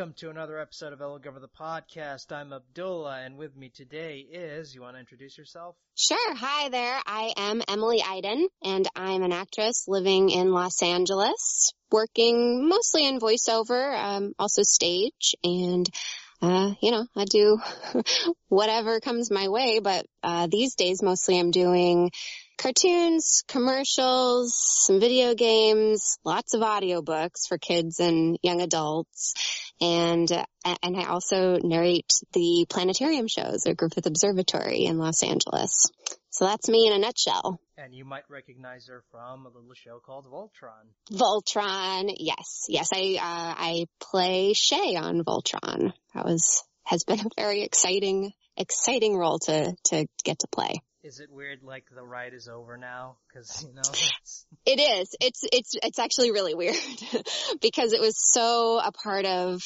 welcome 0.00 0.14
to 0.14 0.30
another 0.30 0.58
episode 0.58 0.94
of 0.94 1.00
Look 1.00 1.26
Over 1.26 1.40
the 1.40 1.46
Podcast. 1.46 2.32
I'm 2.32 2.54
Abdullah, 2.54 3.20
and 3.22 3.36
with 3.36 3.54
me 3.54 3.68
today 3.68 4.20
is, 4.20 4.74
you 4.74 4.80
want 4.80 4.96
to 4.96 5.00
introduce 5.00 5.36
yourself? 5.36 5.76
Sure. 5.94 6.34
Hi 6.36 6.70
there. 6.70 6.98
I 7.04 7.34
am 7.36 7.60
Emily 7.68 8.02
Iden, 8.02 8.48
and 8.64 8.88
I'm 8.96 9.22
an 9.22 9.32
actress 9.32 9.84
living 9.88 10.30
in 10.30 10.52
Los 10.52 10.82
Angeles, 10.82 11.74
working 11.92 12.66
mostly 12.66 13.06
in 13.06 13.20
voiceover, 13.20 13.94
um, 13.94 14.32
also 14.38 14.62
stage, 14.62 15.34
and 15.44 15.86
uh, 16.40 16.72
you 16.80 16.92
know, 16.92 17.06
I 17.14 17.26
do 17.26 17.58
whatever 18.48 19.00
comes 19.00 19.30
my 19.30 19.48
way, 19.48 19.80
but 19.80 20.06
uh, 20.22 20.46
these 20.50 20.76
days 20.76 21.02
mostly 21.02 21.38
I'm 21.38 21.50
doing 21.50 22.10
cartoons, 22.56 23.42
commercials, 23.48 24.54
some 24.54 25.00
video 25.00 25.34
games, 25.34 26.18
lots 26.24 26.54
of 26.54 26.62
audiobooks 26.62 27.46
for 27.48 27.58
kids 27.58 28.00
and 28.00 28.38
young 28.42 28.60
adults. 28.62 29.34
And, 29.80 30.30
uh, 30.30 30.44
and 30.82 30.96
I 30.96 31.04
also 31.04 31.58
narrate 31.62 32.12
the 32.32 32.66
planetarium 32.68 33.28
shows 33.28 33.66
at 33.66 33.76
Griffith 33.76 34.06
Observatory 34.06 34.84
in 34.84 34.98
Los 34.98 35.22
Angeles. 35.22 35.90
So 36.30 36.44
that's 36.44 36.68
me 36.68 36.86
in 36.86 36.92
a 36.92 36.98
nutshell. 36.98 37.60
And 37.76 37.94
you 37.94 38.04
might 38.04 38.24
recognize 38.28 38.86
her 38.88 39.02
from 39.10 39.46
a 39.46 39.48
little 39.48 39.74
show 39.74 39.98
called 39.98 40.26
Voltron. 40.26 40.86
Voltron, 41.10 42.14
yes, 42.18 42.66
yes. 42.68 42.90
I 42.92 43.16
uh, 43.16 43.54
I 43.58 43.86
play 44.00 44.52
Shay 44.52 44.96
on 44.96 45.24
Voltron. 45.24 45.92
That 46.14 46.24
was 46.24 46.62
has 46.84 47.04
been 47.04 47.20
a 47.20 47.28
very 47.36 47.62
exciting 47.62 48.32
exciting 48.56 49.16
role 49.16 49.38
to 49.40 49.74
to 49.86 50.06
get 50.24 50.40
to 50.40 50.46
play. 50.48 50.82
Is 51.02 51.18
it 51.18 51.30
weird 51.30 51.62
like 51.62 51.84
the 51.94 52.04
ride 52.04 52.34
is 52.34 52.46
over 52.46 52.76
now? 52.76 53.16
Cause 53.32 53.64
you 53.66 53.72
know, 53.72 53.80
it's... 53.88 54.46
It 54.66 54.80
is. 54.80 55.16
It's, 55.20 55.44
it's, 55.50 55.74
it's 55.82 55.98
actually 55.98 56.30
really 56.30 56.54
weird 56.54 56.76
because 57.62 57.92
it 57.92 58.00
was 58.00 58.16
so 58.18 58.78
a 58.78 58.92
part 58.92 59.24
of, 59.24 59.62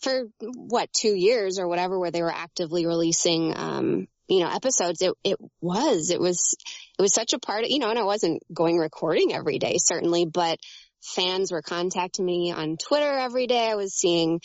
for 0.00 0.24
what, 0.40 0.92
two 0.92 1.14
years 1.14 1.58
or 1.58 1.66
whatever 1.66 1.98
where 1.98 2.10
they 2.10 2.22
were 2.22 2.32
actively 2.32 2.86
releasing, 2.86 3.56
um, 3.56 4.08
you 4.28 4.40
know, 4.40 4.50
episodes. 4.50 5.00
It, 5.00 5.14
it 5.24 5.38
was, 5.62 6.10
it 6.10 6.20
was, 6.20 6.54
it 6.98 7.02
was 7.02 7.14
such 7.14 7.32
a 7.32 7.38
part 7.38 7.64
of, 7.64 7.70
you 7.70 7.78
know, 7.78 7.88
and 7.88 7.98
I 7.98 8.04
wasn't 8.04 8.42
going 8.52 8.76
recording 8.76 9.32
every 9.32 9.58
day 9.58 9.76
certainly, 9.78 10.26
but 10.26 10.58
fans 11.02 11.50
were 11.50 11.62
contacting 11.62 12.26
me 12.26 12.52
on 12.52 12.76
Twitter 12.76 13.10
every 13.10 13.46
day. 13.46 13.70
I 13.70 13.76
was 13.76 13.94
seeing 13.94 14.40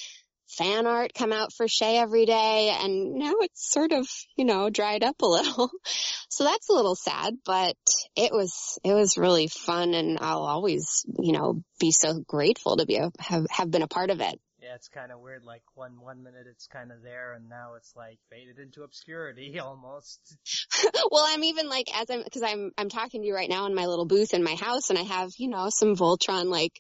fan 0.58 0.88
art 0.88 1.14
come 1.14 1.34
out 1.34 1.53
for 1.53 1.68
Shay 1.68 1.97
every 1.97 2.25
day 2.25 2.75
and 2.80 3.16
now 3.16 3.34
it's 3.41 3.72
sort 3.72 3.91
of, 3.91 4.08
you 4.36 4.46
know, 4.46 4.69
dried 4.69 5.03
up 5.03 5.22
a 5.22 5.28
little. 5.28 5.72
so 6.30 6.44
that's 6.44 6.69
a 6.69 6.74
little 6.74 6.96
sad, 6.96 7.36
but 7.46 7.75
it 8.16 8.31
was, 8.31 8.80
it 8.84 8.94
was 8.94 9.18
really 9.18 9.47
fun 9.47 9.94
and 9.94 10.19
I'll 10.22 10.44
always, 10.44 11.06
you 11.19 11.34
know, 11.34 11.64
be 11.80 11.91
so 11.91 12.19
grateful 12.28 12.78
to 12.78 12.86
be 12.86 12.97
a, 12.97 13.12
have, 13.19 13.46
have 13.50 13.72
been 13.72 13.81
a 13.81 13.88
part 13.88 14.09
of 14.09 14.22
it. 14.22 14.40
Yeah, 14.64 14.75
it's 14.75 14.88
kind 14.88 15.12
of 15.12 15.19
weird. 15.19 15.44
Like 15.44 15.64
one 15.75 16.00
one 16.00 16.24
minute 16.24 16.46
it's 16.50 16.68
kind 16.68 16.94
of 16.94 17.02
there, 17.02 17.34
and 17.34 17.50
now 17.50 17.74
it's 17.75 17.94
like 17.97 18.18
faded 18.30 18.59
into 18.59 18.84
obscurity 18.84 19.59
almost. 19.59 20.38
well, 21.12 21.25
I'm 21.28 21.44
even 21.44 21.68
like 21.68 21.88
as 21.94 22.09
I'm 22.09 22.24
because 22.24 22.44
I'm 22.44 22.72
I'm 22.78 22.88
talking 22.88 23.22
to 23.22 23.28
you 23.28 23.35
right 23.35 23.50
now 23.50 23.66
in 23.66 23.75
my 23.75 23.88
little 23.88 24.06
booth 24.06 24.34
in 24.34 24.41
my 24.41 24.56
house, 24.56 24.90
and 24.90 24.97
I 24.97 25.02
have 25.02 25.31
you 25.38 25.50
know 25.50 25.68
some 25.70 25.97
Voltron 25.97 26.46
like 26.46 26.80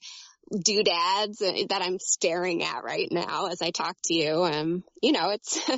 doodads 0.51 1.39
that 1.39 1.81
I'm 1.81 1.99
staring 1.99 2.63
at 2.63 2.83
right 2.83 3.07
now 3.11 3.47
as 3.47 3.61
I 3.61 3.71
talk 3.71 3.95
to 4.05 4.13
you. 4.13 4.43
Um, 4.43 4.83
you 5.01 5.11
know, 5.11 5.29
it's, 5.29 5.57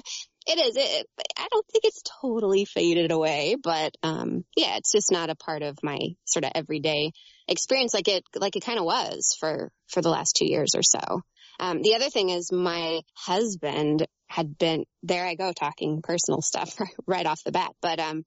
it 0.48 0.60
is, 0.60 0.76
it, 0.76 1.08
I 1.38 1.48
don't 1.52 1.66
think 1.68 1.86
it's 1.86 2.04
totally 2.22 2.66
faded 2.66 3.12
away, 3.12 3.56
but, 3.62 3.94
um, 4.04 4.44
yeah, 4.56 4.78
it's 4.78 4.92
just 4.92 5.12
not 5.12 5.30
a 5.30 5.36
part 5.36 5.64
of 5.64 5.78
my 5.84 6.00
sort 6.26 6.46
of 6.46 6.52
everyday 6.56 7.12
experience 7.48 7.94
like 7.94 8.08
it, 8.08 8.24
like 8.36 8.56
it 8.56 8.66
kind 8.66 8.80
of 8.80 8.86
was 8.86 9.36
for, 9.40 9.72
for 9.88 10.02
the 10.02 10.10
last 10.10 10.36
two 10.36 10.46
years 10.46 10.76
or 10.76 10.84
so. 10.84 11.22
Um, 11.60 11.82
the 11.82 11.96
other 11.96 12.10
thing 12.10 12.30
is 12.30 12.52
my 12.52 13.02
husband 13.16 14.06
had 14.28 14.58
been, 14.58 14.86
there 15.04 15.26
I 15.26 15.36
go 15.36 15.54
talking 15.54 16.02
personal 16.02 16.42
stuff 16.42 16.76
right 17.08 17.26
off 17.26 17.44
the 17.46 17.52
bat, 17.52 17.72
but, 17.82 18.00
um, 18.00 18.26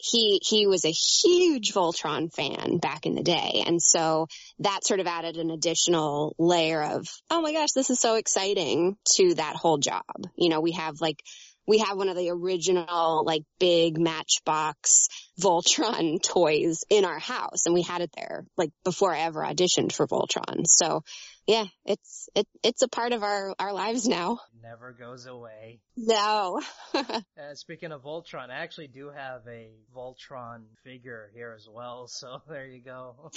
he 0.00 0.40
he 0.42 0.66
was 0.66 0.84
a 0.84 0.90
huge 0.90 1.72
Voltron 1.72 2.32
fan 2.32 2.78
back 2.78 3.06
in 3.06 3.14
the 3.14 3.22
day, 3.22 3.62
and 3.66 3.80
so 3.80 4.26
that 4.60 4.84
sort 4.84 5.00
of 5.00 5.06
added 5.06 5.36
an 5.36 5.50
additional 5.50 6.34
layer 6.38 6.82
of 6.82 7.06
oh 7.28 7.42
my 7.42 7.52
gosh, 7.52 7.72
this 7.74 7.90
is 7.90 8.00
so 8.00 8.14
exciting 8.14 8.96
to 9.16 9.34
that 9.34 9.56
whole 9.56 9.78
job. 9.78 10.04
You 10.36 10.48
know, 10.48 10.60
we 10.60 10.72
have 10.72 11.00
like 11.00 11.22
we 11.66 11.78
have 11.78 11.96
one 11.96 12.08
of 12.08 12.16
the 12.16 12.30
original 12.30 13.24
like 13.24 13.42
big 13.58 13.98
Matchbox 13.98 15.08
Voltron 15.40 16.22
toys 16.24 16.80
in 16.88 17.04
our 17.04 17.18
house, 17.18 17.66
and 17.66 17.74
we 17.74 17.82
had 17.82 18.00
it 18.00 18.10
there 18.16 18.44
like 18.56 18.70
before 18.84 19.14
I 19.14 19.20
ever 19.20 19.42
auditioned 19.42 19.92
for 19.92 20.06
Voltron. 20.06 20.64
So 20.66 21.04
yeah, 21.46 21.64
it's 21.84 22.28
it 22.34 22.46
it's 22.62 22.82
a 22.82 22.88
part 22.88 23.12
of 23.12 23.22
our 23.22 23.54
our 23.58 23.72
lives 23.72 24.06
now. 24.06 24.38
Never 24.62 24.92
goes 24.92 25.26
away. 25.26 25.80
No. 25.96 26.60
uh, 26.94 27.20
speaking 27.54 27.92
of 27.92 28.02
Voltron, 28.02 28.50
I 28.50 28.62
actually 28.62 28.88
do 28.88 29.10
have 29.10 29.42
a 29.48 29.70
Voltron 29.94 30.62
figure 30.84 31.30
here 31.34 31.54
as 31.56 31.66
well. 31.68 32.06
So 32.08 32.42
there 32.48 32.66
you 32.66 32.82
go. 32.82 33.30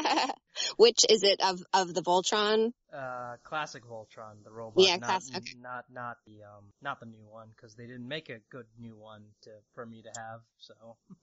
Which 0.76 1.04
is 1.08 1.22
it 1.22 1.40
of 1.40 1.62
of 1.72 1.92
the 1.94 2.02
Voltron? 2.02 2.72
Uh, 2.92 3.36
classic 3.42 3.84
Voltron, 3.84 4.44
the 4.44 4.50
robot. 4.52 4.84
Yeah, 4.84 4.96
not, 4.96 5.02
classic. 5.02 5.42
Not 5.60 5.84
not 5.92 6.18
the 6.26 6.44
um 6.44 6.64
not 6.82 7.00
the 7.00 7.06
new 7.06 7.26
one 7.28 7.48
because 7.56 7.74
they 7.74 7.86
didn't 7.86 8.08
make 8.08 8.28
a 8.28 8.38
good 8.50 8.66
new 8.78 8.96
one 8.96 9.22
to 9.42 9.50
for 9.74 9.86
me 9.86 10.02
to 10.02 10.20
have. 10.20 10.40
So. 10.58 10.74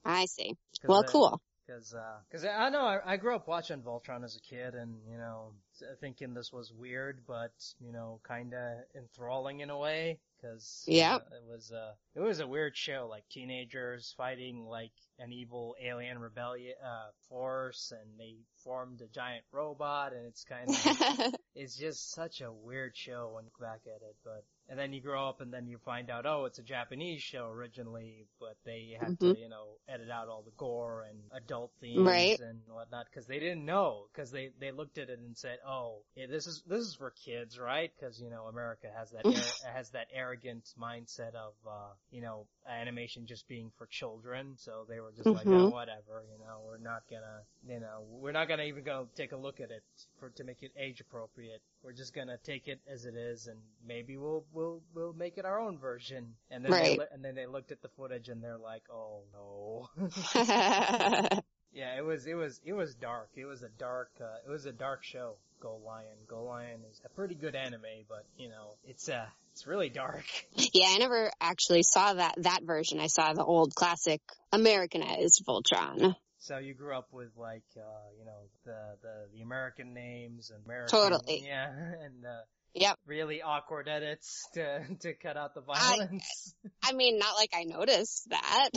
I 0.04 0.26
see. 0.26 0.56
Well, 0.84 1.04
cool. 1.04 1.40
Cause, 1.68 1.92
uh, 1.92 2.16
cause 2.32 2.46
I 2.46 2.70
know 2.70 2.80
I, 2.80 3.00
I 3.04 3.16
grew 3.18 3.34
up 3.34 3.46
watching 3.46 3.82
Voltron 3.82 4.24
as 4.24 4.36
a 4.36 4.40
kid 4.40 4.74
and, 4.74 4.96
you 5.06 5.18
know, 5.18 5.52
thinking 6.00 6.32
this 6.32 6.50
was 6.50 6.72
weird, 6.72 7.20
but, 7.26 7.52
you 7.78 7.92
know, 7.92 8.20
kinda 8.26 8.84
enthralling 8.96 9.60
in 9.60 9.68
a 9.68 9.76
way. 9.76 10.18
Cause, 10.40 10.84
yeah, 10.86 11.16
uh, 11.16 11.18
it 11.18 11.44
was, 11.46 11.70
uh, 11.70 11.92
it 12.14 12.20
was 12.20 12.40
a 12.40 12.46
weird 12.46 12.74
show, 12.74 13.06
like 13.10 13.28
teenagers 13.28 14.14
fighting 14.16 14.64
like 14.64 14.92
an 15.18 15.30
evil 15.30 15.76
alien 15.82 16.18
rebellion, 16.18 16.74
uh, 16.82 17.10
force 17.28 17.92
and 17.92 18.18
they 18.18 18.36
formed 18.64 19.02
a 19.02 19.08
giant 19.08 19.44
robot 19.52 20.14
and 20.14 20.24
it's 20.26 20.44
kind 20.44 20.70
of, 20.70 21.34
it's 21.54 21.76
just 21.76 22.12
such 22.12 22.40
a 22.40 22.50
weird 22.50 22.96
show 22.96 23.32
when 23.34 23.44
you 23.44 23.50
look 23.50 23.60
back 23.60 23.82
at 23.86 24.00
it, 24.00 24.16
but, 24.24 24.42
and 24.68 24.78
then 24.78 24.92
you 24.92 25.00
grow 25.00 25.28
up 25.28 25.40
and 25.40 25.52
then 25.52 25.66
you 25.66 25.78
find 25.78 26.10
out, 26.10 26.26
oh, 26.26 26.44
it's 26.44 26.58
a 26.58 26.62
Japanese 26.62 27.22
show 27.22 27.48
originally, 27.48 28.26
but 28.38 28.56
they 28.64 28.96
had 28.98 29.12
mm-hmm. 29.12 29.32
to, 29.32 29.40
you 29.40 29.48
know, 29.48 29.78
edit 29.88 30.10
out 30.10 30.28
all 30.28 30.42
the 30.42 30.52
gore 30.56 31.06
and 31.08 31.18
adult 31.32 31.70
themes 31.80 32.06
right. 32.06 32.38
and 32.40 32.60
whatnot 32.68 33.06
because 33.10 33.26
they 33.26 33.38
didn't 33.38 33.64
know 33.64 34.04
because 34.12 34.30
they 34.30 34.50
they 34.60 34.70
looked 34.70 34.98
at 34.98 35.08
it 35.08 35.18
and 35.18 35.36
said, 35.36 35.58
oh, 35.66 36.02
yeah, 36.14 36.26
this 36.26 36.46
is 36.46 36.62
this 36.66 36.80
is 36.80 36.94
for 36.94 37.12
kids, 37.24 37.58
right? 37.58 37.90
Because 37.98 38.20
you 38.20 38.28
know 38.28 38.44
America 38.44 38.88
has 38.94 39.10
that 39.12 39.24
ar- 39.26 39.72
has 39.74 39.90
that 39.90 40.08
arrogant 40.14 40.68
mindset 40.80 41.34
of, 41.34 41.54
uh, 41.66 41.92
you 42.10 42.20
know, 42.20 42.46
animation 42.68 43.26
just 43.26 43.48
being 43.48 43.70
for 43.76 43.86
children, 43.86 44.54
so 44.56 44.84
they 44.88 45.00
were 45.00 45.10
just 45.12 45.26
mm-hmm. 45.26 45.50
like, 45.50 45.62
oh, 45.62 45.68
whatever, 45.68 46.24
you 46.30 46.38
know, 46.44 46.60
we're 46.66 46.78
not 46.78 47.02
gonna, 47.10 47.42
you 47.66 47.80
know, 47.80 48.04
we're 48.08 48.32
not 48.32 48.48
gonna 48.48 48.64
even 48.64 48.84
go 48.84 49.08
take 49.14 49.32
a 49.32 49.36
look 49.36 49.60
at 49.60 49.70
it 49.70 49.82
for 50.18 50.30
to 50.30 50.44
make 50.44 50.62
it 50.62 50.72
age 50.78 51.00
appropriate. 51.00 51.60
We're 51.82 51.92
just 51.92 52.14
gonna 52.14 52.38
take 52.44 52.68
it 52.68 52.80
as 52.90 53.04
it 53.04 53.14
is, 53.14 53.46
and 53.46 53.58
maybe 53.86 54.16
we'll 54.16 54.44
we'll 54.52 54.82
we'll 54.94 55.12
make 55.12 55.38
it 55.38 55.44
our 55.44 55.60
own 55.60 55.78
version. 55.78 56.34
And 56.50 56.64
then 56.64 56.72
right. 56.72 56.98
they, 56.98 57.04
and 57.14 57.24
then 57.24 57.34
they 57.34 57.46
looked 57.46 57.72
at 57.72 57.82
the 57.82 57.88
footage 57.88 58.28
and 58.28 58.42
they're 58.42 58.58
like, 58.58 58.82
oh 58.92 59.22
no. 59.32 59.88
yeah, 61.72 61.96
it 61.96 62.04
was 62.04 62.26
it 62.26 62.34
was 62.34 62.60
it 62.64 62.72
was 62.72 62.94
dark. 62.94 63.30
It 63.36 63.44
was 63.44 63.62
a 63.62 63.68
dark 63.78 64.10
uh, 64.20 64.38
it 64.46 64.50
was 64.50 64.66
a 64.66 64.72
dark 64.72 65.04
show. 65.04 65.36
GoLion. 65.60 66.26
Go 66.28 66.44
Lion 66.44 66.80
is 66.90 67.00
a 67.04 67.08
pretty 67.08 67.34
good 67.34 67.54
anime, 67.54 67.82
but 68.08 68.24
you 68.36 68.48
know 68.48 68.74
it's 68.84 69.08
uh 69.08 69.26
it's 69.52 69.66
really 69.66 69.88
dark. 69.88 70.24
Yeah, 70.72 70.86
I 70.88 70.98
never 70.98 71.30
actually 71.40 71.82
saw 71.82 72.14
that 72.14 72.34
that 72.38 72.62
version. 72.62 73.00
I 73.00 73.06
saw 73.06 73.32
the 73.32 73.44
old 73.44 73.74
classic 73.74 74.20
Americanized 74.52 75.44
Voltron. 75.46 76.14
So 76.40 76.58
you 76.58 76.74
grew 76.74 76.96
up 76.96 77.08
with 77.12 77.30
like, 77.36 77.64
uh, 77.76 77.80
you 78.18 78.24
know, 78.24 78.38
the, 78.64 78.96
the, 79.02 79.36
the 79.36 79.42
American 79.42 79.92
names 79.92 80.50
and 80.50 80.64
American. 80.64 80.98
Totally. 80.98 81.42
Yeah, 81.46 81.68
and, 81.68 82.24
uh, 82.24 82.40
Yep. 82.74 82.98
Really 83.06 83.42
awkward 83.42 83.88
edits 83.88 84.46
to, 84.54 84.82
to 85.00 85.14
cut 85.14 85.36
out 85.36 85.54
the 85.54 85.62
violence. 85.62 86.54
I, 86.82 86.90
I 86.90 86.92
mean, 86.92 87.18
not 87.18 87.34
like 87.34 87.50
I 87.54 87.64
noticed 87.64 88.28
that. 88.30 88.70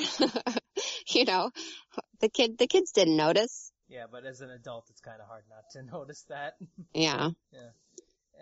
you 1.08 1.26
know, 1.26 1.52
the 2.20 2.30
kid, 2.30 2.58
the 2.58 2.68
kids 2.68 2.92
didn't 2.92 3.18
notice. 3.18 3.71
Yeah, 3.92 4.06
but 4.10 4.26
as 4.26 4.40
an 4.40 4.50
adult, 4.52 4.88
it's 4.90 5.02
kind 5.02 5.20
of 5.20 5.28
hard 5.28 5.44
not 5.50 5.70
to 5.74 5.84
notice 5.92 6.24
that. 6.30 6.56
Yeah. 6.94 7.32
yeah 7.52 7.70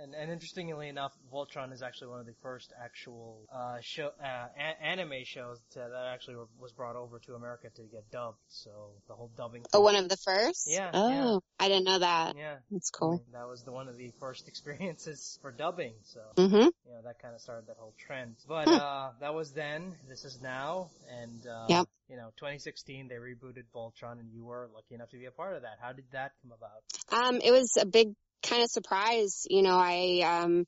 and, 0.02 0.14
and 0.14 0.32
interestingly 0.32 0.88
enough, 0.88 1.12
Voltron 1.34 1.74
is 1.74 1.82
actually 1.82 2.08
one 2.08 2.20
of 2.20 2.26
the 2.26 2.36
first 2.42 2.74
actual 2.82 3.48
uh, 3.54 3.78
show 3.82 4.12
uh, 4.24 4.48
a- 4.58 4.84
anime 4.84 5.24
shows 5.26 5.60
that 5.76 5.92
actually 6.14 6.36
were, 6.36 6.48
was 6.60 6.72
brought 6.72 6.96
over 6.96 7.20
to 7.20 7.36
America 7.36 7.70
to 7.76 7.82
get 7.84 8.10
dubbed. 8.12 8.38
So 8.48 8.70
the 9.08 9.14
whole 9.14 9.32
dubbing. 9.36 9.66
Oh, 9.74 9.82
one 9.82 9.96
of 9.96 10.08
the 10.08 10.18
first. 10.18 10.68
Yeah. 10.68 10.90
Oh, 10.94 11.10
yeah. 11.10 11.38
I 11.60 11.68
didn't 11.68 11.86
know 11.86 12.00
that. 12.00 12.36
Yeah, 12.38 12.58
that's 12.72 12.90
cool. 12.90 13.10
I 13.10 13.16
mean, 13.16 13.34
that 13.34 13.48
was 13.48 13.64
the 13.64 13.72
one 13.72 13.88
of 13.88 13.98
the 13.98 14.12
first 14.20 14.48
experiences 14.48 15.38
for 15.42 15.52
dubbing. 15.52 15.94
So 16.04 16.22
mm-hmm. 16.36 16.56
you 16.56 16.92
know 16.92 17.02
that 17.04 17.22
kind 17.22 17.36
of 17.36 17.42
started 17.42 17.68
that 17.68 17.78
whole 17.78 17.94
trend. 17.98 18.36
But 18.48 18.68
hmm. 18.68 18.76
uh, 18.76 19.10
that 19.20 19.34
was 19.34 19.52
then. 19.52 19.96
This 20.08 20.26
is 20.26 20.42
now, 20.42 20.90
and 21.22 21.46
uh, 21.46 21.66
yep. 21.68 21.88
you 22.10 22.16
know, 22.16 22.32
2016 22.38 23.08
they 23.08 23.16
rebooted 23.16 23.64
Voltron, 23.76 24.20
and 24.20 24.32
you 24.34 24.44
were 24.44 24.70
lucky 24.74 24.96
enough 24.96 25.10
to 25.10 25.18
be 25.18 25.26
a 25.26 25.32
part 25.32 25.56
of 25.56 25.64
that. 25.64 25.78
How 25.82 25.94
did 25.94 26.06
that 26.12 26.32
come 26.42 26.52
about? 26.52 27.26
Um, 27.26 27.42
it 27.44 27.52
was 27.52 27.78
a 27.80 27.86
big 27.86 28.14
kind 28.44 28.64
of 28.64 28.70
surprised. 28.70 29.48
You 29.50 29.62
know, 29.62 29.78
I, 29.78 30.44
um, 30.44 30.66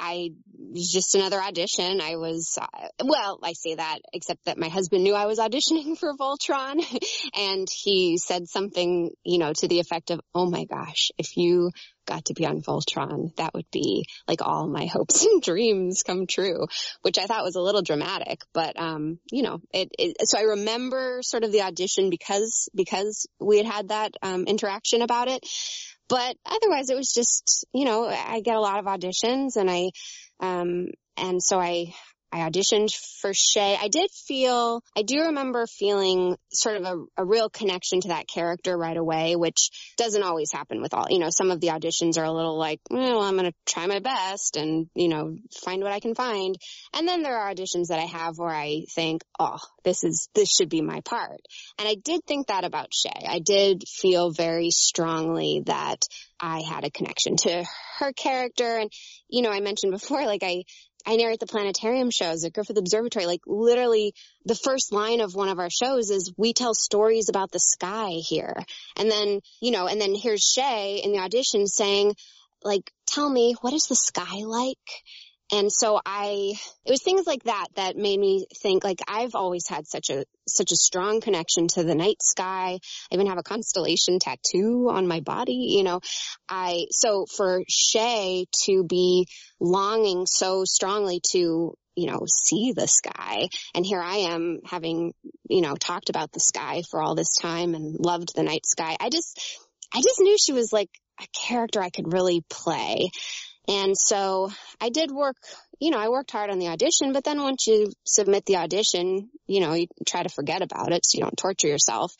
I 0.00 0.30
was 0.56 0.90
just 0.90 1.14
another 1.14 1.40
audition. 1.40 2.00
I 2.00 2.16
was, 2.16 2.58
uh, 2.60 2.88
well, 3.04 3.38
I 3.42 3.52
say 3.52 3.74
that, 3.74 3.98
except 4.14 4.46
that 4.46 4.56
my 4.56 4.68
husband 4.68 5.04
knew 5.04 5.14
I 5.14 5.26
was 5.26 5.38
auditioning 5.38 5.96
for 5.98 6.16
Voltron 6.16 6.82
and 7.36 7.68
he 7.70 8.16
said 8.16 8.48
something, 8.48 9.10
you 9.24 9.38
know, 9.38 9.52
to 9.52 9.68
the 9.68 9.78
effect 9.78 10.10
of, 10.10 10.20
oh 10.34 10.48
my 10.48 10.64
gosh, 10.64 11.10
if 11.18 11.36
you 11.36 11.70
got 12.06 12.24
to 12.24 12.34
be 12.34 12.46
on 12.46 12.62
Voltron, 12.62 13.36
that 13.36 13.52
would 13.52 13.70
be 13.70 14.06
like 14.26 14.40
all 14.40 14.66
my 14.66 14.86
hopes 14.86 15.24
and 15.26 15.42
dreams 15.42 16.02
come 16.02 16.26
true, 16.26 16.66
which 17.02 17.18
I 17.18 17.26
thought 17.26 17.44
was 17.44 17.56
a 17.56 17.62
little 17.62 17.82
dramatic, 17.82 18.40
but, 18.54 18.80
um, 18.80 19.18
you 19.30 19.42
know, 19.42 19.60
it, 19.72 19.90
it 19.98 20.16
so 20.28 20.38
I 20.38 20.42
remember 20.42 21.20
sort 21.22 21.44
of 21.44 21.52
the 21.52 21.62
audition 21.62 22.08
because, 22.08 22.70
because 22.74 23.28
we 23.38 23.58
had 23.58 23.66
had 23.66 23.88
that, 23.88 24.14
um, 24.22 24.44
interaction 24.44 25.02
about 25.02 25.28
it. 25.28 25.46
But 26.10 26.36
otherwise 26.44 26.90
it 26.90 26.96
was 26.96 27.12
just, 27.12 27.64
you 27.72 27.84
know, 27.84 28.06
I 28.06 28.40
get 28.40 28.56
a 28.56 28.60
lot 28.60 28.80
of 28.80 28.86
auditions 28.86 29.56
and 29.56 29.70
I, 29.70 29.90
um, 30.40 30.88
and 31.16 31.42
so 31.42 31.60
I, 31.60 31.94
I 32.32 32.48
auditioned 32.48 32.94
for 33.20 33.32
Shay. 33.34 33.76
I 33.80 33.88
did 33.88 34.10
feel, 34.10 34.82
I 34.96 35.02
do 35.02 35.22
remember 35.22 35.66
feeling 35.66 36.36
sort 36.52 36.76
of 36.76 36.84
a, 36.84 37.22
a, 37.22 37.24
real 37.24 37.50
connection 37.50 38.00
to 38.02 38.08
that 38.08 38.28
character 38.28 38.76
right 38.76 38.96
away, 38.96 39.34
which 39.36 39.70
doesn't 39.96 40.22
always 40.22 40.52
happen 40.52 40.80
with 40.80 40.94
all, 40.94 41.06
you 41.10 41.18
know, 41.18 41.30
some 41.30 41.50
of 41.50 41.60
the 41.60 41.68
auditions 41.68 42.18
are 42.18 42.24
a 42.24 42.32
little 42.32 42.56
like, 42.56 42.80
mm, 42.90 42.98
well, 42.98 43.22
I'm 43.22 43.36
going 43.36 43.50
to 43.50 43.56
try 43.66 43.86
my 43.86 43.98
best 43.98 44.56
and, 44.56 44.88
you 44.94 45.08
know, 45.08 45.36
find 45.64 45.82
what 45.82 45.92
I 45.92 46.00
can 46.00 46.14
find. 46.14 46.56
And 46.94 47.06
then 47.06 47.22
there 47.22 47.36
are 47.36 47.52
auditions 47.52 47.88
that 47.88 47.98
I 47.98 48.06
have 48.06 48.38
where 48.38 48.54
I 48.54 48.84
think, 48.94 49.22
oh, 49.38 49.58
this 49.84 50.04
is, 50.04 50.28
this 50.34 50.52
should 50.52 50.68
be 50.68 50.82
my 50.82 51.00
part. 51.00 51.40
And 51.78 51.88
I 51.88 51.96
did 51.96 52.24
think 52.26 52.46
that 52.46 52.64
about 52.64 52.94
Shay. 52.94 53.26
I 53.28 53.40
did 53.40 53.84
feel 53.88 54.30
very 54.30 54.70
strongly 54.70 55.62
that 55.66 56.02
I 56.40 56.62
had 56.62 56.84
a 56.84 56.90
connection 56.90 57.36
to 57.38 57.64
her 57.98 58.12
character. 58.12 58.78
And, 58.78 58.90
you 59.28 59.42
know, 59.42 59.50
I 59.50 59.60
mentioned 59.60 59.92
before, 59.92 60.24
like 60.24 60.42
I, 60.42 60.64
I 61.06 61.16
narrate 61.16 61.40
the 61.40 61.46
planetarium 61.46 62.10
shows 62.10 62.44
at 62.44 62.52
Griffith 62.52 62.78
Observatory. 62.78 63.26
Like 63.26 63.40
literally 63.46 64.14
the 64.44 64.54
first 64.54 64.92
line 64.92 65.20
of 65.20 65.34
one 65.34 65.48
of 65.48 65.58
our 65.58 65.70
shows 65.70 66.10
is 66.10 66.32
we 66.36 66.52
tell 66.52 66.74
stories 66.74 67.28
about 67.28 67.50
the 67.50 67.60
sky 67.60 68.10
here. 68.10 68.54
And 68.96 69.10
then, 69.10 69.40
you 69.60 69.70
know, 69.70 69.86
and 69.86 70.00
then 70.00 70.14
here's 70.14 70.42
Shay 70.42 71.00
in 71.02 71.12
the 71.12 71.18
audition 71.18 71.66
saying, 71.66 72.14
like, 72.62 72.92
tell 73.06 73.28
me, 73.28 73.54
what 73.60 73.72
is 73.72 73.86
the 73.86 73.96
sky 73.96 74.44
like? 74.44 74.78
And 75.52 75.72
so 75.72 76.00
I, 76.04 76.54
it 76.84 76.90
was 76.90 77.02
things 77.02 77.26
like 77.26 77.44
that 77.44 77.66
that 77.74 77.96
made 77.96 78.18
me 78.18 78.46
think 78.62 78.84
like 78.84 79.00
I've 79.08 79.34
always 79.34 79.66
had 79.68 79.86
such 79.86 80.10
a, 80.10 80.24
such 80.46 80.72
a 80.72 80.76
strong 80.76 81.20
connection 81.20 81.68
to 81.68 81.82
the 81.82 81.94
night 81.94 82.22
sky. 82.22 82.78
I 83.10 83.14
even 83.14 83.26
have 83.26 83.38
a 83.38 83.42
constellation 83.42 84.18
tattoo 84.18 84.88
on 84.90 85.08
my 85.08 85.20
body, 85.20 85.74
you 85.76 85.82
know, 85.82 86.00
I, 86.48 86.86
so 86.90 87.26
for 87.26 87.62
Shay 87.68 88.46
to 88.64 88.84
be 88.84 89.26
longing 89.58 90.26
so 90.26 90.64
strongly 90.64 91.20
to, 91.32 91.74
you 91.96 92.06
know, 92.06 92.24
see 92.26 92.72
the 92.72 92.86
sky. 92.86 93.48
And 93.74 93.84
here 93.84 94.00
I 94.00 94.16
am 94.32 94.60
having, 94.64 95.12
you 95.48 95.60
know, 95.60 95.74
talked 95.74 96.10
about 96.10 96.32
the 96.32 96.40
sky 96.40 96.82
for 96.90 97.02
all 97.02 97.14
this 97.14 97.34
time 97.34 97.74
and 97.74 97.96
loved 97.98 98.34
the 98.34 98.42
night 98.42 98.66
sky. 98.66 98.96
I 99.00 99.10
just, 99.10 99.38
I 99.92 100.00
just 100.00 100.20
knew 100.20 100.36
she 100.38 100.52
was 100.52 100.72
like 100.72 100.90
a 101.20 101.26
character 101.46 101.82
I 101.82 101.90
could 101.90 102.12
really 102.12 102.42
play. 102.48 103.10
And 103.70 103.96
so 103.96 104.50
I 104.80 104.88
did 104.88 105.12
work, 105.12 105.36
you 105.78 105.92
know, 105.92 105.98
I 105.98 106.08
worked 106.08 106.32
hard 106.32 106.50
on 106.50 106.58
the 106.58 106.68
audition, 106.68 107.12
but 107.12 107.22
then 107.22 107.40
once 107.40 107.68
you 107.68 107.92
submit 108.04 108.44
the 108.44 108.56
audition, 108.56 109.30
you 109.46 109.60
know, 109.60 109.74
you 109.74 109.86
try 110.04 110.24
to 110.24 110.28
forget 110.28 110.60
about 110.60 110.92
it 110.92 111.06
so 111.06 111.16
you 111.16 111.22
don't 111.22 111.36
torture 111.36 111.68
yourself. 111.68 112.12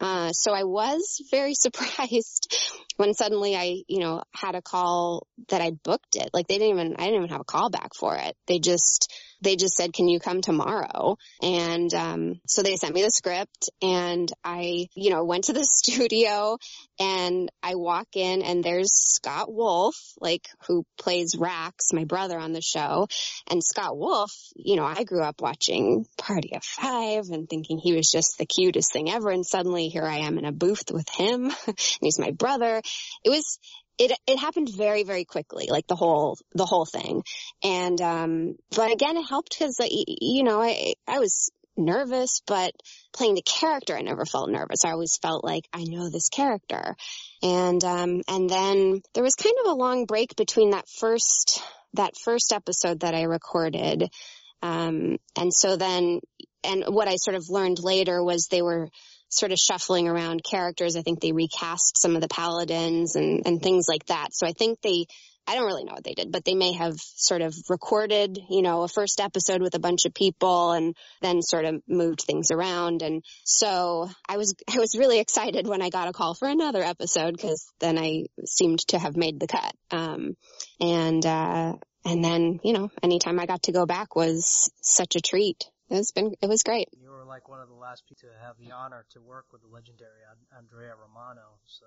Uh, 0.00 0.32
so 0.32 0.52
I 0.52 0.64
was 0.64 1.22
very 1.30 1.54
surprised 1.58 2.52
when 2.96 3.14
suddenly 3.14 3.54
I, 3.54 3.82
you 3.86 4.00
know, 4.00 4.24
had 4.34 4.56
a 4.56 4.62
call 4.62 5.28
that 5.50 5.60
I 5.60 5.70
booked 5.70 6.16
it. 6.16 6.30
Like 6.34 6.48
they 6.48 6.58
didn't 6.58 6.76
even, 6.76 6.96
I 6.98 7.04
didn't 7.04 7.18
even 7.18 7.28
have 7.28 7.42
a 7.42 7.44
call 7.44 7.70
back 7.70 7.94
for 7.94 8.16
it. 8.16 8.34
They 8.48 8.58
just, 8.58 9.12
they 9.40 9.56
just 9.56 9.76
said, 9.76 9.92
can 9.92 10.08
you 10.08 10.18
come 10.20 10.40
tomorrow? 10.40 11.16
And, 11.42 11.92
um, 11.94 12.40
so 12.46 12.62
they 12.62 12.76
sent 12.76 12.94
me 12.94 13.02
the 13.02 13.10
script 13.10 13.70
and 13.82 14.30
I, 14.44 14.86
you 14.94 15.10
know, 15.10 15.24
went 15.24 15.44
to 15.44 15.52
the 15.52 15.64
studio 15.70 16.58
and 16.98 17.50
I 17.62 17.76
walk 17.76 18.08
in 18.14 18.42
and 18.42 18.64
there's 18.64 18.92
Scott 18.92 19.52
Wolf, 19.52 19.96
like 20.20 20.48
who 20.66 20.84
plays 20.98 21.36
Rax, 21.38 21.92
my 21.92 22.04
brother 22.04 22.38
on 22.38 22.52
the 22.52 22.62
show. 22.62 23.06
And 23.48 23.62
Scott 23.62 23.96
Wolf, 23.96 24.32
you 24.56 24.76
know, 24.76 24.84
I 24.84 25.04
grew 25.04 25.22
up 25.22 25.40
watching 25.40 26.06
Party 26.16 26.54
of 26.54 26.64
Five 26.64 27.26
and 27.30 27.48
thinking 27.48 27.78
he 27.78 27.94
was 27.94 28.10
just 28.10 28.36
the 28.38 28.46
cutest 28.46 28.92
thing 28.92 29.10
ever. 29.10 29.30
And 29.30 29.46
suddenly 29.46 29.88
here 29.88 30.04
I 30.04 30.18
am 30.18 30.38
in 30.38 30.44
a 30.44 30.52
booth 30.52 30.90
with 30.90 31.08
him 31.10 31.52
and 31.66 31.78
he's 32.00 32.18
my 32.18 32.32
brother. 32.32 32.82
It 33.24 33.30
was, 33.30 33.58
it 33.98 34.12
it 34.26 34.38
happened 34.38 34.70
very 34.74 35.02
very 35.02 35.24
quickly 35.24 35.66
like 35.70 35.86
the 35.86 35.96
whole 35.96 36.38
the 36.54 36.66
whole 36.66 36.86
thing. 36.86 37.22
And 37.62 38.00
um 38.00 38.54
but 38.74 38.92
again 38.92 39.16
it 39.16 39.28
helped 39.28 39.58
because 39.58 39.80
you 39.80 40.44
know 40.44 40.62
i 40.62 40.94
i 41.06 41.18
was 41.18 41.50
nervous 41.76 42.42
but 42.46 42.72
playing 43.12 43.36
the 43.36 43.42
character 43.42 43.96
i 43.96 44.02
never 44.02 44.24
felt 44.24 44.50
nervous. 44.50 44.84
I 44.84 44.90
always 44.92 45.18
felt 45.20 45.44
like 45.44 45.64
i 45.72 45.84
know 45.84 46.08
this 46.08 46.28
character. 46.28 46.96
And 47.42 47.82
um 47.84 48.22
and 48.28 48.48
then 48.48 49.02
there 49.14 49.24
was 49.24 49.34
kind 49.34 49.56
of 49.64 49.72
a 49.72 49.74
long 49.74 50.04
break 50.04 50.36
between 50.36 50.70
that 50.70 50.88
first 50.88 51.62
that 51.94 52.14
first 52.22 52.52
episode 52.52 53.00
that 53.00 53.14
i 53.14 53.22
recorded 53.22 54.08
um 54.62 55.16
and 55.36 55.52
so 55.52 55.76
then 55.76 56.20
and 56.64 56.84
what 56.88 57.08
i 57.08 57.16
sort 57.16 57.36
of 57.36 57.48
learned 57.48 57.78
later 57.78 58.22
was 58.22 58.48
they 58.48 58.62
were 58.62 58.88
sort 59.28 59.52
of 59.52 59.58
shuffling 59.58 60.08
around 60.08 60.44
characters. 60.44 60.96
I 60.96 61.02
think 61.02 61.20
they 61.20 61.32
recast 61.32 62.00
some 62.00 62.14
of 62.14 62.22
the 62.22 62.28
paladins 62.28 63.16
and, 63.16 63.46
and 63.46 63.62
things 63.62 63.86
like 63.88 64.06
that. 64.06 64.28
So 64.32 64.46
I 64.46 64.52
think 64.52 64.80
they, 64.80 65.06
I 65.46 65.54
don't 65.54 65.66
really 65.66 65.84
know 65.84 65.94
what 65.94 66.04
they 66.04 66.14
did, 66.14 66.30
but 66.30 66.44
they 66.44 66.54
may 66.54 66.72
have 66.72 66.96
sort 66.98 67.40
of 67.40 67.54
recorded, 67.70 68.38
you 68.50 68.60
know, 68.60 68.82
a 68.82 68.88
first 68.88 69.20
episode 69.20 69.62
with 69.62 69.74
a 69.74 69.78
bunch 69.78 70.04
of 70.04 70.12
people 70.12 70.72
and 70.72 70.94
then 71.22 71.40
sort 71.40 71.64
of 71.64 71.82
moved 71.88 72.22
things 72.22 72.50
around. 72.50 73.02
And 73.02 73.22
so 73.44 74.10
I 74.28 74.36
was, 74.36 74.54
I 74.70 74.78
was 74.78 74.96
really 74.98 75.20
excited 75.20 75.66
when 75.66 75.80
I 75.80 75.88
got 75.88 76.08
a 76.08 76.12
call 76.12 76.34
for 76.34 76.48
another 76.48 76.82
episode 76.82 77.32
because 77.32 77.66
then 77.80 77.98
I 77.98 78.24
seemed 78.44 78.80
to 78.88 78.98
have 78.98 79.16
made 79.16 79.40
the 79.40 79.46
cut. 79.46 79.72
Um, 79.90 80.36
and, 80.80 81.24
uh, 81.24 81.74
and 82.04 82.24
then, 82.24 82.60
you 82.62 82.72
know, 82.72 82.90
anytime 83.02 83.40
I 83.40 83.46
got 83.46 83.62
to 83.64 83.72
go 83.72 83.86
back 83.86 84.16
was 84.16 84.70
such 84.82 85.16
a 85.16 85.20
treat. 85.20 85.64
It's 85.90 86.12
been, 86.12 86.34
it 86.42 86.48
was 86.48 86.62
great 86.62 86.88
You 87.00 87.10
were 87.10 87.24
like 87.24 87.48
one 87.48 87.60
of 87.60 87.68
the 87.68 87.74
last 87.74 88.04
people 88.06 88.28
to 88.28 88.46
have 88.46 88.56
the 88.58 88.74
honor 88.74 89.04
to 89.12 89.20
work 89.20 89.46
with 89.52 89.62
the 89.62 89.68
legendary 89.68 90.20
Andrea 90.56 90.92
Romano. 90.94 91.58
So 91.66 91.86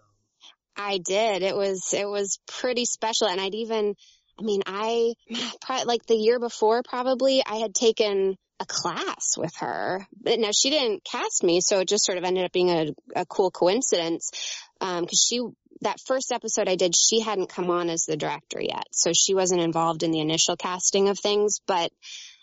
I 0.75 0.97
did. 0.97 1.43
It 1.43 1.55
was 1.55 1.93
it 1.93 2.07
was 2.07 2.39
pretty 2.47 2.85
special, 2.85 3.27
and 3.27 3.39
I'd 3.39 3.55
even, 3.55 3.95
I 4.39 4.43
mean, 4.43 4.61
I 4.65 5.13
like 5.85 6.05
the 6.05 6.15
year 6.15 6.39
before 6.39 6.81
probably 6.83 7.43
I 7.45 7.55
had 7.55 7.75
taken 7.75 8.37
a 8.61 8.65
class 8.65 9.37
with 9.37 9.53
her. 9.57 10.07
But 10.21 10.39
now 10.39 10.51
she 10.51 10.69
didn't 10.69 11.03
cast 11.03 11.43
me, 11.43 11.61
so 11.61 11.79
it 11.79 11.87
just 11.87 12.05
sort 12.05 12.17
of 12.17 12.23
ended 12.23 12.45
up 12.45 12.51
being 12.51 12.69
a, 12.69 12.87
a 13.15 13.25
cool 13.25 13.51
coincidence. 13.51 14.31
Um, 14.79 15.05
cause 15.05 15.25
she, 15.27 15.41
that 15.81 15.99
first 16.05 16.31
episode 16.31 16.69
I 16.69 16.75
did, 16.75 16.93
she 16.95 17.21
hadn't 17.21 17.49
come 17.49 17.71
on 17.71 17.89
as 17.89 18.03
the 18.03 18.17
director 18.17 18.61
yet. 18.61 18.85
So 18.91 19.13
she 19.13 19.33
wasn't 19.33 19.61
involved 19.61 20.03
in 20.03 20.11
the 20.11 20.19
initial 20.19 20.55
casting 20.55 21.09
of 21.09 21.17
things, 21.19 21.59
but 21.65 21.91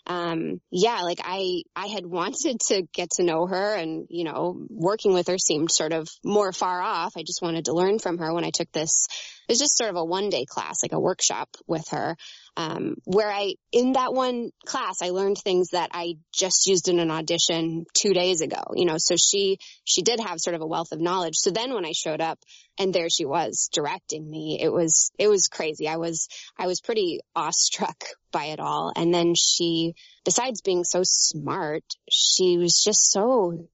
um, 0.07 0.59
yeah, 0.71 1.01
like 1.01 1.19
I, 1.23 1.63
I 1.75 1.87
had 1.87 2.05
wanted 2.05 2.59
to 2.67 2.83
get 2.93 3.11
to 3.11 3.23
know 3.23 3.45
her 3.45 3.75
and, 3.75 4.07
you 4.09 4.23
know, 4.23 4.65
working 4.69 5.13
with 5.13 5.27
her 5.27 5.37
seemed 5.37 5.71
sort 5.71 5.93
of 5.93 6.07
more 6.23 6.51
far 6.51 6.81
off. 6.81 7.13
I 7.17 7.21
just 7.21 7.41
wanted 7.41 7.65
to 7.65 7.73
learn 7.73 7.99
from 7.99 8.17
her 8.17 8.33
when 8.33 8.43
I 8.43 8.51
took 8.51 8.71
this. 8.71 9.07
It 9.47 9.51
was 9.51 9.59
just 9.59 9.77
sort 9.77 9.89
of 9.89 9.95
a 9.97 10.05
one 10.05 10.29
day 10.29 10.45
class, 10.45 10.83
like 10.83 10.93
a 10.93 10.99
workshop 10.99 11.49
with 11.67 11.87
her 11.89 12.15
um, 12.59 12.95
where 13.05 13.31
I, 13.31 13.53
in 13.71 13.93
that 13.93 14.13
one 14.13 14.49
class, 14.65 15.01
I 15.01 15.11
learned 15.11 15.37
things 15.37 15.69
that 15.69 15.91
I 15.93 16.15
just 16.33 16.67
used 16.67 16.89
in 16.89 16.99
an 16.99 17.09
audition 17.09 17.85
two 17.93 18.13
days 18.13 18.41
ago, 18.41 18.61
you 18.75 18.83
know, 18.83 18.97
so 18.97 19.15
she, 19.15 19.59
she 19.85 20.01
did 20.01 20.19
have 20.19 20.41
sort 20.41 20.57
of 20.57 20.61
a 20.61 20.67
wealth 20.67 20.91
of 20.91 20.99
knowledge. 20.99 21.35
So 21.35 21.51
then 21.51 21.73
when 21.73 21.85
I 21.85 21.93
showed 21.93 22.19
up 22.19 22.37
and 22.77 22.93
there 22.93 23.07
she 23.09 23.23
was 23.23 23.69
directing 23.71 24.29
me, 24.29 24.59
it 24.61 24.73
was, 24.73 25.09
it 25.17 25.29
was 25.29 25.47
crazy. 25.47 25.87
I 25.87 25.95
was, 25.95 26.27
I 26.57 26.67
was 26.67 26.81
pretty 26.81 27.21
awestruck 27.33 28.03
by 28.33 28.47
it 28.47 28.59
all. 28.59 28.91
And 28.93 29.13
then 29.13 29.35
she, 29.35 29.93
besides 30.25 30.59
being 30.59 30.83
so 30.83 30.99
smart, 31.03 31.85
she 32.11 32.57
was 32.57 32.83
just 32.83 33.09
so 33.09 33.69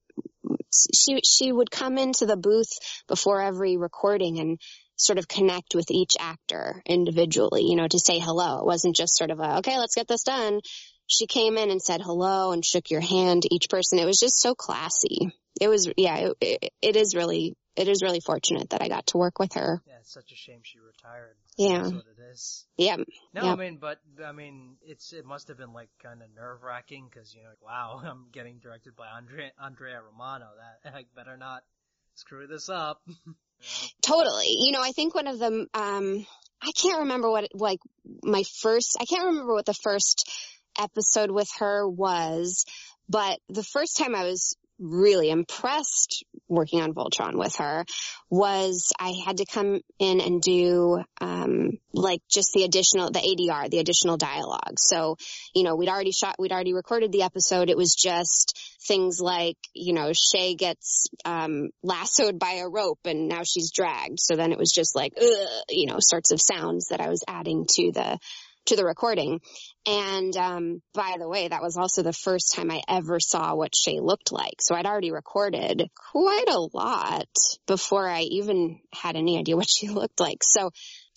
she 0.94 1.20
she 1.24 1.50
would 1.50 1.70
come 1.70 1.98
into 1.98 2.26
the 2.26 2.36
booth 2.36 2.68
before 3.08 3.40
every 3.40 3.76
recording 3.76 4.38
and 4.38 4.60
sort 4.96 5.18
of 5.18 5.28
connect 5.28 5.74
with 5.74 5.90
each 5.90 6.14
actor 6.18 6.82
individually, 6.86 7.62
you 7.64 7.76
know, 7.76 7.86
to 7.86 7.98
say 7.98 8.18
hello. 8.18 8.58
It 8.60 8.66
wasn't 8.66 8.96
just 8.96 9.16
sort 9.16 9.30
of 9.30 9.40
a, 9.40 9.58
okay, 9.58 9.78
let's 9.78 9.94
get 9.94 10.08
this 10.08 10.24
done. 10.24 10.60
She 11.06 11.26
came 11.26 11.56
in 11.56 11.70
and 11.70 11.80
said 11.80 12.00
hello 12.00 12.52
and 12.52 12.64
shook 12.64 12.90
your 12.90 13.00
hand 13.00 13.42
to 13.42 13.54
each 13.54 13.68
person. 13.68 13.98
It 13.98 14.06
was 14.06 14.18
just 14.18 14.40
so 14.40 14.54
classy. 14.54 15.30
It 15.60 15.68
was, 15.68 15.90
yeah, 15.96 16.30
it, 16.40 16.72
it 16.82 16.96
is 16.96 17.14
really, 17.14 17.54
it 17.76 17.88
is 17.88 18.02
really 18.02 18.20
fortunate 18.20 18.70
that 18.70 18.82
I 18.82 18.88
got 18.88 19.06
to 19.08 19.18
work 19.18 19.38
with 19.38 19.52
her. 19.54 19.80
Yeah, 19.86 19.94
it's 20.00 20.12
such 20.12 20.32
a 20.32 20.34
shame 20.34 20.60
she 20.62 20.78
retired. 20.78 21.36
Yeah. 21.56 21.78
That's 21.78 21.92
what 21.92 22.04
it 22.18 22.32
is. 22.32 22.66
Yeah. 22.76 22.96
No, 23.34 23.44
yep. 23.44 23.44
I 23.44 23.54
mean, 23.56 23.78
but, 23.80 23.98
I 24.24 24.32
mean, 24.32 24.76
it's, 24.82 25.12
it 25.12 25.24
must 25.24 25.48
have 25.48 25.58
been 25.58 25.72
like 25.72 25.90
kind 26.02 26.22
of 26.22 26.28
nerve 26.34 26.62
wracking 26.62 27.08
because, 27.10 27.34
you 27.34 27.42
know, 27.42 27.50
like, 27.50 27.62
wow, 27.62 28.00
I'm 28.04 28.26
getting 28.32 28.58
directed 28.58 28.96
by 28.96 29.06
Andrea, 29.16 29.52
Andrea 29.62 30.00
Romano. 30.02 30.46
That, 30.84 30.94
I 30.94 31.04
better 31.14 31.36
not 31.36 31.62
screw 32.16 32.46
this 32.46 32.68
up. 32.68 33.00
Totally. 34.02 34.48
You 34.48 34.72
know, 34.72 34.82
I 34.82 34.92
think 34.92 35.14
one 35.14 35.26
of 35.26 35.38
them, 35.38 35.66
um, 35.74 36.26
I 36.62 36.72
can't 36.72 37.00
remember 37.00 37.30
what, 37.30 37.48
like, 37.54 37.80
my 38.22 38.42
first, 38.60 38.96
I 39.00 39.04
can't 39.04 39.26
remember 39.26 39.54
what 39.54 39.66
the 39.66 39.74
first 39.74 40.28
episode 40.78 41.30
with 41.30 41.48
her 41.58 41.88
was, 41.88 42.64
but 43.08 43.38
the 43.48 43.62
first 43.62 43.96
time 43.96 44.14
I 44.14 44.24
was 44.24 44.56
really 44.78 45.30
impressed 45.30 46.24
working 46.48 46.80
on 46.80 46.94
Voltron 46.94 47.34
with 47.34 47.56
her 47.56 47.84
was 48.30 48.92
I 48.98 49.14
had 49.24 49.38
to 49.38 49.46
come 49.46 49.80
in 49.98 50.20
and 50.20 50.40
do 50.40 51.02
um 51.20 51.70
like 51.92 52.20
just 52.30 52.52
the 52.52 52.64
additional 52.64 53.10
the 53.10 53.20
ADR, 53.20 53.70
the 53.70 53.78
additional 53.78 54.16
dialogue. 54.16 54.78
So, 54.78 55.16
you 55.54 55.62
know, 55.62 55.76
we'd 55.76 55.88
already 55.88 56.12
shot 56.12 56.36
we'd 56.38 56.52
already 56.52 56.74
recorded 56.74 57.12
the 57.12 57.22
episode. 57.22 57.70
It 57.70 57.76
was 57.76 57.94
just 57.94 58.58
things 58.86 59.20
like, 59.20 59.56
you 59.74 59.92
know, 59.92 60.12
Shay 60.12 60.54
gets 60.54 61.06
um 61.24 61.70
lassoed 61.82 62.38
by 62.38 62.60
a 62.62 62.68
rope 62.68 63.00
and 63.04 63.28
now 63.28 63.42
she's 63.44 63.72
dragged. 63.72 64.20
So 64.20 64.36
then 64.36 64.52
it 64.52 64.58
was 64.58 64.72
just 64.72 64.94
like 64.94 65.12
you 65.68 65.86
know, 65.86 65.96
sorts 66.00 66.32
of 66.32 66.40
sounds 66.40 66.88
that 66.88 67.00
I 67.00 67.08
was 67.08 67.24
adding 67.28 67.66
to 67.74 67.92
the 67.92 68.18
to 68.66 68.76
the 68.76 68.84
recording. 68.84 69.40
And 69.86 70.36
um, 70.36 70.82
by 70.94 71.16
the 71.18 71.28
way, 71.28 71.48
that 71.48 71.62
was 71.62 71.76
also 71.76 72.02
the 72.02 72.12
first 72.12 72.54
time 72.54 72.70
I 72.70 72.82
ever 72.88 73.20
saw 73.20 73.54
what 73.54 73.74
Shay 73.74 74.00
looked 74.00 74.32
like. 74.32 74.60
So 74.60 74.74
I'd 74.74 74.86
already 74.86 75.12
recorded 75.12 75.88
quite 76.12 76.48
a 76.48 76.60
lot 76.60 77.28
before 77.66 78.08
I 78.08 78.22
even 78.22 78.80
had 78.92 79.16
any 79.16 79.38
idea 79.38 79.56
what 79.56 79.68
she 79.76 79.88
looked 79.88 80.20
like. 80.20 80.42
So 80.42 80.70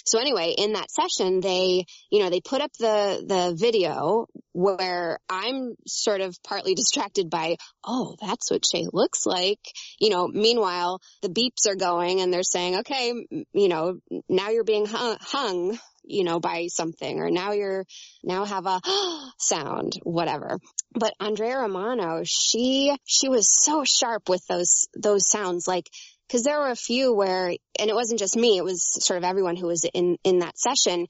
so 0.09 0.17
anyway, 0.17 0.55
in 0.57 0.73
that 0.73 0.89
session, 0.89 1.39
they, 1.39 1.85
you 2.09 2.23
know, 2.23 2.31
they 2.31 2.41
put 2.41 2.61
up 2.61 2.71
the, 2.79 3.23
the 3.27 3.55
video 3.55 4.25
where 4.53 5.19
I'm 5.29 5.75
sort 5.85 6.21
of 6.21 6.35
partly 6.43 6.73
distracted 6.75 7.29
by, 7.29 7.57
oh, 7.83 8.15
that's 8.19 8.49
what 8.49 8.65
Shay 8.65 8.87
looks 8.91 9.27
like. 9.27 9.59
You 9.99 10.09
know, 10.09 10.27
meanwhile, 10.27 10.99
the 11.21 11.29
beeps 11.29 11.69
are 11.69 11.75
going 11.75 12.21
and 12.21 12.33
they're 12.33 12.41
saying, 12.41 12.77
okay, 12.77 13.13
you 13.53 13.67
know, 13.67 13.99
now 14.27 14.49
you're 14.49 14.63
being 14.63 14.87
hung, 14.87 15.17
hung 15.19 15.77
you 16.09 16.23
know, 16.23 16.39
by 16.39 16.67
something 16.67 17.19
or 17.19 17.29
now 17.29 17.51
you're, 17.53 17.85
now 18.23 18.45
have 18.45 18.65
a 18.65 18.81
sound, 19.37 19.93
whatever. 20.03 20.59
But 20.93 21.13
Andrea 21.19 21.59
Romano, 21.59 22.23
she, 22.25 22.95
she 23.05 23.29
was 23.29 23.47
so 23.49 23.83
sharp 23.83 24.29
with 24.29 24.45
those, 24.47 24.87
those 24.95 25.29
sounds 25.29 25.67
like, 25.67 25.89
cause 26.31 26.43
there 26.43 26.59
were 26.59 26.71
a 26.71 26.75
few 26.75 27.13
where, 27.13 27.47
and 27.47 27.89
it 27.89 27.95
wasn't 27.95 28.19
just 28.19 28.35
me, 28.35 28.57
it 28.57 28.63
was 28.63 28.83
sort 29.05 29.17
of 29.17 29.23
everyone 29.23 29.55
who 29.55 29.67
was 29.67 29.85
in, 29.93 30.17
in 30.23 30.39
that 30.39 30.57
session 30.57 31.07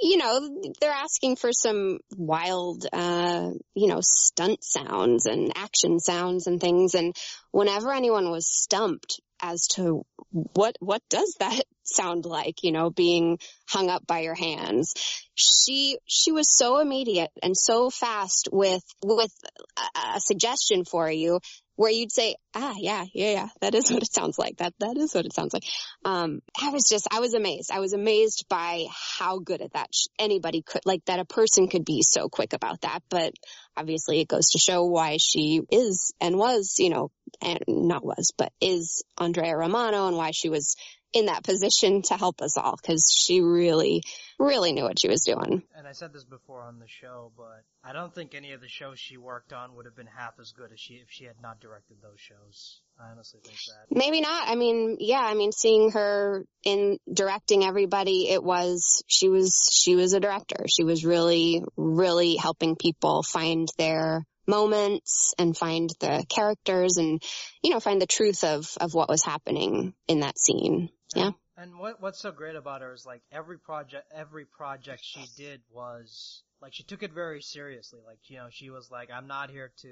you 0.00 0.16
know, 0.16 0.60
they're 0.80 0.92
asking 0.92 1.36
for 1.36 1.52
some 1.52 1.98
wild, 2.16 2.86
uh, 2.92 3.50
you 3.74 3.88
know, 3.88 4.00
stunt 4.00 4.62
sounds 4.62 5.26
and 5.26 5.52
action 5.56 5.98
sounds 5.98 6.46
and 6.46 6.60
things. 6.60 6.94
And 6.94 7.16
whenever 7.50 7.92
anyone 7.92 8.30
was 8.30 8.46
stumped 8.48 9.20
as 9.42 9.66
to 9.74 10.04
what, 10.30 10.76
what 10.80 11.02
does 11.10 11.34
that 11.40 11.64
sound 11.94 12.24
like, 12.24 12.62
you 12.62 12.72
know, 12.72 12.90
being 12.90 13.38
hung 13.68 13.90
up 13.90 14.06
by 14.06 14.20
your 14.20 14.34
hands, 14.34 14.94
she, 15.34 15.98
she 16.06 16.32
was 16.32 16.56
so 16.56 16.78
immediate 16.78 17.30
and 17.42 17.56
so 17.56 17.90
fast 17.90 18.48
with, 18.52 18.82
with 19.04 19.32
a, 19.76 20.16
a 20.16 20.20
suggestion 20.20 20.84
for 20.84 21.10
you 21.10 21.40
where 21.78 21.92
you'd 21.92 22.10
say, 22.10 22.34
ah, 22.56 22.74
yeah, 22.76 23.04
yeah, 23.14 23.30
yeah, 23.30 23.48
that 23.60 23.72
is 23.72 23.92
what 23.92 24.02
it 24.02 24.12
sounds 24.12 24.36
like. 24.36 24.56
That, 24.56 24.74
that 24.80 24.96
is 24.96 25.14
what 25.14 25.26
it 25.26 25.32
sounds 25.32 25.54
like. 25.54 25.62
Um, 26.04 26.40
I 26.60 26.70
was 26.70 26.88
just, 26.90 27.06
I 27.12 27.20
was 27.20 27.34
amazed. 27.34 27.70
I 27.72 27.78
was 27.78 27.92
amazed 27.92 28.46
by 28.50 28.86
how 29.18 29.38
good 29.38 29.62
at 29.62 29.74
that 29.74 29.90
anybody 30.18 30.62
could, 30.62 30.80
like 30.84 31.04
that 31.04 31.20
a 31.20 31.24
person 31.24 31.68
could 31.68 31.84
be 31.84 32.02
so 32.02 32.28
quick 32.28 32.52
about 32.52 32.80
that. 32.80 33.04
But 33.08 33.32
obviously 33.76 34.18
it 34.18 34.26
goes 34.26 34.48
to 34.48 34.58
show 34.58 34.86
why 34.86 35.18
she 35.20 35.62
is 35.70 36.12
and 36.20 36.36
was, 36.36 36.74
you 36.80 36.90
know, 36.90 37.12
and 37.40 37.60
not 37.68 38.04
was, 38.04 38.32
but 38.36 38.52
is 38.60 39.04
Andrea 39.16 39.56
Romano 39.56 40.08
and 40.08 40.16
why 40.16 40.32
she 40.32 40.48
was 40.48 40.74
in 41.12 41.26
that 41.26 41.42
position 41.42 42.02
to 42.02 42.14
help 42.14 42.42
us 42.42 42.56
all 42.58 42.76
because 42.76 43.10
she 43.16 43.40
really, 43.40 44.02
really 44.38 44.72
knew 44.72 44.84
what 44.84 44.98
she 44.98 45.08
was 45.08 45.22
doing. 45.22 45.62
And 45.74 45.86
I 45.86 45.92
said 45.92 46.12
this 46.12 46.24
before 46.24 46.62
on 46.62 46.78
the 46.78 46.86
show, 46.86 47.32
but 47.36 47.64
I 47.82 47.92
don't 47.92 48.14
think 48.14 48.34
any 48.34 48.52
of 48.52 48.60
the 48.60 48.68
shows 48.68 48.98
she 48.98 49.16
worked 49.16 49.52
on 49.52 49.74
would 49.74 49.86
have 49.86 49.96
been 49.96 50.08
half 50.08 50.34
as 50.38 50.52
good 50.52 50.70
as 50.72 50.78
she 50.78 50.94
if 50.94 51.08
she 51.10 51.24
had 51.24 51.40
not 51.42 51.60
directed 51.60 51.96
those 52.02 52.20
shows. 52.20 52.80
I 53.00 53.10
honestly 53.10 53.40
think 53.42 53.56
that. 53.56 53.96
Maybe 53.96 54.20
not. 54.20 54.48
I 54.48 54.54
mean, 54.54 54.96
yeah, 55.00 55.22
I 55.22 55.34
mean, 55.34 55.52
seeing 55.52 55.92
her 55.92 56.44
in 56.64 56.98
directing 57.10 57.64
everybody, 57.64 58.28
it 58.28 58.42
was, 58.42 59.02
she 59.06 59.28
was, 59.28 59.70
she 59.72 59.96
was 59.96 60.12
a 60.12 60.20
director. 60.20 60.66
She 60.68 60.84
was 60.84 61.04
really, 61.04 61.62
really 61.76 62.36
helping 62.36 62.76
people 62.76 63.22
find 63.22 63.68
their 63.78 64.26
moments 64.46 65.34
and 65.38 65.56
find 65.56 65.90
the 66.00 66.24
characters 66.28 66.96
and, 66.96 67.22
you 67.62 67.70
know, 67.70 67.80
find 67.80 68.00
the 68.00 68.06
truth 68.06 68.44
of, 68.44 68.66
of 68.80 68.94
what 68.94 69.08
was 69.08 69.22
happening 69.22 69.94
in 70.08 70.20
that 70.20 70.38
scene. 70.38 70.90
Yeah. 71.14 71.30
And 71.56 71.78
what 71.78 72.00
what's 72.00 72.20
so 72.20 72.30
great 72.30 72.56
about 72.56 72.82
her 72.82 72.92
is 72.92 73.06
like 73.06 73.22
every 73.32 73.58
project 73.58 74.06
every 74.14 74.44
project 74.44 75.04
she 75.04 75.24
did 75.36 75.60
was 75.70 76.42
like 76.60 76.72
she 76.74 76.82
took 76.82 77.02
it 77.02 77.12
very 77.12 77.42
seriously. 77.42 78.00
Like 78.06 78.18
you 78.24 78.36
know 78.36 78.48
she 78.50 78.70
was 78.70 78.90
like 78.90 79.10
I'm 79.10 79.26
not 79.26 79.50
here 79.50 79.72
to 79.82 79.88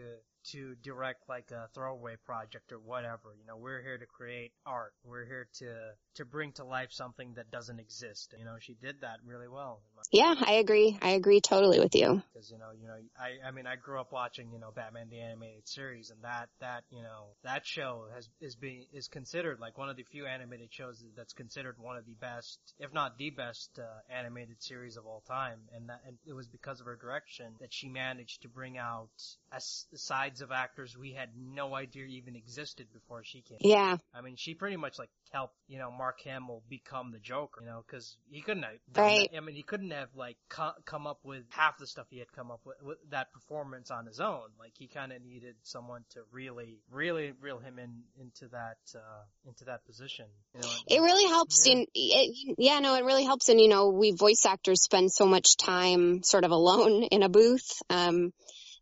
to 0.52 0.74
direct 0.82 1.28
like 1.28 1.50
a 1.50 1.68
throwaway 1.74 2.16
project 2.24 2.72
or 2.72 2.78
whatever. 2.78 3.34
You 3.38 3.46
know, 3.46 3.56
we're 3.56 3.82
here 3.82 3.98
to 3.98 4.06
create 4.06 4.52
art. 4.64 4.92
We're 5.04 5.24
here 5.24 5.48
to 5.58 5.74
to 6.16 6.24
bring 6.24 6.52
to 6.52 6.64
life 6.64 6.88
something 6.92 7.34
that 7.34 7.50
doesn't 7.50 7.78
exist. 7.78 8.34
You 8.38 8.44
know, 8.44 8.56
she 8.60 8.74
did 8.74 9.00
that 9.02 9.18
really 9.24 9.48
well. 9.48 9.80
Yeah, 10.12 10.34
I 10.40 10.54
agree. 10.54 10.98
I 11.02 11.10
agree 11.10 11.40
totally 11.40 11.80
with 11.80 11.94
you. 11.94 12.22
Because 12.32 12.50
you 12.50 12.58
know, 12.58 12.70
you 12.80 12.86
know, 12.86 12.96
I 13.18 13.48
I 13.48 13.50
mean, 13.50 13.66
I 13.66 13.76
grew 13.76 14.00
up 14.00 14.12
watching 14.12 14.52
you 14.52 14.58
know 14.58 14.70
Batman 14.74 15.08
the 15.10 15.20
animated 15.20 15.68
series, 15.68 16.10
and 16.10 16.22
that 16.22 16.48
that 16.60 16.84
you 16.90 17.02
know 17.02 17.26
that 17.42 17.66
show 17.66 18.06
has 18.14 18.28
is 18.40 18.54
being 18.56 18.86
is 18.92 19.08
considered 19.08 19.58
like 19.60 19.76
one 19.78 19.88
of 19.88 19.96
the 19.96 20.04
few 20.04 20.26
animated 20.26 20.72
shows 20.72 21.02
that's 21.16 21.32
considered 21.32 21.76
one 21.78 21.96
of 21.96 22.06
the 22.06 22.14
best, 22.14 22.58
if 22.78 22.92
not 22.92 23.18
the 23.18 23.30
best, 23.30 23.78
uh, 23.78 23.84
animated 24.14 24.62
series 24.62 24.96
of 24.96 25.06
all 25.06 25.22
time. 25.26 25.58
And 25.74 25.88
that 25.88 26.00
and 26.06 26.16
it 26.26 26.32
was 26.32 26.46
because 26.48 26.80
of 26.80 26.86
her 26.86 26.96
direction 26.96 27.54
that 27.60 27.72
she 27.72 27.88
managed 27.88 28.42
to 28.42 28.48
bring 28.48 28.78
out 28.78 29.10
a, 29.52 29.56
a 29.56 29.98
side 29.98 30.35
of 30.40 30.52
actors 30.52 30.96
we 30.96 31.12
had 31.12 31.30
no 31.36 31.74
idea 31.74 32.04
even 32.04 32.36
existed 32.36 32.86
before 32.92 33.22
she 33.24 33.40
came. 33.42 33.58
Yeah. 33.60 33.96
I 34.14 34.20
mean, 34.20 34.36
she 34.36 34.54
pretty 34.54 34.76
much 34.76 34.98
like 34.98 35.10
helped, 35.32 35.54
you 35.68 35.78
know, 35.78 35.90
Mark 35.90 36.20
Hamill 36.22 36.62
become 36.68 37.12
the 37.12 37.18
Joker, 37.18 37.62
you 37.62 37.66
know, 37.66 37.84
cause 37.88 38.16
he 38.30 38.40
couldn't 38.40 38.62
have, 38.62 38.72
right. 38.94 39.28
I 39.36 39.40
mean, 39.40 39.54
he 39.54 39.62
couldn't 39.62 39.90
have 39.90 40.08
like 40.14 40.36
co- 40.48 40.74
come 40.84 41.06
up 41.06 41.20
with 41.24 41.44
half 41.50 41.78
the 41.78 41.86
stuff 41.86 42.06
he 42.10 42.18
had 42.18 42.32
come 42.32 42.50
up 42.50 42.60
with, 42.64 42.76
with 42.82 42.98
that 43.10 43.32
performance 43.32 43.90
on 43.90 44.06
his 44.06 44.20
own. 44.20 44.48
Like 44.58 44.72
he 44.78 44.86
kind 44.86 45.12
of 45.12 45.22
needed 45.22 45.56
someone 45.62 46.04
to 46.10 46.20
really, 46.32 46.78
really 46.90 47.32
reel 47.40 47.58
him 47.58 47.78
in, 47.78 48.02
into 48.20 48.48
that, 48.48 48.78
uh, 48.94 49.24
into 49.46 49.64
that 49.66 49.84
position. 49.86 50.26
You 50.54 50.60
know, 50.60 50.68
it 50.88 51.00
really 51.00 51.28
helps 51.28 51.66
yeah. 51.66 51.72
in, 51.72 51.86
it, 51.94 52.54
yeah, 52.58 52.78
no, 52.80 52.94
it 52.94 53.04
really 53.04 53.24
helps. 53.24 53.48
And, 53.48 53.60
you 53.60 53.68
know, 53.68 53.90
we 53.90 54.12
voice 54.12 54.44
actors 54.46 54.82
spend 54.82 55.12
so 55.12 55.26
much 55.26 55.56
time 55.56 56.22
sort 56.22 56.44
of 56.44 56.50
alone 56.50 57.04
in 57.04 57.22
a 57.22 57.28
booth. 57.28 57.70
Um, 57.90 58.32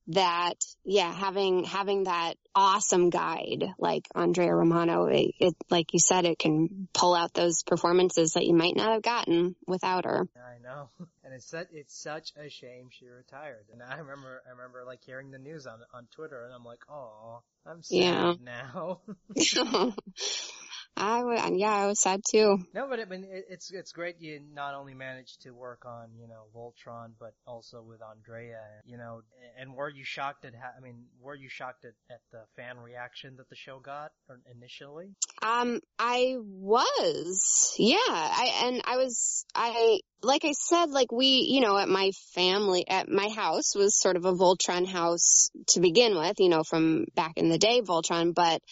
that 0.08 0.56
yeah 0.84 1.12
having 1.12 1.64
having 1.64 2.04
that 2.04 2.34
awesome 2.54 3.08
guide 3.08 3.64
like 3.78 4.06
andrea 4.14 4.54
romano 4.54 5.06
it, 5.06 5.34
it, 5.40 5.54
like 5.70 5.92
you 5.92 5.99
said 5.99 6.25
it 6.26 6.38
can 6.38 6.88
pull 6.92 7.14
out 7.14 7.32
those 7.32 7.62
performances 7.62 8.32
that 8.32 8.44
you 8.44 8.54
might 8.54 8.76
not 8.76 8.92
have 8.92 9.02
gotten 9.02 9.56
without 9.66 10.04
her. 10.04 10.26
I 10.37 10.62
know. 10.62 10.90
And 11.25 11.32
it's 11.32 11.49
such 11.49 11.68
it's 11.73 11.99
such 11.99 12.34
a 12.37 12.50
shame 12.50 12.90
she 12.90 13.08
retired. 13.08 13.64
And 13.73 13.82
i 13.82 13.96
remember 13.96 14.42
i 14.46 14.50
remember 14.50 14.84
like 14.87 15.02
hearing 15.02 15.30
the 15.30 15.38
news 15.38 15.66
on 15.66 15.78
on 15.94 16.06
twitter 16.14 16.44
and 16.44 16.52
i'm 16.52 16.64
like 16.64 16.80
oh 16.90 17.40
i'm 17.66 17.82
sad 17.82 17.96
yeah. 17.96 18.34
now 18.42 19.00
I 21.04 21.23
would, 21.23 21.58
yeah, 21.58 21.75
I 21.75 21.87
was 21.87 22.00
sad 22.00 22.23
too. 22.28 22.58
No, 22.73 22.87
but 22.88 22.99
I 22.99 23.04
mean, 23.04 23.25
it, 23.25 23.44
it's 23.50 23.70
it's 23.70 23.92
great 23.92 24.16
you 24.20 24.40
not 24.54 24.75
only 24.75 24.94
managed 24.94 25.42
to 25.42 25.50
work 25.50 25.84
on 25.84 26.08
you 26.18 26.26
know 26.26 26.44
Voltron, 26.56 27.12
but 27.20 27.34
also 27.46 27.82
with 27.82 28.00
Andrea. 28.02 28.61
You 28.87 28.96
know, 28.96 29.20
and 29.58 29.75
were 29.75 29.90
you 29.90 30.04
shocked 30.04 30.46
at? 30.46 30.54
I 30.54 30.80
mean, 30.80 31.04
were 31.20 31.34
you 31.34 31.50
shocked 31.50 31.84
at, 31.84 31.92
at 32.11 32.20
the 32.32 32.44
fan 32.56 32.78
reaction 32.78 33.37
that 33.37 33.50
the 33.50 33.56
show 33.56 33.80
got 33.80 34.12
initially? 34.50 35.11
Um, 35.42 35.80
I 35.99 36.37
was, 36.38 37.75
yeah, 37.78 37.96
I 37.99 38.62
and 38.64 38.80
I 38.87 38.96
was, 38.96 39.44
I 39.54 40.00
like 40.23 40.46
I 40.46 40.52
said, 40.52 40.87
like 40.87 41.12
we, 41.12 41.46
you 41.50 41.61
know, 41.61 41.76
at 41.76 41.88
my 41.88 42.12
family, 42.34 42.88
at 42.88 43.11
my 43.11 43.28
house 43.28 43.75
was 43.75 44.00
sort 44.00 44.16
of 44.16 44.25
a 44.25 44.32
Voltron 44.32 44.87
house 44.87 45.50
to 45.68 45.80
begin 45.80 46.16
with, 46.16 46.37
you 46.38 46.49
know, 46.49 46.62
from 46.62 47.04
back 47.14 47.32
in 47.37 47.50
the 47.50 47.58
day, 47.58 47.82
Voltron, 47.82 48.34
but 48.34 48.62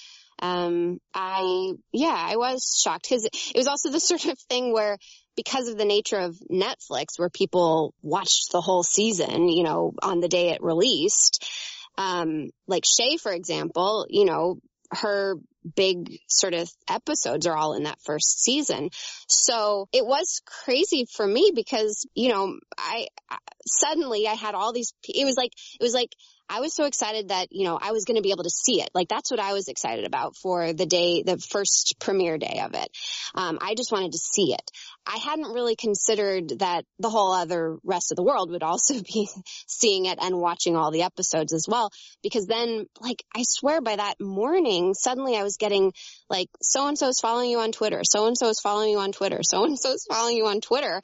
um, 0.43 0.99
I, 1.15 1.73
yeah, 1.93 2.15
I 2.15 2.37
was 2.37 2.83
shocked 2.85 3.07
because 3.09 3.25
it 3.25 3.57
was 3.57 3.69
also 3.69 3.91
the 3.91 4.01
sort 4.01 4.27
of 4.27 4.39
thing 4.51 4.73
where 4.73 4.99
because 5.37 5.69
of 5.69 5.79
the 5.79 5.85
nature 5.85 6.19
of 6.19 6.37
Netflix 6.51 7.17
where 7.17 7.31
people 7.31 7.95
watched 8.03 8.51
the 8.51 8.61
whole 8.61 8.83
season, 8.83 9.49
you 9.49 9.63
know, 9.63 9.93
on 10.03 10.21
the 10.21 10.29
day 10.29 10.51
it 10.51 10.63
released, 10.63 11.49
um, 11.97 12.51
like 12.67 12.85
Shay, 12.85 13.17
for 13.17 13.33
example, 13.33 14.07
you 14.11 14.25
know, 14.25 14.59
her 14.91 15.37
big 15.77 16.19
sort 16.29 16.55
of 16.55 16.69
episodes 16.91 17.47
are 17.47 17.57
all 17.57 17.75
in 17.75 17.85
that 17.85 18.01
first 18.03 18.43
season. 18.43 18.91
So 19.29 19.89
it 19.93 20.05
was 20.05 20.43
crazy 20.45 21.07
for 21.11 21.27
me 21.27 21.53
because, 21.55 22.07
you 22.15 22.31
know, 22.31 22.59
I, 22.77 23.07
I 23.31 23.39
suddenly 23.67 24.27
I 24.27 24.35
had 24.35 24.55
all 24.55 24.73
these, 24.73 24.93
it 25.09 25.25
was 25.25 25.37
like, 25.37 25.53
it 25.81 25.83
was 25.83 25.95
like 25.95 26.11
I 26.53 26.61
was 26.61 26.75
so 26.75 26.85
excited 26.85 27.29
that, 27.29 27.49
you 27.51 27.65
know, 27.65 27.79
I 27.81 27.93
was 27.93 28.05
going 28.05 28.17
to 28.17 28.23
be 28.23 28.31
able 28.31 28.45
to 28.45 28.51
see 28.51 28.83
it. 28.83 28.91
Like 28.95 29.09
that's 29.09 29.31
what 29.31 29.41
I 29.41 29.55
was 29.55 29.69
excited 29.69 30.05
about 30.05 30.37
for 30.37 30.75
the 30.75 30.85
day, 30.85 31.23
the 31.23 31.39
first 31.39 31.95
premiere 31.99 32.37
day 32.37 32.61
of 32.63 32.75
it. 32.75 32.91
Um, 33.35 33.59
I 33.63 33.75
just 33.75 33.91
wanted 33.91 34.13
to 34.13 34.19
see 34.19 34.53
it. 34.53 34.71
I 35.07 35.17
hadn't 35.17 35.55
really 35.55 35.77
considered 35.77 36.59
that 36.59 36.85
the 36.99 37.09
whole 37.09 37.33
other 37.33 37.79
rest 37.85 38.13
of 38.13 38.17
the 38.17 38.23
world 38.23 38.51
would 38.51 38.63
also 38.63 39.01
be 39.15 39.29
seeing 39.67 40.05
it 40.05 40.19
and 40.21 40.37
watching 40.37 40.77
all 40.77 40.91
the 40.91 41.05
episodes 41.05 41.55
as 41.55 41.65
well. 41.67 41.91
Because 42.23 42.47
then, 42.47 42.85
like, 43.01 43.25
I 43.35 43.45
swear 43.45 43.81
by 43.81 43.97
that 43.97 44.21
morning, 44.21 44.93
suddenly 44.93 45.39
I 45.39 45.45
was 45.45 45.57
getting 45.57 45.95
like, 46.29 46.49
so 46.61 46.87
and 46.87 46.99
so 46.99 47.09
is 47.09 47.19
following 47.19 47.51
you 47.51 47.61
on 47.61 47.73
Twitter. 47.73 48.03
So 48.05 48.27
and 48.27 48.37
so 48.37 48.51
is 48.51 48.61
following 48.61 48.91
you 48.91 48.99
on 48.99 49.13
Twitter. 49.13 49.41
So 49.43 49.65
and 49.65 49.79
so 49.79 49.93
is 49.93 50.07
following 50.07 50.37
you 50.37 50.47
on 50.49 50.61
Twitter 50.61 51.01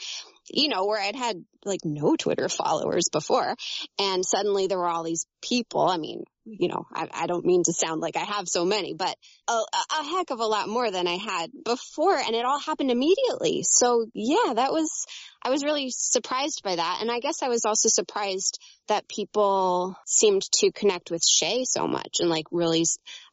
you 0.51 0.69
know, 0.69 0.87
where 0.87 1.01
I'd 1.01 1.17
had 1.17 1.45
like 1.65 1.81
no 1.85 2.17
Twitter 2.17 2.49
followers 2.49 3.09
before. 3.13 3.55
And 3.99 4.25
suddenly 4.25 4.67
there 4.67 4.79
were 4.79 4.89
all 4.89 5.05
these 5.05 5.27
people. 5.43 5.83
I 5.83 5.99
mean, 5.99 6.25
you 6.45 6.69
know, 6.69 6.87
I, 6.93 7.09
I 7.13 7.27
don't 7.27 7.45
mean 7.45 7.63
to 7.65 7.73
sound 7.73 8.01
like 8.01 8.17
I 8.17 8.25
have 8.25 8.49
so 8.49 8.65
many, 8.65 8.95
but 8.95 9.15
a, 9.49 9.53
a 9.53 10.05
heck 10.05 10.31
of 10.31 10.41
a 10.41 10.47
lot 10.47 10.69
more 10.69 10.91
than 10.91 11.07
I 11.07 11.17
had 11.17 11.51
before. 11.65 12.17
And 12.17 12.35
it 12.35 12.45
all 12.45 12.59
happened 12.59 12.91
immediately. 12.91 13.65
So 13.65 14.07
yeah, 14.15 14.55
that 14.55 14.73
was, 14.73 15.07
I 15.43 15.51
was 15.51 15.65
really 15.65 15.91
surprised 15.91 16.63
by 16.65 16.77
that. 16.77 16.99
And 17.01 17.11
I 17.11 17.21
guess 17.21 17.43
I 17.43 17.49
was 17.49 17.65
also 17.67 17.89
surprised 17.89 18.59
that 18.89 19.09
people 19.09 19.97
seemed 20.07 20.43
to 20.61 20.73
connect 20.73 21.11
with 21.11 21.23
Shay 21.23 21.65
so 21.65 21.87
much 21.87 22.17
and 22.21 22.31
like 22.31 22.47
really, 22.51 22.85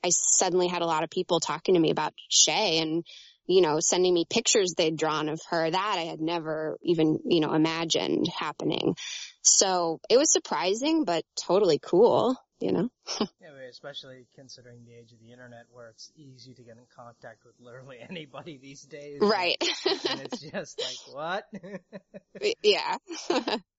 I 0.04 0.10
suddenly 0.10 0.68
had 0.68 0.82
a 0.82 0.88
lot 0.88 1.04
of 1.04 1.10
people 1.10 1.40
talking 1.40 1.76
to 1.76 1.80
me 1.80 1.92
about 1.92 2.14
Shay 2.30 2.80
and 2.80 3.06
you 3.48 3.62
know, 3.62 3.80
sending 3.80 4.14
me 4.14 4.26
pictures 4.30 4.74
they'd 4.76 4.98
drawn 4.98 5.30
of 5.30 5.40
her. 5.50 5.70
That 5.70 5.96
I 5.98 6.04
had 6.04 6.22
never 6.22 6.78
even, 6.82 7.20
you 7.26 7.42
know, 7.42 7.54
imagined 7.54 8.28
happening. 8.28 8.96
So 9.42 10.00
it 10.10 10.18
was 10.18 10.32
surprising, 10.32 11.06
but 11.06 11.24
totally 11.40 11.80
cool, 11.80 12.36
you 12.60 12.72
know? 12.72 12.90
yeah, 13.20 13.50
especially 13.70 14.26
considering 14.36 14.86
the 14.86 14.94
age 14.94 15.12
of 15.12 15.20
the 15.20 15.32
internet 15.32 15.66
where 15.72 15.90
it's 15.90 16.12
easy 16.16 16.54
to 16.56 16.64
get 16.64 16.78
in 16.78 16.86
contact 16.96 17.46
with 17.46 17.54
literally 17.60 17.98
anybody 18.10 18.58
these 18.58 18.82
days. 18.84 19.20
Right. 19.22 19.58
and 20.10 20.22
it's 20.22 20.42
just 20.42 20.82
like, 20.82 21.16
what? 21.16 21.44
yeah. 22.64 22.98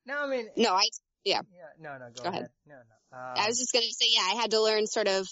no, 0.07 0.19
I 0.19 0.27
mean. 0.29 0.49
No, 0.57 0.75
I, 0.75 0.83
yeah. 1.25 1.41
Yeah, 1.53 1.65
no, 1.81 1.99
no, 1.99 2.07
go, 2.15 2.23
go 2.23 2.29
ahead. 2.29 2.43
ahead. 2.43 2.51
No, 2.67 2.75
no. 2.75 3.19
Um, 3.19 3.35
I 3.37 3.47
was 3.49 3.59
just 3.59 3.73
gonna 3.73 3.87
say, 3.87 4.07
yeah, 4.11 4.29
I 4.33 4.41
had 4.41 4.51
to 4.53 4.61
learn 4.61 4.87
sort 4.87 5.09
of 5.09 5.27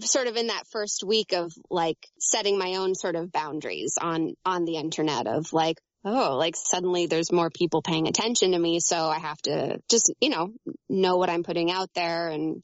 sort 0.00 0.26
of 0.26 0.36
in 0.36 0.48
that 0.48 0.66
first 0.70 1.04
week 1.04 1.32
of 1.32 1.52
like 1.70 1.98
setting 2.18 2.58
my 2.58 2.76
own 2.76 2.94
sort 2.94 3.16
of 3.16 3.32
boundaries 3.32 3.94
on, 4.00 4.34
on 4.44 4.64
the 4.64 4.76
internet 4.76 5.26
of 5.26 5.52
like, 5.52 5.78
oh, 6.04 6.36
like 6.36 6.54
suddenly 6.56 7.06
there's 7.06 7.32
more 7.32 7.50
people 7.50 7.82
paying 7.82 8.06
attention 8.06 8.52
to 8.52 8.58
me. 8.58 8.78
So 8.80 8.96
I 8.96 9.18
have 9.18 9.40
to 9.42 9.78
just, 9.90 10.12
you 10.20 10.30
know, 10.30 10.52
know 10.88 11.16
what 11.16 11.30
I'm 11.30 11.42
putting 11.42 11.70
out 11.70 11.90
there 11.94 12.28
and 12.28 12.62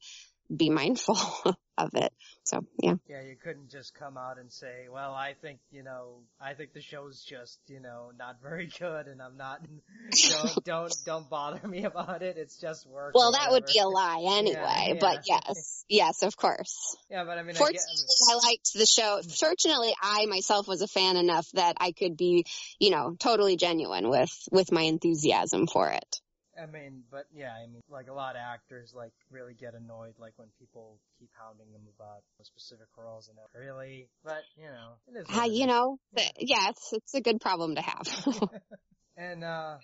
be 0.57 0.71
mindful 0.71 1.19
of 1.79 1.91
it. 1.95 2.13
So 2.45 2.65
yeah. 2.79 2.95
Yeah, 3.09 3.23
you 3.23 3.37
couldn't 3.37 3.71
just 3.71 3.95
come 3.95 4.17
out 4.19 4.39
and 4.39 4.53
say, 4.53 4.89
well, 4.93 5.15
I 5.15 5.35
think, 5.41 5.61
you 5.71 5.83
know, 5.83 6.19
I 6.41 6.55
think 6.55 6.73
the 6.73 6.81
show's 6.81 7.23
just, 7.23 7.59
you 7.69 7.81
know, 7.81 8.11
not 8.19 8.43
very 8.43 8.69
good 8.79 9.07
and 9.07 9.23
I'm 9.23 9.37
not, 9.37 9.61
don't, 10.31 10.65
don't, 10.65 10.97
don't 11.07 11.31
bother 11.31 11.67
me 11.67 11.85
about 11.85 12.23
it. 12.23 12.37
It's 12.37 12.57
just 12.57 12.87
work. 12.87 13.15
Well, 13.15 13.33
that 13.33 13.51
would 13.51 13.67
be 13.67 13.79
a 13.79 13.87
lie 13.87 14.25
anyway, 14.27 14.57
yeah, 14.57 14.87
yeah. 14.89 14.95
but 15.01 15.19
yes, 15.27 15.85
yes, 15.89 16.23
of 16.23 16.37
course. 16.37 16.97
Yeah, 17.11 17.25
but 17.25 17.39
I 17.39 17.43
mean, 17.43 17.55
fortunately, 17.55 17.83
I, 17.87 18.35
mean, 18.35 18.43
I 18.43 18.49
liked 18.49 18.73
the 18.75 18.87
show. 18.87 19.21
Fortunately, 19.39 19.95
I 20.03 20.27
myself 20.27 20.67
was 20.67 20.83
a 20.83 20.89
fan 20.89 21.17
enough 21.17 21.47
that 21.55 21.77
I 21.81 21.93
could 21.93 22.17
be, 22.17 22.45
you 22.79 22.91
know, 22.91 23.15
totally 23.19 23.57
genuine 23.57 24.09
with, 24.09 24.33
with 24.51 24.73
my 24.73 24.83
enthusiasm 24.83 25.67
for 25.67 25.91
it. 25.91 26.22
I 26.63 26.67
mean, 26.67 27.03
but 27.11 27.27
yeah, 27.35 27.53
I 27.53 27.67
mean, 27.67 27.83
like 27.91 28.09
a 28.09 28.13
lot 28.13 28.37
of 28.37 28.43
actors 28.43 28.93
like 28.97 29.13
really 29.31 29.55
get 29.55 29.75
annoyed 29.75 30.15
like 30.19 30.35
when 30.37 30.49
people 30.59 30.99
keep 31.19 31.31
hounding 31.33 31.73
them 31.73 31.83
about 31.99 32.23
specific 32.43 32.87
roles 32.97 33.29
and 33.29 33.39
really, 33.61 34.09
but 34.25 34.43
you 34.57 34.67
know, 34.67 34.93
it 35.09 35.19
is. 35.19 35.37
Uh, 35.37 35.45
you 35.45 35.67
know, 35.67 35.99
yeah, 36.39 36.69
it's 36.71 36.93
it's 36.93 37.15
a 37.15 37.21
good 37.21 37.41
problem 37.41 37.75
to 37.75 37.83
have. 37.83 38.09
and 39.17 39.43
uh 39.43 39.77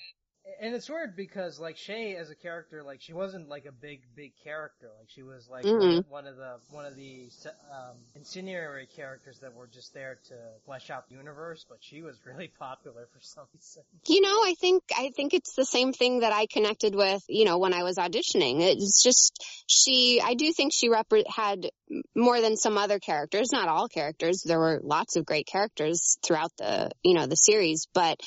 and 0.61 0.75
it's 0.75 0.89
weird 0.89 1.17
because 1.17 1.59
like 1.59 1.77
Shay 1.77 2.17
as 2.17 2.31
a 2.31 2.35
character, 2.35 2.83
like 2.83 3.01
she 3.01 3.13
wasn't 3.13 3.49
like 3.49 3.67
a 3.67 3.73
big, 3.73 4.03
big 4.15 4.33
character. 4.43 4.89
Like 4.99 5.09
she 5.09 5.23
was 5.23 5.49
like 5.49 5.65
mm-hmm. 5.65 6.09
one, 6.11 6.27
of 6.27 6.37
the 6.37 6.57
one 6.71 6.85
of 6.85 6.97
the 6.97 7.29
um, 7.73 7.97
incendiary 8.15 8.89
characters 8.97 9.39
that 9.41 9.55
were 9.55 9.67
just 9.67 9.95
there 9.95 10.19
to 10.29 10.35
flesh 10.65 10.91
out 10.91 11.09
the 11.09 11.17
universe. 11.17 11.65
But 11.69 11.79
she 11.81 12.03
was 12.03 12.17
really 12.27 12.49
popular 12.59 13.09
for 13.13 13.21
some 13.21 13.45
reason. 13.55 13.83
You 14.07 14.21
know, 14.21 14.29
I 14.29 14.55
think 14.61 14.83
I 14.97 15.11
think 15.15 15.35
it's 15.35 15.55
the 15.55 15.65
same 15.65 15.93
thing 15.93 16.21
that 16.21 16.33
I 16.33 16.47
connected 16.47 16.95
with. 16.95 17.23
You 17.29 17.45
know, 17.45 17.59
when 17.59 17.75
I 17.75 17.83
was 17.83 17.97
auditioning, 17.97 18.61
it's 18.61 19.03
just 19.03 19.65
she. 19.67 20.21
I 20.25 20.35
do 20.35 20.53
think 20.53 20.73
she 20.75 20.89
rep- 20.89 21.07
had 21.29 21.71
more 22.15 22.41
than 22.41 22.57
some 22.57 22.79
other 22.79 22.99
characters. 22.99 23.51
Not 23.53 23.69
all 23.69 23.89
characters. 23.89 24.43
There 24.45 24.59
were 24.59 24.81
lots 24.83 25.17
of 25.17 25.25
great 25.25 25.47
characters 25.47 26.19
throughout 26.23 26.53
the 26.59 26.91
you 27.03 27.15
know 27.15 27.27
the 27.27 27.37
series, 27.37 27.87
but 27.93 28.21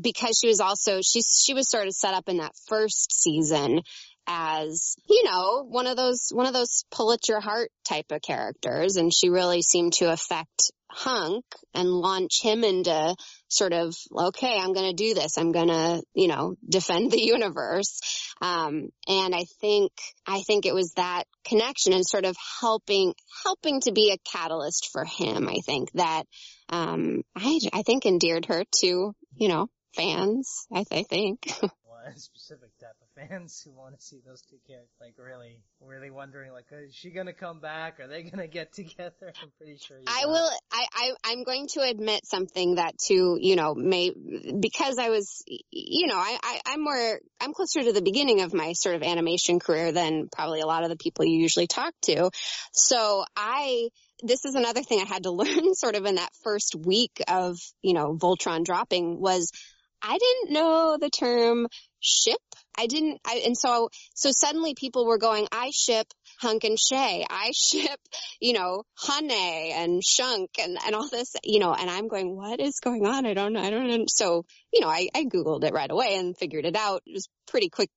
because 0.00 0.38
she 0.40 0.48
was 0.48 0.60
also 0.60 1.00
she 1.02 1.22
she 1.22 1.54
was 1.54 1.68
sort 1.68 1.86
of 1.86 1.92
set 1.92 2.14
up 2.14 2.28
in 2.28 2.38
that 2.38 2.52
first 2.66 3.12
season 3.12 3.82
as 4.28 4.94
you 5.08 5.24
know 5.24 5.64
one 5.66 5.86
of 5.86 5.96
those 5.96 6.28
one 6.32 6.46
of 6.46 6.52
those 6.52 6.84
pull 6.90 7.12
at 7.12 7.28
your 7.28 7.40
heart 7.40 7.70
type 7.88 8.06
of 8.10 8.20
characters. 8.22 8.96
And 8.96 9.12
she 9.12 9.30
really 9.30 9.62
seemed 9.62 9.94
to 9.94 10.12
affect 10.12 10.70
hunk 10.90 11.44
and 11.74 11.88
launch 11.88 12.42
him 12.42 12.64
into 12.64 13.14
sort 13.48 13.74
of 13.74 13.94
okay 14.16 14.58
i'm 14.58 14.72
going 14.72 14.90
to 14.94 15.04
do 15.04 15.14
this. 15.14 15.36
I'm 15.36 15.52
going 15.52 15.68
to 15.68 16.02
you 16.14 16.28
know 16.28 16.54
defend 16.66 17.10
the 17.10 17.20
universe. 17.20 18.00
Um, 18.40 18.90
and 19.08 19.34
i 19.34 19.44
think 19.60 19.92
i 20.26 20.42
think 20.42 20.64
it 20.64 20.74
was 20.74 20.92
that 20.96 21.24
connection 21.44 21.92
and 21.92 22.06
sort 22.06 22.24
of 22.24 22.36
helping 22.60 23.14
helping 23.44 23.80
to 23.82 23.92
be 23.92 24.12
a 24.12 24.30
catalyst 24.30 24.90
for 24.92 25.04
him 25.04 25.48
i 25.48 25.56
think 25.66 25.90
that 25.92 26.24
um, 26.68 27.22
I, 27.34 27.58
I 27.72 27.82
think 27.82 28.04
endeared 28.04 28.46
her 28.46 28.64
to 28.80 29.14
you 29.34 29.48
know 29.48 29.68
fans, 29.94 30.66
I, 30.72 30.84
I 30.90 31.02
think. 31.02 31.52
well, 31.62 31.72
a 32.06 32.18
specific 32.18 32.70
type 32.78 32.96
of 33.02 33.28
fans 33.28 33.60
who 33.64 33.72
want 33.72 33.98
to 33.98 34.04
see 34.04 34.20
those 34.26 34.42
two 34.42 34.56
characters, 34.66 34.94
like 35.00 35.14
really, 35.18 35.60
really 35.80 36.10
wondering, 36.10 36.52
like, 36.52 36.66
is 36.72 36.94
she 36.94 37.10
gonna 37.10 37.32
come 37.32 37.60
back? 37.60 38.00
Are 38.00 38.08
they 38.08 38.22
gonna 38.22 38.46
get 38.46 38.72
together? 38.74 39.32
I'm 39.42 39.50
pretty 39.58 39.78
sure. 39.78 39.98
I 40.06 40.22
know. 40.22 40.28
will. 40.28 40.50
I, 40.72 40.86
I 40.94 41.10
I'm 41.24 41.44
going 41.44 41.68
to 41.74 41.80
admit 41.80 42.26
something 42.26 42.76
that 42.76 42.98
to 43.06 43.38
you 43.40 43.56
know 43.56 43.74
may 43.74 44.10
because 44.10 44.98
I 44.98 45.10
was 45.10 45.42
you 45.46 46.06
know 46.06 46.16
I, 46.16 46.38
I 46.42 46.60
I'm 46.66 46.82
more 46.82 47.18
I'm 47.40 47.52
closer 47.52 47.82
to 47.82 47.92
the 47.92 48.02
beginning 48.02 48.42
of 48.42 48.54
my 48.54 48.72
sort 48.72 48.94
of 48.94 49.02
animation 49.02 49.60
career 49.60 49.92
than 49.92 50.28
probably 50.30 50.60
a 50.60 50.66
lot 50.66 50.84
of 50.84 50.90
the 50.90 50.96
people 50.96 51.24
you 51.24 51.40
usually 51.40 51.66
talk 51.66 51.94
to, 52.02 52.30
so 52.72 53.24
I 53.36 53.88
this 54.22 54.44
is 54.44 54.54
another 54.54 54.82
thing 54.82 55.00
I 55.00 55.08
had 55.08 55.24
to 55.24 55.30
learn 55.32 55.74
sort 55.74 55.96
of 55.96 56.04
in 56.04 56.16
that 56.16 56.30
first 56.42 56.74
week 56.74 57.22
of, 57.28 57.58
you 57.82 57.94
know, 57.94 58.16
Voltron 58.16 58.64
dropping 58.64 59.20
was 59.20 59.52
I 60.02 60.18
didn't 60.18 60.52
know 60.54 60.96
the 61.00 61.10
term 61.10 61.66
ship. 62.00 62.38
I 62.76 62.86
didn't, 62.86 63.20
I, 63.26 63.42
and 63.44 63.56
so, 63.58 63.90
so 64.14 64.30
suddenly 64.32 64.74
people 64.74 65.04
were 65.06 65.18
going, 65.18 65.48
I 65.50 65.70
ship 65.74 66.06
Hunk 66.40 66.62
and 66.64 66.78
Shay. 66.78 67.26
I 67.28 67.50
ship, 67.54 67.98
you 68.40 68.52
know, 68.52 68.84
Honey 68.94 69.72
and 69.74 70.02
Shunk 70.04 70.50
and, 70.60 70.78
and 70.86 70.94
all 70.94 71.08
this, 71.08 71.34
you 71.42 71.58
know, 71.58 71.74
and 71.74 71.90
I'm 71.90 72.08
going, 72.08 72.36
what 72.36 72.60
is 72.60 72.78
going 72.80 73.06
on? 73.06 73.26
I 73.26 73.34
don't. 73.34 73.56
I 73.56 73.70
don't 73.70 73.88
know. 73.88 74.04
So, 74.08 74.44
you 74.72 74.80
know, 74.80 74.88
I, 74.88 75.08
I 75.14 75.24
Googled 75.24 75.64
it 75.64 75.72
right 75.72 75.90
away 75.90 76.16
and 76.16 76.36
figured 76.36 76.64
it 76.64 76.76
out. 76.76 77.02
It 77.04 77.14
was 77.14 77.28
pretty 77.48 77.68
quick, 77.68 77.90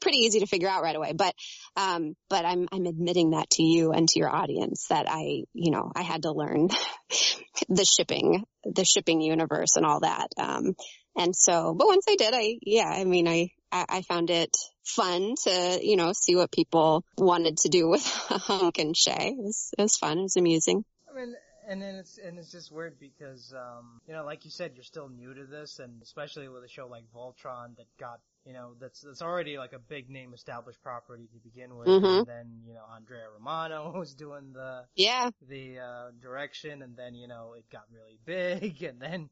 pretty 0.00 0.18
easy 0.18 0.40
to 0.40 0.46
figure 0.46 0.68
out 0.68 0.82
right 0.82 0.96
away. 0.96 1.12
But, 1.12 1.34
um, 1.76 2.14
but 2.30 2.46
I'm, 2.46 2.68
I'm 2.72 2.86
admitting 2.86 3.30
that 3.30 3.50
to 3.50 3.62
you 3.62 3.92
and 3.92 4.08
to 4.08 4.18
your 4.18 4.34
audience 4.34 4.86
that 4.88 5.06
I, 5.08 5.42
you 5.52 5.70
know, 5.70 5.92
I 5.94 6.02
had 6.02 6.22
to 6.22 6.32
learn 6.32 6.68
the 7.68 7.84
shipping, 7.84 8.44
the 8.64 8.84
shipping 8.86 9.20
universe 9.20 9.76
and 9.76 9.84
all 9.84 10.00
that. 10.00 10.28
Um, 10.38 10.74
and 11.16 11.34
so, 11.34 11.74
but 11.74 11.86
once 11.86 12.04
I 12.08 12.16
did, 12.16 12.34
I, 12.34 12.58
yeah, 12.62 12.88
I 12.88 13.04
mean, 13.04 13.26
I, 13.28 13.50
I 13.72 14.02
found 14.02 14.30
it 14.30 14.56
fun 14.84 15.34
to, 15.44 15.78
you 15.82 15.96
know, 15.96 16.12
see 16.12 16.36
what 16.36 16.52
people 16.52 17.04
wanted 17.16 17.58
to 17.58 17.68
do 17.68 17.88
with 17.88 18.04
Hunk 18.28 18.78
and 18.78 18.96
Shay. 18.96 19.34
It 19.36 19.42
was, 19.42 19.70
it 19.76 19.82
was 19.82 19.96
fun. 19.96 20.18
It 20.18 20.22
was 20.22 20.36
amusing. 20.36 20.84
I 21.10 21.18
mean, 21.18 21.34
and 21.68 21.82
then 21.82 21.96
it's 21.96 22.18
and 22.18 22.38
it's 22.38 22.52
just 22.52 22.70
weird 22.70 22.98
because 22.98 23.52
um, 23.52 24.00
you 24.06 24.14
know, 24.14 24.24
like 24.24 24.44
you 24.44 24.50
said, 24.50 24.72
you're 24.74 24.84
still 24.84 25.08
new 25.08 25.34
to 25.34 25.44
this, 25.44 25.78
and 25.80 26.00
especially 26.00 26.48
with 26.48 26.62
a 26.62 26.68
show 26.68 26.86
like 26.86 27.04
Voltron 27.14 27.76
that 27.76 27.86
got 27.98 28.20
you 28.44 28.52
know 28.52 28.74
that's 28.80 29.00
that's 29.00 29.22
already 29.22 29.58
like 29.58 29.72
a 29.72 29.78
big 29.78 30.08
name 30.08 30.32
established 30.32 30.80
property 30.82 31.28
to 31.32 31.38
begin 31.40 31.76
with, 31.76 31.88
mm-hmm. 31.88 32.04
and 32.04 32.26
then 32.26 32.60
you 32.66 32.74
know 32.74 32.84
Andrea 32.94 33.24
Romano 33.36 33.92
was 33.96 34.14
doing 34.14 34.52
the 34.52 34.84
yeah 34.94 35.30
the 35.48 35.78
uh, 35.80 36.10
direction, 36.22 36.82
and 36.82 36.96
then 36.96 37.14
you 37.14 37.26
know 37.26 37.54
it 37.56 37.64
got 37.70 37.84
really 37.92 38.18
big, 38.24 38.82
and 38.82 39.00
then 39.00 39.28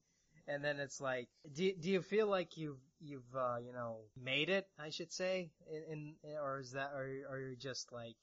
and 0.49 0.65
then 0.65 0.79
it's 0.79 1.01
like, 1.01 1.29
do 1.55 1.73
do 1.81 1.91
you 1.91 2.03
feel 2.03 2.27
like 2.27 2.57
you've 2.57 2.81
you've 3.01 3.37
uh, 3.37 3.57
you 3.65 3.73
know 3.73 3.99
made 4.23 4.49
it? 4.49 4.67
I 4.79 4.91
should 4.91 5.13
say, 5.13 5.51
in, 5.71 6.15
in 6.23 6.37
or 6.43 6.61
is 6.61 6.73
that 6.73 6.91
or 6.95 7.09
are 7.31 7.41
you 7.41 7.57
just 7.57 7.93
like? 7.93 8.17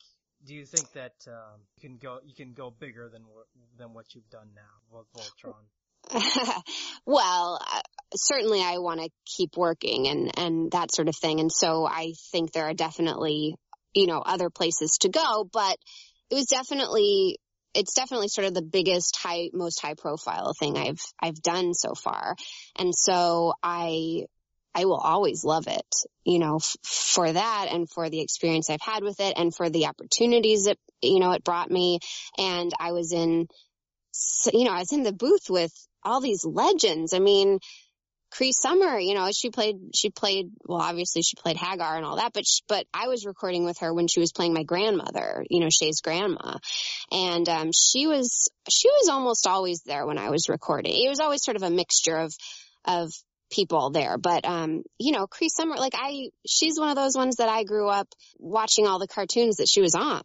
Do 0.44 0.56
you 0.56 0.66
think 0.66 0.92
that 0.94 1.14
um, 1.28 1.62
you 1.76 1.88
can 1.88 1.98
go 1.98 2.20
you 2.26 2.34
can 2.34 2.54
go 2.54 2.72
bigger 2.72 3.10
than 3.10 3.24
than 3.78 3.94
what 3.94 4.16
you've 4.16 4.30
done 4.30 4.50
now 4.56 4.98
with 4.98 5.08
Voltron? 5.14 5.54
well, 7.06 7.62
certainly 8.16 8.62
I 8.62 8.80
want 8.80 9.02
to 9.02 9.10
keep 9.26 9.56
working 9.56 10.08
and 10.08 10.32
and 10.38 10.72
that 10.72 10.94
sort 10.94 11.10
of 11.10 11.16
thing, 11.16 11.40
and 11.40 11.52
so 11.52 11.86
I 11.86 12.14
think 12.32 12.52
there 12.52 12.66
are 12.66 12.74
definitely 12.74 13.56
you 13.94 14.08
know, 14.08 14.20
other 14.20 14.50
places 14.50 14.98
to 15.02 15.10
go, 15.10 15.48
but 15.52 15.78
it 16.30 16.36
was 16.36 16.46
definitely, 16.46 17.40
it's 17.74 17.94
definitely 17.94 18.28
sort 18.28 18.48
of 18.48 18.54
the 18.54 18.62
biggest 18.62 19.18
high, 19.18 19.50
most 19.54 19.82
high 19.82 19.94
profile 19.94 20.54
thing 20.58 20.78
I've, 20.78 21.02
I've 21.20 21.42
done 21.42 21.74
so 21.74 21.94
far. 21.94 22.36
And 22.78 22.94
so 22.96 23.54
I, 23.64 24.26
I 24.74 24.86
will 24.86 25.00
always 25.00 25.44
love 25.44 25.68
it, 25.68 25.96
you 26.24 26.40
know, 26.40 26.58
f- 26.58 26.76
for 26.84 27.32
that 27.32 27.68
and 27.72 27.90
for 27.90 28.10
the 28.10 28.22
experience 28.22 28.70
I've 28.70 28.82
had 28.82 29.04
with 29.04 29.20
it 29.20 29.34
and 29.38 29.54
for 29.54 29.70
the 29.70 29.88
opportunities 29.88 30.66
that, 30.66 30.78
you 31.02 31.20
know, 31.20 31.32
it 31.32 31.44
brought 31.44 31.70
me. 31.70 32.00
And 32.38 32.72
I 32.80 32.92
was 32.92 33.12
in, 33.12 33.48
you 34.54 34.64
know, 34.64 34.72
I 34.72 34.80
was 34.80 34.94
in 34.94 35.04
the 35.04 35.14
booth 35.14 35.50
with 35.50 35.74
all 36.04 36.22
these 36.22 36.46
legends. 36.46 37.14
I 37.14 37.20
mean, 37.20 37.60
Cree 38.32 38.54
Summer, 38.54 38.98
you 38.98 39.14
know, 39.14 39.30
she 39.32 39.50
played, 39.50 39.94
she 39.94 40.10
played, 40.10 40.52
well, 40.66 40.82
obviously 40.82 41.22
she 41.22 41.36
played 41.36 41.58
Haggar 41.58 41.98
and 41.98 42.06
all 42.06 42.16
that, 42.16 42.32
but, 42.34 42.46
she, 42.48 42.62
but 42.68 42.86
I 42.94 43.08
was 43.08 43.26
recording 43.26 43.66
with 43.66 43.80
her 43.80 43.94
when 43.94 44.08
she 44.08 44.22
was 44.22 44.32
playing 44.32 44.54
my 44.54 44.64
grandmother, 44.64 45.46
you 45.50 45.60
know, 45.60 45.70
Shay's 45.70 46.02
grandma. 46.02 46.58
And, 47.12 47.48
um, 47.50 47.72
she 47.74 48.08
was, 48.08 48.50
she 48.70 48.90
was 48.90 49.10
almost 49.10 49.48
always 49.48 49.82
there 49.86 50.06
when 50.06 50.18
I 50.18 50.30
was 50.30 50.48
recording. 50.48 50.94
It 50.94 51.10
was 51.10 51.20
always 51.20 51.44
sort 51.44 51.58
of 51.58 51.64
a 51.64 51.70
mixture 51.70 52.16
of, 52.16 52.34
of 52.86 53.12
people 53.52 53.92
there. 53.92 54.18
But, 54.18 54.46
um, 54.46 54.84
you 54.98 55.12
know, 55.12 55.28
Cree 55.28 55.50
Summer, 55.50 55.76
like 55.76 55.94
I, 55.96 56.30
she's 56.48 56.80
one 56.80 56.90
of 56.90 56.96
those 56.96 57.16
ones 57.16 57.36
that 57.36 57.50
I 57.50 57.64
grew 57.64 57.90
up 57.90 58.08
watching 58.40 58.88
all 58.88 59.00
the 59.00 59.08
cartoons 59.08 59.58
that 59.58 59.68
she 59.70 59.82
was 59.82 59.94
on. 59.94 60.24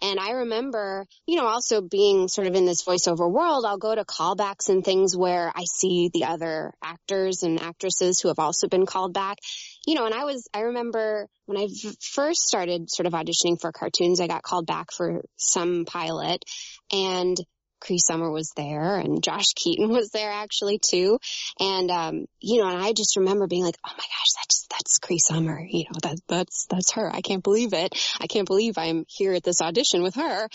And 0.00 0.18
I 0.18 0.32
remember, 0.32 1.06
you 1.26 1.36
know, 1.36 1.46
also 1.46 1.80
being 1.80 2.28
sort 2.28 2.46
of 2.46 2.54
in 2.54 2.64
this 2.64 2.82
voiceover 2.82 3.30
world, 3.30 3.64
I'll 3.66 3.78
go 3.78 3.94
to 3.94 4.04
callbacks 4.04 4.68
and 4.68 4.84
things 4.84 5.16
where 5.16 5.52
I 5.54 5.64
see 5.64 6.10
the 6.12 6.24
other 6.24 6.72
actors 6.82 7.42
and 7.42 7.60
actresses 7.60 8.20
who 8.20 8.28
have 8.28 8.38
also 8.38 8.68
been 8.68 8.86
called 8.86 9.14
back. 9.14 9.38
You 9.86 9.94
know, 9.94 10.06
and 10.06 10.14
I 10.14 10.24
was, 10.24 10.48
I 10.54 10.60
remember 10.60 11.28
when 11.46 11.58
I 11.58 11.68
first 12.00 12.42
started 12.42 12.90
sort 12.90 13.06
of 13.06 13.12
auditioning 13.12 13.60
for 13.60 13.72
cartoons, 13.72 14.20
I 14.20 14.26
got 14.26 14.42
called 14.42 14.66
back 14.66 14.92
for 14.92 15.22
some 15.36 15.84
pilot 15.84 16.44
and 16.92 17.36
Cree 17.82 17.98
Summer 17.98 18.30
was 18.30 18.52
there 18.56 18.96
and 18.96 19.22
Josh 19.22 19.52
Keaton 19.56 19.88
was 19.88 20.10
there 20.10 20.30
actually 20.30 20.78
too. 20.78 21.18
And, 21.58 21.90
um, 21.90 22.26
you 22.40 22.60
know, 22.60 22.68
and 22.68 22.80
I 22.80 22.92
just 22.92 23.16
remember 23.16 23.48
being 23.48 23.64
like, 23.64 23.76
oh 23.84 23.90
my 23.90 24.04
gosh, 24.04 24.32
that's, 24.36 24.66
that's 24.70 24.98
Cree 24.98 25.18
Summer. 25.18 25.60
You 25.68 25.84
know, 25.84 25.98
that, 26.02 26.18
that's, 26.28 26.66
that's 26.70 26.92
her. 26.92 27.10
I 27.12 27.20
can't 27.20 27.42
believe 27.42 27.72
it. 27.72 27.94
I 28.20 28.28
can't 28.28 28.46
believe 28.46 28.78
I'm 28.78 29.04
here 29.08 29.32
at 29.34 29.42
this 29.42 29.60
audition 29.60 30.02
with 30.02 30.14
her. 30.14 30.48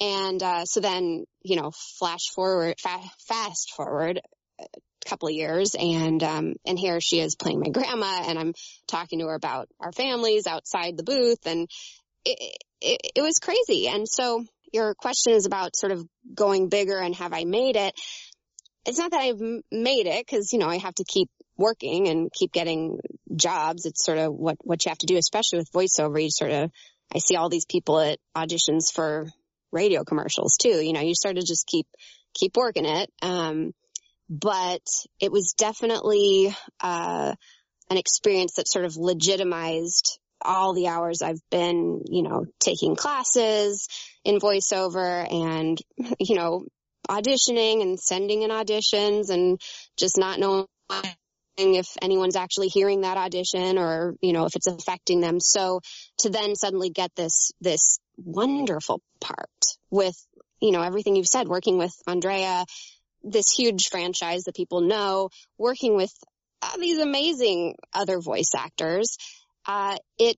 And, 0.00 0.42
uh, 0.42 0.64
so 0.66 0.80
then, 0.80 1.24
you 1.42 1.56
know, 1.56 1.72
flash 1.98 2.28
forward, 2.34 2.74
fa- 2.78 3.10
fast 3.26 3.72
forward 3.74 4.20
a 4.60 4.66
couple 5.06 5.28
of 5.28 5.34
years 5.34 5.74
and, 5.78 6.22
um, 6.22 6.54
and 6.66 6.78
here 6.78 7.00
she 7.00 7.20
is 7.20 7.36
playing 7.36 7.60
my 7.60 7.70
grandma 7.70 8.24
and 8.26 8.38
I'm 8.38 8.52
talking 8.86 9.20
to 9.20 9.26
her 9.26 9.34
about 9.34 9.68
our 9.80 9.92
families 9.92 10.46
outside 10.46 10.96
the 10.96 11.04
booth 11.04 11.46
and 11.46 11.68
it, 12.26 12.58
it, 12.80 13.00
it 13.16 13.22
was 13.22 13.38
crazy. 13.38 13.88
And 13.88 14.06
so, 14.06 14.44
your 14.72 14.94
question 14.94 15.32
is 15.32 15.46
about 15.46 15.76
sort 15.76 15.92
of 15.92 16.06
going 16.34 16.68
bigger 16.68 16.98
and 16.98 17.14
have 17.14 17.32
I 17.32 17.44
made 17.44 17.76
it? 17.76 17.94
It's 18.86 18.98
not 18.98 19.10
that 19.10 19.20
I've 19.20 19.40
made 19.72 20.06
it 20.06 20.26
because, 20.26 20.52
you 20.52 20.58
know, 20.58 20.68
I 20.68 20.78
have 20.78 20.94
to 20.96 21.04
keep 21.04 21.28
working 21.56 22.08
and 22.08 22.30
keep 22.32 22.52
getting 22.52 22.98
jobs. 23.34 23.84
It's 23.84 24.04
sort 24.04 24.18
of 24.18 24.32
what, 24.32 24.56
what 24.60 24.84
you 24.84 24.90
have 24.90 24.98
to 24.98 25.06
do, 25.06 25.16
especially 25.16 25.58
with 25.58 25.72
voiceover. 25.72 26.22
You 26.22 26.30
sort 26.30 26.52
of, 26.52 26.70
I 27.14 27.18
see 27.18 27.36
all 27.36 27.48
these 27.48 27.66
people 27.66 27.98
at 27.98 28.18
auditions 28.36 28.92
for 28.92 29.28
radio 29.72 30.04
commercials 30.04 30.56
too. 30.60 30.68
You 30.68 30.92
know, 30.92 31.00
you 31.00 31.14
sort 31.14 31.38
of 31.38 31.44
just 31.44 31.66
keep, 31.66 31.86
keep 32.34 32.56
working 32.56 32.84
it. 32.86 33.10
Um, 33.22 33.72
but 34.28 34.82
it 35.20 35.32
was 35.32 35.54
definitely, 35.56 36.54
uh, 36.80 37.34
an 37.88 37.96
experience 37.96 38.54
that 38.54 38.68
sort 38.68 38.84
of 38.84 38.96
legitimized 38.96 40.18
all 40.42 40.74
the 40.74 40.88
hours 40.88 41.22
I've 41.22 41.40
been, 41.50 42.02
you 42.08 42.22
know, 42.22 42.46
taking 42.60 42.96
classes 42.96 43.88
in 44.26 44.40
voiceover 44.40 45.32
and, 45.32 45.78
you 46.18 46.34
know, 46.34 46.66
auditioning 47.08 47.80
and 47.80 47.98
sending 47.98 48.42
in 48.42 48.50
auditions 48.50 49.30
and 49.30 49.60
just 49.96 50.18
not 50.18 50.40
knowing 50.40 50.66
if 51.56 51.86
anyone's 52.02 52.34
actually 52.34 52.66
hearing 52.66 53.02
that 53.02 53.16
audition 53.16 53.78
or, 53.78 54.16
you 54.20 54.32
know, 54.32 54.44
if 54.44 54.56
it's 54.56 54.66
affecting 54.66 55.20
them. 55.20 55.38
So 55.38 55.80
to 56.18 56.28
then 56.28 56.56
suddenly 56.56 56.90
get 56.90 57.12
this, 57.14 57.52
this 57.60 58.00
wonderful 58.16 59.00
part 59.20 59.48
with, 59.90 60.16
you 60.60 60.72
know, 60.72 60.82
everything 60.82 61.14
you've 61.14 61.28
said, 61.28 61.46
working 61.46 61.78
with 61.78 61.94
Andrea, 62.08 62.64
this 63.22 63.52
huge 63.56 63.88
franchise 63.88 64.42
that 64.44 64.56
people 64.56 64.80
know, 64.80 65.30
working 65.56 65.94
with 65.94 66.12
uh, 66.62 66.76
these 66.78 66.98
amazing 66.98 67.76
other 67.94 68.18
voice 68.20 68.50
actors 68.56 69.16
uh, 69.66 69.96
it, 70.18 70.36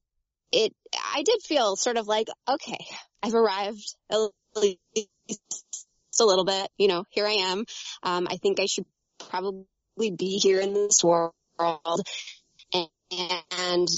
it, 0.53 0.73
I 1.15 1.23
did 1.23 1.43
feel 1.43 1.77
sort 1.77 1.97
of 1.97 2.07
like, 2.07 2.29
okay, 2.49 2.79
I've 3.23 3.35
arrived 3.35 3.95
at 4.11 4.19
least 4.57 5.09
a 6.21 6.25
little 6.25 6.45
bit, 6.45 6.69
you 6.79 6.89
know, 6.89 7.05
here 7.11 7.27
I 7.27 7.53
am. 7.53 7.65
Um, 8.03 8.29
I 8.31 8.37
think 8.37 8.61
I 8.61 8.67
should 8.67 8.87
probably 9.29 9.67
be 10.17 10.39
here 10.39 10.61
in 10.61 10.75
this 10.75 11.03
world 11.05 11.33
and, 12.73 12.89
and, 13.59 13.89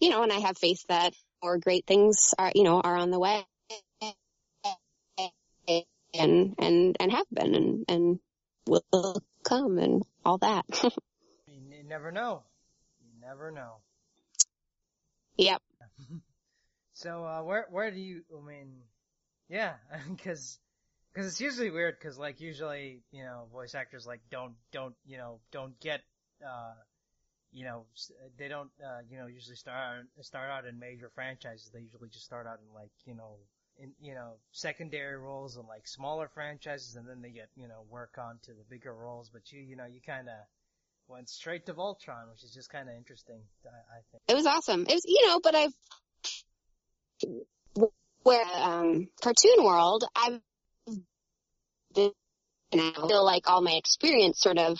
you 0.00 0.10
know, 0.10 0.22
and 0.22 0.32
I 0.32 0.38
have 0.40 0.58
faith 0.58 0.84
that 0.88 1.14
more 1.42 1.58
great 1.58 1.86
things 1.86 2.34
are, 2.38 2.52
you 2.54 2.64
know, 2.64 2.80
are 2.80 2.96
on 2.96 3.10
the 3.10 3.18
way 3.18 3.44
and, 6.14 6.54
and, 6.58 6.96
and 6.98 7.12
have 7.12 7.26
been 7.32 7.54
and, 7.54 7.84
and 7.88 8.18
will 8.66 9.22
come 9.42 9.78
and 9.78 10.02
all 10.24 10.38
that. 10.38 10.64
you 11.46 11.84
never 11.86 12.12
know. 12.12 12.42
You 13.00 13.20
never 13.20 13.50
know. 13.50 13.76
Yep. 15.36 15.62
so, 16.92 17.24
uh, 17.24 17.42
where, 17.42 17.66
where 17.70 17.90
do 17.90 18.00
you, 18.00 18.22
I 18.36 18.46
mean, 18.46 18.72
yeah, 19.48 19.74
cause, 20.24 20.58
cause 21.14 21.26
it's 21.26 21.40
usually 21.40 21.70
weird 21.70 22.00
cause 22.00 22.18
like 22.18 22.40
usually, 22.40 23.02
you 23.12 23.24
know, 23.24 23.46
voice 23.52 23.74
actors 23.74 24.06
like 24.06 24.20
don't, 24.30 24.54
don't, 24.72 24.94
you 25.06 25.18
know, 25.18 25.40
don't 25.52 25.78
get, 25.80 26.02
uh, 26.46 26.74
you 27.52 27.64
know, 27.64 27.84
they 28.38 28.48
don't, 28.48 28.70
uh, 28.84 29.00
you 29.10 29.18
know, 29.18 29.26
usually 29.26 29.56
start, 29.56 30.06
start 30.22 30.50
out 30.50 30.66
in 30.66 30.78
major 30.78 31.10
franchises. 31.14 31.70
They 31.72 31.80
usually 31.80 32.08
just 32.08 32.24
start 32.24 32.46
out 32.46 32.60
in 32.66 32.74
like, 32.74 32.92
you 33.04 33.14
know, 33.14 33.36
in, 33.78 33.92
you 34.00 34.14
know, 34.14 34.34
secondary 34.52 35.18
roles 35.18 35.56
in 35.56 35.66
like 35.66 35.86
smaller 35.86 36.28
franchises 36.28 36.96
and 36.96 37.08
then 37.08 37.22
they 37.22 37.30
get, 37.30 37.48
you 37.56 37.68
know, 37.68 37.84
work 37.90 38.16
on 38.18 38.38
to 38.44 38.52
the 38.52 38.64
bigger 38.70 38.94
roles. 38.94 39.30
But 39.30 39.52
you, 39.52 39.60
you 39.60 39.76
know, 39.76 39.86
you 39.86 40.00
kinda, 40.00 40.46
went 41.08 41.28
straight 41.28 41.66
to 41.66 41.74
Voltron, 41.74 42.30
which 42.30 42.44
is 42.44 42.52
just 42.52 42.70
kind 42.70 42.88
of 42.88 42.96
interesting. 42.96 43.40
I, 43.64 43.68
I, 43.68 44.00
think 44.10 44.22
it 44.28 44.34
was 44.34 44.46
awesome. 44.46 44.82
It 44.82 44.94
was, 44.94 45.02
you 45.06 45.26
know, 45.26 45.40
but 45.42 45.54
I've 45.54 45.72
where 48.22 48.44
um, 48.56 49.08
cartoon 49.22 49.64
world, 49.64 50.04
I've 50.14 50.40
been, 51.94 52.12
I 52.72 52.92
feel 53.08 53.24
like 53.24 53.48
all 53.50 53.62
my 53.62 53.72
experience 53.72 54.40
sort 54.40 54.58
of 54.58 54.78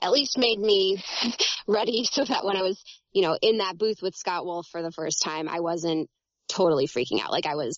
at 0.00 0.12
least 0.12 0.38
made 0.38 0.58
me 0.58 1.02
ready 1.66 2.04
so 2.04 2.24
that 2.24 2.44
when 2.44 2.56
I 2.56 2.62
was, 2.62 2.82
you 3.12 3.22
know, 3.22 3.36
in 3.40 3.58
that 3.58 3.78
booth 3.78 4.02
with 4.02 4.14
Scott 4.14 4.44
Wolf 4.44 4.66
for 4.70 4.82
the 4.82 4.92
first 4.92 5.22
time, 5.22 5.48
I 5.48 5.60
wasn't 5.60 6.08
totally 6.48 6.86
freaking 6.86 7.22
out. 7.22 7.32
Like 7.32 7.46
I 7.46 7.54
was 7.54 7.76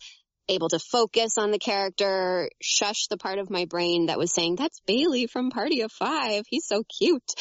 able 0.48 0.68
to 0.68 0.78
focus 0.78 1.36
on 1.38 1.50
the 1.50 1.58
character, 1.58 2.50
shush 2.60 3.06
the 3.08 3.18
part 3.18 3.38
of 3.38 3.50
my 3.50 3.66
brain 3.66 4.06
that 4.06 4.18
was 4.18 4.32
saying, 4.32 4.56
that's 4.56 4.80
Bailey 4.86 5.26
from 5.26 5.50
Party 5.50 5.82
of 5.82 5.92
Five. 5.92 6.44
He's 6.48 6.66
so 6.66 6.82
cute 6.98 7.34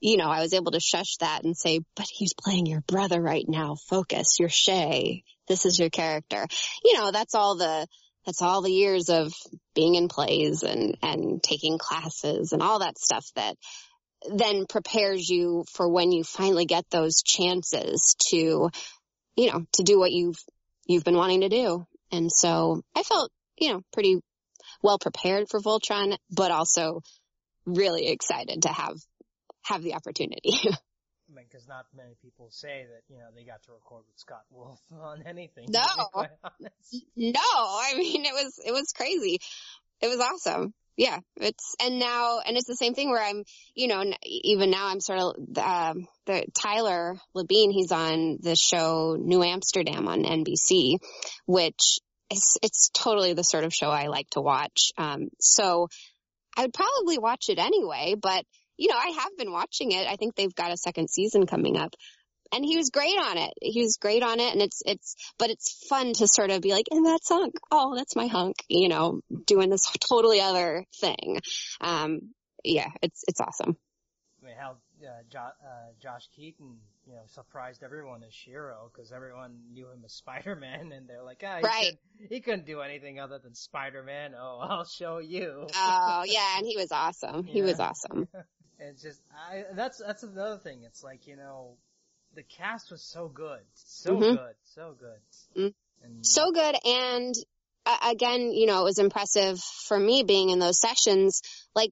you 0.00 0.16
know, 0.16 0.28
I 0.28 0.40
was 0.40 0.54
able 0.54 0.72
to 0.72 0.80
shush 0.80 1.16
that 1.20 1.44
and 1.44 1.56
say, 1.56 1.80
but 1.94 2.06
he's 2.10 2.34
playing 2.34 2.66
your 2.66 2.80
brother 2.80 3.20
right 3.20 3.44
now. 3.46 3.76
Focus. 3.88 4.36
You're 4.38 4.48
Shay. 4.48 5.24
This 5.46 5.66
is 5.66 5.78
your 5.78 5.90
character. 5.90 6.46
You 6.84 6.94
know, 6.94 7.10
that's 7.10 7.34
all 7.34 7.56
the, 7.56 7.86
that's 8.24 8.42
all 8.42 8.62
the 8.62 8.72
years 8.72 9.08
of 9.10 9.32
being 9.74 9.94
in 9.94 10.08
plays 10.08 10.62
and, 10.62 10.96
and 11.02 11.42
taking 11.42 11.78
classes 11.78 12.52
and 12.52 12.62
all 12.62 12.78
that 12.80 12.98
stuff 12.98 13.26
that 13.36 13.56
then 14.30 14.66
prepares 14.66 15.28
you 15.28 15.64
for 15.70 15.88
when 15.88 16.12
you 16.12 16.24
finally 16.24 16.66
get 16.66 16.84
those 16.90 17.22
chances 17.22 18.16
to, 18.28 18.70
you 19.36 19.50
know, 19.50 19.64
to 19.74 19.82
do 19.82 19.98
what 19.98 20.12
you've, 20.12 20.38
you've 20.86 21.04
been 21.04 21.16
wanting 21.16 21.42
to 21.42 21.48
do. 21.48 21.86
And 22.12 22.30
so 22.32 22.82
I 22.94 23.02
felt, 23.02 23.30
you 23.58 23.72
know, 23.72 23.82
pretty 23.92 24.20
well 24.82 24.98
prepared 24.98 25.48
for 25.50 25.60
Voltron, 25.60 26.16
but 26.30 26.50
also 26.50 27.02
really 27.66 28.08
excited 28.08 28.62
to 28.62 28.68
have 28.68 28.96
have 29.70 29.82
the 29.82 29.94
opportunity. 29.94 30.52
I 31.30 31.32
mean, 31.34 31.44
because 31.50 31.68
not 31.68 31.86
many 31.96 32.16
people 32.22 32.48
say 32.50 32.86
that 32.90 33.02
you 33.12 33.18
know 33.18 33.26
they 33.34 33.44
got 33.44 33.62
to 33.64 33.72
record 33.72 34.02
with 34.08 34.18
Scott 34.18 34.42
Wolf 34.50 34.80
on 35.00 35.22
anything. 35.26 35.66
No, 35.68 35.86
no. 37.16 37.40
I 37.40 37.94
mean, 37.96 38.24
it 38.24 38.32
was 38.32 38.60
it 38.64 38.72
was 38.72 38.92
crazy. 38.94 39.40
It 40.00 40.08
was 40.08 40.18
awesome. 40.18 40.74
Yeah, 40.96 41.20
it's 41.36 41.76
and 41.82 41.98
now 41.98 42.40
and 42.40 42.56
it's 42.56 42.66
the 42.66 42.76
same 42.76 42.94
thing 42.94 43.10
where 43.10 43.22
I'm, 43.22 43.44
you 43.74 43.88
know, 43.88 44.02
even 44.22 44.70
now 44.70 44.88
I'm 44.88 45.00
sort 45.00 45.18
of 45.20 45.58
um, 45.58 46.08
the 46.26 46.44
Tyler 46.60 47.16
Labine. 47.34 47.72
He's 47.72 47.92
on 47.92 48.38
the 48.42 48.56
show 48.56 49.16
New 49.18 49.42
Amsterdam 49.42 50.08
on 50.08 50.24
NBC, 50.24 50.98
which 51.46 52.00
is 52.30 52.58
it's 52.62 52.90
totally 52.92 53.32
the 53.34 53.44
sort 53.44 53.64
of 53.64 53.72
show 53.72 53.88
I 53.88 54.08
like 54.08 54.28
to 54.30 54.40
watch. 54.40 54.90
Um, 54.98 55.28
so 55.38 55.88
I 56.56 56.62
would 56.62 56.74
probably 56.74 57.18
watch 57.18 57.48
it 57.48 57.58
anyway, 57.58 58.14
but 58.20 58.44
you 58.80 58.88
know, 58.88 58.96
I 58.96 59.10
have 59.20 59.36
been 59.36 59.52
watching 59.52 59.92
it. 59.92 60.06
I 60.08 60.16
think 60.16 60.34
they've 60.34 60.54
got 60.54 60.72
a 60.72 60.76
second 60.76 61.10
season 61.10 61.46
coming 61.46 61.76
up. 61.76 61.94
and 62.50 62.64
he 62.64 62.78
was 62.78 62.88
great 62.90 63.16
on 63.16 63.36
it. 63.36 63.52
He 63.60 63.82
was 63.82 63.98
great 64.00 64.22
on 64.22 64.40
it 64.40 64.52
and 64.52 64.62
it's, 64.62 64.82
it's, 64.86 65.14
but 65.38 65.50
it's 65.50 65.86
fun 65.88 66.14
to 66.14 66.26
sort 66.26 66.50
of 66.50 66.62
be 66.62 66.72
like, 66.72 66.86
and 66.90 67.04
that's 67.04 67.28
hunk. 67.28 67.54
Oh, 67.70 67.94
that's 67.94 68.16
my 68.16 68.26
hunk, 68.26 68.56
you 68.68 68.88
know, 68.88 69.20
doing 69.46 69.68
this 69.68 69.88
totally 70.08 70.40
other 70.40 70.86
thing. 70.98 71.40
Um, 71.80 72.32
yeah, 72.64 72.88
it's, 73.02 73.22
it's 73.28 73.40
awesome. 73.40 73.76
How 74.58 74.76
uh, 75.04 75.22
jo- 75.30 75.38
uh, 75.38 75.92
Josh 76.00 76.28
Keaton, 76.34 76.78
you 77.06 77.14
know, 77.14 77.22
surprised 77.26 77.82
everyone 77.82 78.22
as 78.22 78.32
Shiro 78.32 78.90
because 78.92 79.12
everyone 79.12 79.58
knew 79.72 79.86
him 79.90 80.02
as 80.04 80.12
Spider-Man, 80.22 80.92
and 80.92 81.08
they're 81.08 81.22
like, 81.22 81.42
ah, 81.46 81.58
he, 81.58 81.62
Right. 81.64 81.98
could, 82.18 82.28
he 82.28 82.40
couldn't 82.40 82.66
do 82.66 82.80
anything 82.80 83.18
other 83.20 83.38
than 83.38 83.54
Spider-Man. 83.54 84.34
Oh, 84.38 84.58
I'll 84.62 84.84
show 84.84 85.18
you. 85.18 85.66
Oh 85.74 86.24
yeah, 86.26 86.58
and 86.58 86.66
he 86.66 86.76
was 86.76 86.92
awesome. 86.92 87.44
He 87.44 87.62
was 87.62 87.80
awesome. 87.80 88.28
It's 88.82 89.02
just, 89.02 89.20
I, 89.30 89.64
that's, 89.74 89.98
that's 89.98 90.22
another 90.22 90.56
thing. 90.56 90.84
It's 90.84 91.04
like, 91.04 91.26
you 91.26 91.36
know, 91.36 91.76
the 92.34 92.42
cast 92.42 92.90
was 92.90 93.02
so 93.02 93.28
good. 93.28 93.60
So 93.74 94.16
Mhm. 94.16 94.34
good. 94.34 94.54
So 94.64 94.94
good. 94.98 95.20
Mm. 95.54 95.74
And, 96.02 96.26
So 96.26 96.50
good. 96.50 96.76
And 96.86 97.34
uh, 97.84 97.98
again, 98.10 98.52
you 98.52 98.64
know, 98.66 98.80
it 98.80 98.84
was 98.84 98.98
impressive 98.98 99.60
for 99.60 99.98
me 99.98 100.22
being 100.22 100.48
in 100.48 100.58
those 100.60 100.80
sessions. 100.80 101.42
Like 101.74 101.90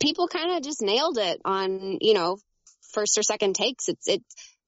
people 0.00 0.28
kind 0.28 0.56
of 0.56 0.62
just 0.62 0.82
nailed 0.82 1.18
it 1.18 1.40
on, 1.44 1.98
you 2.00 2.14
know, 2.14 2.38
first 2.92 3.18
or 3.18 3.22
second 3.22 3.54
takes. 3.54 3.88
It's, 3.88 4.08
it, 4.08 4.22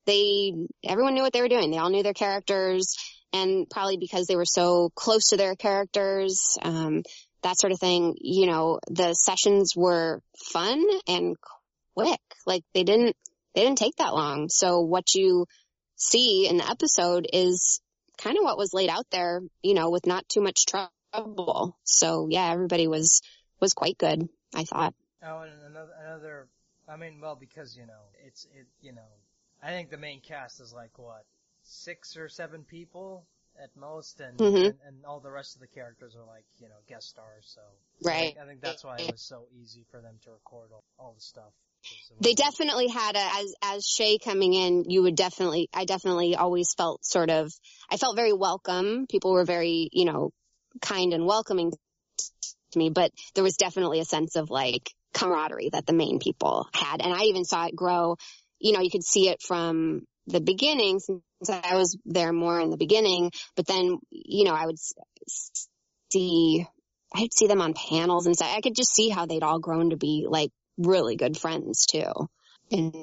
they, 0.07 0.53
everyone 0.85 1.15
knew 1.15 1.23
what 1.23 1.33
they 1.33 1.43
were 1.43 1.49
doing. 1.49 1.71
They 1.71 1.79
all 1.79 1.91
knew 1.91 2.03
their 2.03 2.13
characters 2.13 2.97
and 3.33 3.69
probably 3.69 3.97
because 3.97 4.27
they 4.27 4.37
were 4.37 4.45
so 4.45 4.91
close 4.95 5.29
to 5.29 5.37
their 5.37 5.55
characters, 5.57 6.57
um, 6.63 7.03
that 7.43 7.59
sort 7.59 7.73
of 7.73 7.79
thing, 7.79 8.17
you 8.21 8.47
know, 8.47 8.81
the 8.91 9.15
sessions 9.15 9.75
were 9.77 10.21
fun 10.53 10.85
and 11.07 11.37
quick. 11.95 12.21
Like 12.47 12.65
they 12.75 12.83
didn't, 12.83 13.17
they 13.55 13.63
didn't 13.63 13.79
take 13.79 13.97
that 13.97 14.15
long. 14.15 14.49
So 14.49 14.81
what 14.81 15.15
you 15.15 15.47
see 15.97 16.49
in 16.49 16.57
the 16.57 16.69
episode 16.69 17.27
is 17.33 17.81
kind 18.19 18.37
of 18.39 18.45
what 18.45 18.59
was 18.59 18.75
laid 18.75 18.91
out 18.91 19.07
there, 19.11 19.43
you 19.63 19.75
know, 19.75 19.91
with 19.91 20.07
not 20.07 20.29
too 20.29 20.41
much 20.41 20.67
trouble. 20.67 21.77
So 21.85 22.29
yeah, 22.31 22.51
everybody 22.51 22.89
was, 22.89 23.23
was 23.61 23.75
quite 23.75 23.99
good, 23.99 24.29
I 24.57 24.65
thought. 24.65 24.95
Oh, 25.23 25.41
and 25.41 25.53
another, 25.67 25.93
another, 26.03 26.49
I 26.89 26.97
mean, 26.97 27.21
well, 27.21 27.37
because, 27.37 27.77
you 27.77 27.87
know, 27.87 28.03
it's, 28.25 28.47
it, 28.47 28.67
you 28.81 28.93
know, 28.93 29.09
I 29.63 29.69
think 29.69 29.91
the 29.91 29.99
main 29.99 30.21
cast 30.21 30.61
is 30.61 30.73
like, 30.73 30.99
what, 30.99 31.25
six 31.63 32.17
or 32.17 32.29
seven 32.29 32.65
people 32.65 33.27
at 33.63 33.71
most, 33.77 34.21
and, 34.21 34.39
Mhm. 34.39 34.65
and, 34.65 34.79
and 34.87 35.05
all 35.05 35.21
the 35.21 35.31
rest 35.31 35.55
of 35.57 35.61
the 35.61 35.67
characters 35.67 36.17
are 36.17 36.25
like, 36.25 36.45
you 36.59 36.69
know, 36.69 36.77
guest 36.89 37.09
stars, 37.09 37.45
so. 37.47 37.61
I 37.61 38.05
Right. 38.05 38.35
think, 38.35 38.39
I 38.39 38.47
think 38.47 38.61
that's 38.61 38.85
why 38.85 38.99
it 39.01 39.11
was 39.11 39.23
so 39.23 39.47
easy 39.61 39.85
for 39.91 40.01
them 40.01 40.19
to 40.25 40.31
record 40.31 40.71
all, 40.73 40.85
all 40.99 41.13
the 41.15 41.21
stuff. 41.21 41.53
They 42.21 42.35
definitely 42.35 42.89
had 42.89 43.15
a, 43.15 43.21
as, 43.21 43.55
as 43.63 43.87
Shay 43.87 44.19
coming 44.19 44.55
in, 44.55 44.85
you 44.89 45.03
would 45.03 45.17
definitely, 45.17 45.69
I 45.73 45.85
definitely 45.85 46.35
always 46.35 46.75
felt 46.77 47.05
sort 47.05 47.31
of, 47.31 47.53
I 47.91 47.97
felt 47.97 48.17
very 48.17 48.33
welcome. 48.33 49.07
People 49.07 49.33
were 49.33 49.45
very, 49.45 49.89
you 49.93 50.05
know, 50.05 50.31
kind 50.81 51.13
and 51.13 51.27
welcoming 51.27 51.73
me, 52.75 52.91
but 52.91 53.13
there 53.35 53.45
was 53.45 53.57
definitely 53.57 54.01
a 54.01 54.05
sense 54.05 54.37
of 54.37 54.51
like 54.51 54.91
camaraderie 55.15 55.71
that 55.73 55.87
the 55.87 55.93
main 55.93 56.19
people 56.19 56.69
had. 56.73 57.01
And 57.01 57.13
I 57.13 57.25
even 57.25 57.45
saw 57.45 57.67
it 57.67 57.77
grow, 57.77 58.17
you 58.59 58.73
know, 58.73 58.81
you 58.81 58.91
could 58.91 59.05
see 59.05 59.29
it 59.29 59.43
from 59.43 60.03
the 60.27 60.41
beginning 60.41 60.99
since 60.99 61.23
I 61.49 61.77
was 61.77 61.97
there 62.05 62.33
more 62.33 62.61
in 62.61 62.71
the 62.71 62.77
beginning, 62.77 63.31
but 63.55 63.67
then, 63.67 63.99
you 64.11 64.45
know, 64.45 64.55
I 64.55 64.67
would 64.67 64.79
see, 66.13 66.67
I'd 67.15 67.33
see 67.33 67.47
them 67.47 67.61
on 67.61 67.75
panels 67.75 68.27
and 68.27 68.35
stuff. 68.35 68.53
I 68.55 68.61
could 68.61 68.75
just 68.75 68.95
see 68.95 69.09
how 69.09 69.27
they'd 69.27 69.43
all 69.43 69.61
grown 69.61 69.91
to 69.91 69.97
be 69.97 70.27
like 70.29 70.51
really 70.77 71.17
good 71.17 71.37
friends 71.37 71.87
too. 71.87 72.13
And, 72.71 72.95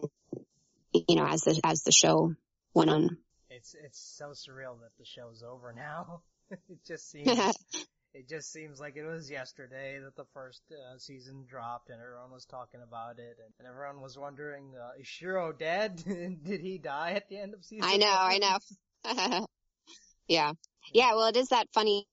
you 0.93 1.15
know, 1.15 1.25
as 1.25 1.41
the, 1.41 1.59
as 1.63 1.83
the 1.83 1.91
show 1.91 2.33
went 2.73 2.89
on. 2.89 3.17
It's, 3.49 3.75
it's 3.81 3.99
so 3.99 4.31
surreal 4.31 4.79
that 4.81 4.91
the 4.97 5.05
show's 5.05 5.43
over 5.43 5.73
now. 5.73 6.21
it 6.51 6.83
just 6.85 7.09
seems, 7.09 7.29
it 8.13 8.29
just 8.29 8.51
seems 8.51 8.79
like 8.79 8.95
it 8.95 9.05
was 9.05 9.29
yesterday 9.29 9.99
that 10.03 10.15
the 10.15 10.25
first 10.33 10.61
uh, 10.71 10.97
season 10.97 11.45
dropped 11.47 11.89
and 11.89 11.99
everyone 11.99 12.31
was 12.31 12.45
talking 12.45 12.81
about 12.81 13.17
it 13.17 13.37
and, 13.43 13.53
and 13.59 13.67
everyone 13.67 14.01
was 14.01 14.17
wondering, 14.17 14.73
uh, 14.79 14.99
is 14.99 15.07
Shiro 15.07 15.51
dead? 15.51 16.03
Did 16.43 16.61
he 16.61 16.77
die 16.77 17.11
at 17.11 17.27
the 17.29 17.37
end 17.37 17.53
of 17.53 17.65
season 17.65 17.89
I 17.89 17.97
know, 17.97 18.07
I 18.07 18.37
know. 18.37 19.47
yeah. 20.27 20.53
Yeah, 20.93 21.15
well, 21.15 21.27
it 21.27 21.37
is 21.37 21.49
that 21.49 21.67
funny, 21.73 22.05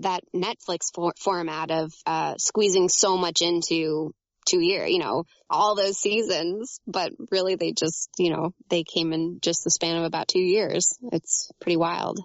that 0.00 0.22
Netflix 0.34 0.92
for- 0.92 1.14
format 1.18 1.70
of, 1.70 1.92
uh, 2.04 2.34
squeezing 2.38 2.88
so 2.88 3.16
much 3.16 3.40
into 3.40 4.12
two 4.46 4.60
year, 4.60 4.86
you 4.86 4.98
know, 4.98 5.24
all 5.48 5.76
those 5.76 5.98
seasons, 5.98 6.80
but 6.86 7.12
really 7.30 7.54
they 7.54 7.72
just, 7.72 8.08
you 8.18 8.30
know, 8.30 8.52
they 8.70 8.82
came 8.82 9.12
in 9.12 9.38
just 9.40 9.62
the 9.62 9.70
span 9.70 9.96
of 9.96 10.04
about 10.04 10.26
two 10.26 10.40
years. 10.40 10.98
It's 11.12 11.50
pretty 11.60 11.76
wild. 11.76 12.18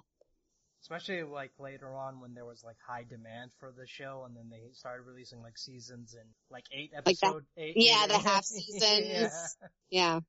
Especially 0.84 1.22
like 1.22 1.50
later 1.58 1.96
on 1.96 2.20
when 2.20 2.34
there 2.34 2.44
was 2.44 2.62
like 2.62 2.76
high 2.86 3.04
demand 3.08 3.50
for 3.58 3.72
the 3.74 3.86
show 3.86 4.24
and 4.26 4.36
then 4.36 4.50
they 4.50 4.60
started 4.74 5.04
releasing 5.06 5.40
like 5.40 5.56
seasons 5.56 6.12
in 6.12 6.26
like 6.50 6.64
eight 6.72 6.90
Like 6.92 7.16
episode 7.22 7.46
eight. 7.56 7.72
yeah, 7.76 8.02
eight- 8.04 8.10
the 8.10 8.18
half 8.18 8.44
seasons. 8.44 9.06
yeah. 9.08 9.30
Yeah. 9.88 10.20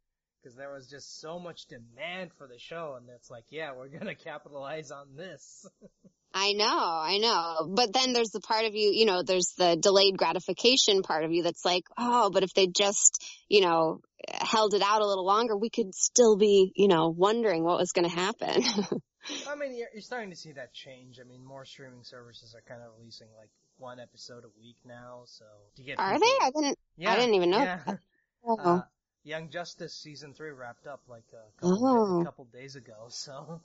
Cause 0.46 0.56
there 0.56 0.72
was 0.72 0.88
just 0.88 1.20
so 1.20 1.40
much 1.40 1.66
demand 1.68 2.32
for 2.38 2.48
the 2.48 2.58
show 2.58 2.96
and 2.98 3.10
it's 3.10 3.30
like, 3.30 3.44
yeah, 3.50 3.72
we're 3.76 3.90
gonna 3.90 4.16
capitalize 4.16 4.92
on 4.92 5.16
this. 5.18 5.66
I 6.34 6.54
know, 6.54 6.66
I 6.70 7.18
know. 7.18 7.74
But 7.76 7.92
then 7.94 8.14
there's 8.14 8.30
the 8.32 8.40
part 8.42 8.64
of 8.66 8.76
you, 8.76 8.92
you 8.94 9.06
know, 9.06 9.24
there's 9.24 9.54
the 9.58 9.76
delayed 9.78 10.18
gratification 10.18 11.02
part 11.02 11.26
of 11.26 11.32
you 11.34 11.44
that's 11.44 11.66
like, 11.66 11.84
oh, 11.98 12.30
but 12.30 12.44
if 12.44 12.54
they 12.54 12.68
just, 12.68 13.24
you 13.50 13.60
know, 13.62 14.00
held 14.30 14.74
it 14.74 14.82
out 14.82 15.02
a 15.02 15.06
little 15.08 15.26
longer, 15.26 15.58
we 15.58 15.70
could 15.70 15.94
still 15.96 16.36
be, 16.38 16.72
you 16.76 16.88
know, 16.90 17.10
wondering 17.10 17.64
what 17.64 17.78
was 17.80 17.92
going 17.94 18.10
to 18.10 18.16
happen. 18.16 18.64
I 19.50 19.56
mean, 19.56 19.76
you're, 19.76 19.88
you're 19.94 20.02
starting 20.02 20.30
to 20.30 20.36
see 20.36 20.52
that 20.54 20.74
change. 20.74 21.20
I 21.20 21.24
mean, 21.24 21.44
more 21.44 21.66
streaming 21.66 22.04
services 22.04 22.56
are 22.56 22.62
kind 22.68 22.82
of 22.82 22.90
releasing 22.98 23.28
like 23.38 23.50
one 23.78 24.00
episode 24.00 24.44
a 24.46 24.50
week 24.60 24.78
now, 24.86 25.22
so 25.26 25.46
to 25.76 25.84
get 25.84 26.00
Are 26.00 26.14
people- 26.14 26.28
they? 26.42 26.46
I 26.46 26.52
didn't, 26.52 26.80
Yeah, 26.98 27.14
I 27.14 27.16
didn't 27.18 27.34
even 27.36 27.50
know. 27.52 27.60
yeah. 27.60 27.80
that. 27.86 28.00
Uh, 28.48 28.56
Oh. 28.64 28.84
Young 29.24 29.50
Justice 29.50 29.96
season 29.96 30.36
three 30.36 30.52
wrapped 30.52 30.86
up 30.86 31.02
like 31.08 31.24
a 31.34 31.60
couple, 31.60 31.88
Oh. 31.88 32.22
a 32.22 32.26
couple 32.26 32.46
days 32.46 32.76
ago, 32.76 33.08
so 33.10 33.60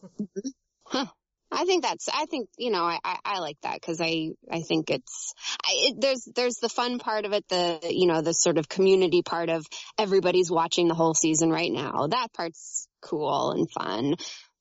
I 1.52 1.64
think 1.64 1.82
that's, 1.82 2.08
I 2.08 2.26
think, 2.26 2.48
you 2.56 2.70
know, 2.70 2.82
I, 2.84 2.98
I, 3.04 3.18
I 3.24 3.38
like 3.40 3.58
that 3.62 3.74
because 3.74 4.00
I, 4.00 4.30
I 4.50 4.60
think 4.62 4.88
it's, 4.88 5.34
I, 5.66 5.72
it, 5.88 6.00
there's, 6.00 6.24
there's 6.34 6.54
the 6.62 6.68
fun 6.68 6.98
part 6.98 7.24
of 7.24 7.32
it, 7.32 7.46
the, 7.48 7.80
you 7.90 8.06
know, 8.06 8.22
the 8.22 8.32
sort 8.32 8.56
of 8.56 8.68
community 8.68 9.22
part 9.22 9.50
of 9.50 9.66
everybody's 9.98 10.50
watching 10.50 10.86
the 10.88 10.94
whole 10.94 11.12
season 11.12 11.50
right 11.50 11.70
now. 11.72 12.06
That 12.06 12.32
part's 12.32 12.86
cool 13.02 13.50
and 13.50 13.68
fun. 13.70 14.14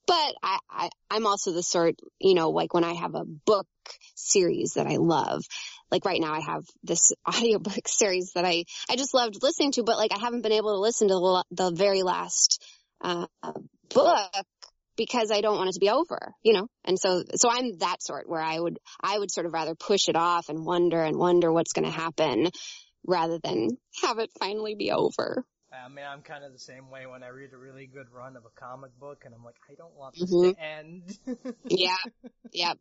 But 0.09 0.35
I, 0.41 0.57
I, 0.71 0.89
I'm 1.11 1.27
also 1.27 1.51
the 1.51 1.61
sort, 1.61 1.99
you 2.19 2.33
know, 2.33 2.49
like 2.49 2.73
when 2.73 2.83
I 2.83 2.93
have 2.93 3.13
a 3.13 3.25
book 3.25 3.67
series 4.15 4.71
that 4.73 4.87
I 4.87 4.95
love, 4.95 5.43
like 5.91 6.03
right 6.03 6.19
now 6.19 6.33
I 6.33 6.39
have 6.39 6.63
this 6.83 7.13
audiobook 7.27 7.87
series 7.87 8.31
that 8.33 8.43
I, 8.43 8.63
I 8.89 8.95
just 8.95 9.13
loved 9.13 9.43
listening 9.43 9.71
to, 9.73 9.83
but 9.83 9.97
like 9.97 10.11
I 10.11 10.17
haven't 10.19 10.41
been 10.41 10.51
able 10.51 10.73
to 10.73 10.79
listen 10.79 11.09
to 11.09 11.13
the, 11.13 11.43
the 11.51 11.71
very 11.75 12.01
last, 12.01 12.59
uh, 13.01 13.27
book 13.93 14.31
because 14.97 15.29
I 15.29 15.41
don't 15.41 15.57
want 15.57 15.69
it 15.69 15.73
to 15.73 15.79
be 15.79 15.91
over, 15.91 16.33
you 16.41 16.53
know? 16.53 16.67
And 16.85 16.97
so, 16.99 17.23
so 17.35 17.47
I'm 17.51 17.77
that 17.77 18.01
sort 18.01 18.27
where 18.27 18.41
I 18.41 18.59
would, 18.59 18.79
I 18.99 19.19
would 19.19 19.29
sort 19.29 19.45
of 19.45 19.53
rather 19.53 19.75
push 19.75 20.09
it 20.09 20.15
off 20.15 20.49
and 20.49 20.65
wonder 20.65 21.03
and 21.03 21.17
wonder 21.17 21.53
what's 21.53 21.73
going 21.73 21.85
to 21.85 21.91
happen 21.91 22.49
rather 23.05 23.37
than 23.37 23.77
have 24.01 24.17
it 24.17 24.31
finally 24.39 24.73
be 24.73 24.91
over. 24.91 25.45
I 25.71 25.87
mean, 25.87 26.05
I'm 26.05 26.21
kind 26.21 26.43
of 26.43 26.51
the 26.51 26.59
same 26.59 26.89
way 26.89 27.05
when 27.05 27.23
I 27.23 27.27
read 27.27 27.53
a 27.53 27.57
really 27.57 27.85
good 27.85 28.07
run 28.11 28.35
of 28.35 28.43
a 28.45 28.59
comic 28.59 28.97
book, 28.99 29.23
and 29.25 29.33
I'm 29.33 29.43
like, 29.43 29.55
I 29.69 29.75
don't 29.75 29.93
want 29.95 30.15
this 30.15 30.31
Mhm. 30.31 30.53
to 30.55 30.61
end. 30.61 31.19
Yeah. 31.69 31.95
Yep. 32.51 32.79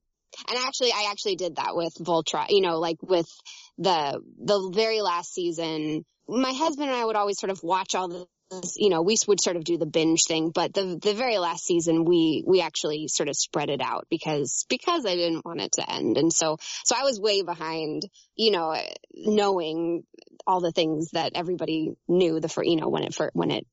And 0.48 0.58
actually, 0.58 0.92
I 0.92 1.08
actually 1.10 1.36
did 1.36 1.56
that 1.56 1.76
with 1.76 1.92
Voltron, 1.96 2.46
you 2.48 2.62
know, 2.62 2.78
like 2.78 2.96
with 3.02 3.28
the, 3.76 4.18
the 4.38 4.70
very 4.74 5.02
last 5.02 5.34
season, 5.34 6.06
my 6.26 6.52
husband 6.52 6.88
and 6.88 6.98
I 6.98 7.04
would 7.04 7.16
always 7.16 7.38
sort 7.38 7.50
of 7.50 7.62
watch 7.62 7.94
all 7.94 8.08
the, 8.08 8.26
you 8.76 8.88
know, 8.88 9.02
we 9.02 9.16
would 9.26 9.42
sort 9.42 9.56
of 9.56 9.64
do 9.64 9.76
the 9.76 9.86
binge 9.86 10.24
thing, 10.26 10.50
but 10.50 10.72
the, 10.72 10.98
the 11.00 11.14
very 11.14 11.38
last 11.38 11.64
season, 11.64 12.04
we, 12.04 12.42
we 12.46 12.60
actually 12.60 13.08
sort 13.08 13.28
of 13.28 13.36
spread 13.36 13.68
it 13.68 13.80
out 13.80 14.06
because, 14.10 14.64
because 14.68 15.04
I 15.04 15.14
didn't 15.16 15.44
want 15.44 15.60
it 15.60 15.72
to 15.72 15.90
end. 15.90 16.16
And 16.16 16.32
so, 16.32 16.56
so 16.84 16.96
I 16.98 17.04
was 17.04 17.20
way 17.20 17.42
behind, 17.42 18.02
you 18.36 18.50
know, 18.50 18.76
knowing 19.14 20.04
all 20.46 20.60
the 20.60 20.72
things 20.72 21.10
that 21.12 21.32
everybody 21.34 21.92
knew 22.08 22.40
the, 22.40 22.48
fir- 22.48 22.64
you 22.64 22.76
know, 22.76 22.88
when 22.88 23.04
it, 23.04 23.14
fir- 23.14 23.30
when 23.34 23.50
it 23.50 23.66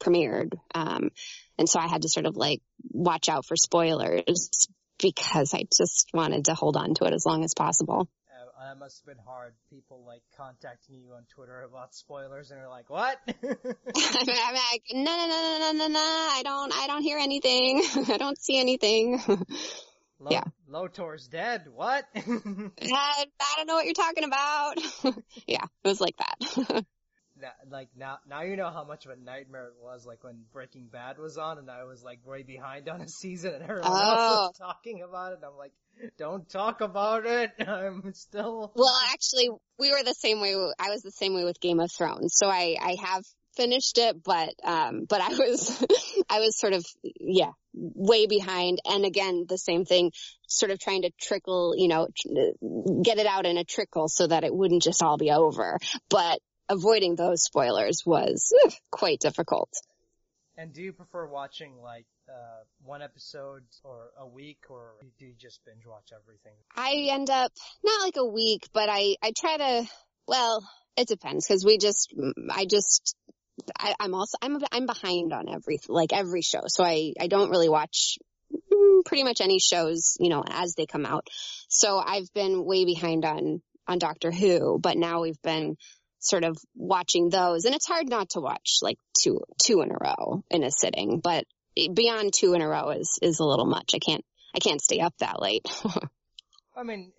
premiered. 0.00 0.54
Um, 0.74 1.10
and 1.58 1.68
so 1.68 1.78
I 1.78 1.86
had 1.86 2.02
to 2.02 2.08
sort 2.08 2.26
of 2.26 2.36
like 2.36 2.60
watch 2.90 3.28
out 3.28 3.44
for 3.46 3.56
spoilers 3.56 4.68
because 4.98 5.52
I 5.52 5.64
just 5.76 6.08
wanted 6.14 6.46
to 6.46 6.54
hold 6.54 6.76
on 6.76 6.94
to 6.94 7.04
it 7.04 7.12
as 7.12 7.26
long 7.26 7.44
as 7.44 7.54
possible. 7.54 8.08
That 8.72 8.78
must 8.78 9.02
have 9.04 9.14
been 9.14 9.22
hard. 9.22 9.52
People 9.68 10.02
like 10.06 10.22
contacting 10.34 10.94
you 10.96 11.12
on 11.14 11.26
Twitter 11.28 11.60
about 11.60 11.94
spoilers, 11.94 12.50
and 12.50 12.58
you're 12.58 12.70
like, 12.70 12.88
"What?" 12.88 13.18
I'm 13.28 13.44
like, 13.44 14.82
no, 14.94 15.04
no, 15.04 15.26
no, 15.28 15.58
no, 15.58 15.58
no, 15.60 15.72
no, 15.72 15.88
no, 15.88 16.00
I 16.00 16.40
don't, 16.42 16.72
I 16.74 16.86
don't 16.86 17.02
hear 17.02 17.18
anything. 17.18 17.82
I 18.08 18.16
don't 18.16 18.40
see 18.40 18.58
anything. 18.58 19.20
Lo- 20.18 20.30
Yeah. 20.30 20.44
Lotor's 20.66 21.28
dead. 21.28 21.66
What? 21.70 22.06
I, 22.16 22.22
I 22.80 23.54
don't 23.58 23.66
know 23.66 23.74
what 23.74 23.84
you're 23.84 23.92
talking 23.92 24.24
about. 24.24 24.78
yeah, 25.46 25.64
it 25.84 25.88
was 25.88 26.00
like 26.00 26.16
that. 26.16 26.84
Now, 27.42 27.50
like 27.70 27.88
now, 27.96 28.18
now 28.28 28.42
you 28.42 28.56
know 28.56 28.70
how 28.70 28.84
much 28.84 29.04
of 29.04 29.10
a 29.10 29.16
nightmare 29.16 29.66
it 29.66 29.74
was. 29.82 30.06
Like 30.06 30.22
when 30.22 30.44
Breaking 30.52 30.86
Bad 30.86 31.18
was 31.18 31.36
on, 31.38 31.58
and 31.58 31.68
I 31.68 31.82
was 31.84 32.02
like 32.02 32.20
way 32.24 32.44
behind 32.44 32.88
on 32.88 33.00
a 33.00 33.08
season, 33.20 33.54
and 33.54 33.62
everyone 33.64 33.84
else 33.84 34.00
was 34.00 34.50
Oh. 34.60 34.64
talking 34.64 35.02
about 35.02 35.32
it. 35.32 35.40
I'm 35.44 35.56
like, 35.58 35.72
don't 36.18 36.48
talk 36.48 36.80
about 36.80 37.26
it. 37.26 37.50
I'm 37.66 38.14
still. 38.14 38.72
Well, 38.76 38.94
actually, 39.12 39.48
we 39.78 39.90
were 39.90 40.04
the 40.04 40.14
same 40.14 40.40
way. 40.40 40.54
I 40.78 40.90
was 40.90 41.02
the 41.02 41.10
same 41.10 41.34
way 41.34 41.44
with 41.44 41.60
Game 41.60 41.80
of 41.80 41.90
Thrones. 41.90 42.34
So 42.36 42.46
I, 42.48 42.76
I 42.80 42.96
have 43.04 43.24
finished 43.56 43.98
it, 43.98 44.22
but, 44.22 44.54
um, 44.64 45.04
but 45.08 45.20
I 45.20 45.28
was, 45.28 45.84
I 46.30 46.38
was 46.40 46.58
sort 46.58 46.72
of, 46.72 46.86
yeah, 47.02 47.50
way 47.74 48.26
behind. 48.26 48.78
And 48.86 49.04
again, 49.04 49.44
the 49.48 49.58
same 49.58 49.84
thing, 49.84 50.12
sort 50.46 50.70
of 50.70 50.78
trying 50.78 51.02
to 51.02 51.10
trickle, 51.20 51.74
you 51.76 51.88
know, 51.88 52.06
tr- 52.16 53.02
get 53.02 53.18
it 53.18 53.26
out 53.26 53.44
in 53.46 53.58
a 53.58 53.64
trickle 53.64 54.08
so 54.08 54.26
that 54.28 54.44
it 54.44 54.54
wouldn't 54.54 54.82
just 54.82 55.02
all 55.02 55.18
be 55.18 55.30
over. 55.30 55.78
But 56.08 56.38
avoiding 56.72 57.14
those 57.14 57.42
spoilers 57.42 58.02
was 58.04 58.52
quite 58.90 59.20
difficult. 59.20 59.70
And 60.56 60.72
do 60.72 60.82
you 60.82 60.92
prefer 60.92 61.26
watching 61.26 61.80
like 61.82 62.06
uh 62.28 62.64
one 62.84 63.02
episode 63.02 63.62
or 63.84 64.10
a 64.18 64.26
week, 64.26 64.58
or 64.68 64.94
do 65.18 65.26
you 65.26 65.34
just 65.38 65.60
binge 65.64 65.86
watch 65.86 66.10
everything? 66.14 66.52
I 66.76 67.08
end 67.10 67.30
up 67.30 67.52
not 67.82 68.02
like 68.02 68.16
a 68.16 68.26
week, 68.26 68.68
but 68.72 68.88
I 68.88 69.16
I 69.22 69.32
try 69.36 69.56
to. 69.56 69.88
Well, 70.28 70.62
it 70.96 71.08
depends 71.08 71.46
because 71.46 71.64
we 71.64 71.78
just 71.78 72.14
I 72.50 72.66
just 72.66 73.16
I, 73.78 73.94
I'm 73.98 74.14
also 74.14 74.36
I'm 74.42 74.58
I'm 74.70 74.86
behind 74.86 75.32
on 75.32 75.48
every 75.48 75.78
like 75.88 76.12
every 76.12 76.42
show, 76.42 76.62
so 76.66 76.84
I 76.84 77.14
I 77.18 77.28
don't 77.28 77.50
really 77.50 77.68
watch 77.68 78.18
mm, 78.52 79.04
pretty 79.04 79.24
much 79.24 79.40
any 79.40 79.58
shows 79.58 80.16
you 80.20 80.28
know 80.28 80.44
as 80.46 80.74
they 80.74 80.86
come 80.86 81.06
out. 81.06 81.28
So 81.68 81.98
I've 81.98 82.32
been 82.34 82.64
way 82.64 82.84
behind 82.84 83.24
on 83.24 83.62
on 83.86 83.98
Doctor 83.98 84.30
Who, 84.30 84.78
but 84.78 84.96
now 84.96 85.22
we've 85.22 85.40
been 85.42 85.76
sort 86.22 86.44
of 86.44 86.56
watching 86.74 87.28
those, 87.28 87.64
and 87.64 87.74
it's 87.74 87.86
hard 87.86 88.08
not 88.08 88.30
to 88.30 88.40
watch 88.40 88.78
like 88.80 88.98
two 89.20 89.40
two 89.62 89.82
in 89.82 89.90
a 89.90 89.96
row 90.00 90.44
in 90.50 90.64
a 90.64 90.70
sitting, 90.70 91.20
but 91.22 91.44
beyond 91.74 92.32
two 92.32 92.54
in 92.54 92.62
a 92.62 92.68
row 92.68 92.90
is 92.90 93.18
is 93.20 93.40
a 93.40 93.44
little 93.44 93.66
much. 93.66 93.92
I 93.94 93.98
can't 93.98 94.24
I 94.54 94.58
can't 94.58 94.80
stay 94.80 95.00
up 95.00 95.14
that 95.18 95.40
late. 95.40 95.66
I 96.76 96.84
mean, 96.84 97.12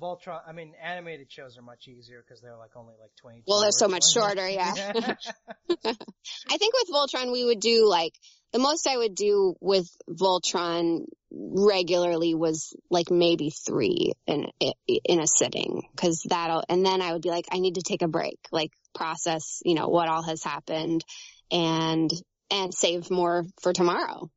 Voltron. 0.00 0.40
I 0.46 0.52
mean, 0.52 0.74
animated 0.82 1.30
shows 1.30 1.56
are 1.56 1.62
much 1.62 1.88
easier 1.88 2.22
because 2.26 2.40
they're 2.40 2.56
like 2.56 2.76
only 2.76 2.94
like 3.00 3.12
twenty. 3.20 3.42
Well, 3.46 3.60
they're 3.60 3.72
so 3.72 3.88
much 3.88 4.04
shorter, 4.12 4.48
yeah. 4.48 4.72
I 4.76 6.56
think 6.56 6.74
with 6.74 6.88
Voltron 6.92 7.32
we 7.32 7.44
would 7.44 7.60
do 7.60 7.88
like 7.88 8.12
the 8.52 8.58
most 8.58 8.86
I 8.86 8.96
would 8.96 9.14
do 9.14 9.54
with 9.60 9.88
Voltron 10.08 11.04
regularly 11.30 12.34
was 12.34 12.74
like 12.90 13.10
maybe 13.10 13.50
three 13.50 14.12
in 14.26 14.46
in 14.86 15.20
a 15.20 15.26
sitting 15.26 15.88
because 15.94 16.24
that'll 16.28 16.64
and 16.68 16.84
then 16.84 17.00
I 17.00 17.12
would 17.12 17.22
be 17.22 17.30
like 17.30 17.46
I 17.50 17.58
need 17.58 17.76
to 17.76 17.82
take 17.82 18.02
a 18.02 18.08
break, 18.08 18.38
like 18.52 18.72
process 18.94 19.62
you 19.64 19.74
know 19.74 19.88
what 19.88 20.08
all 20.08 20.22
has 20.22 20.42
happened 20.42 21.04
and 21.50 22.10
and 22.50 22.74
save 22.74 23.10
more 23.10 23.46
for 23.62 23.72
tomorrow. 23.72 24.30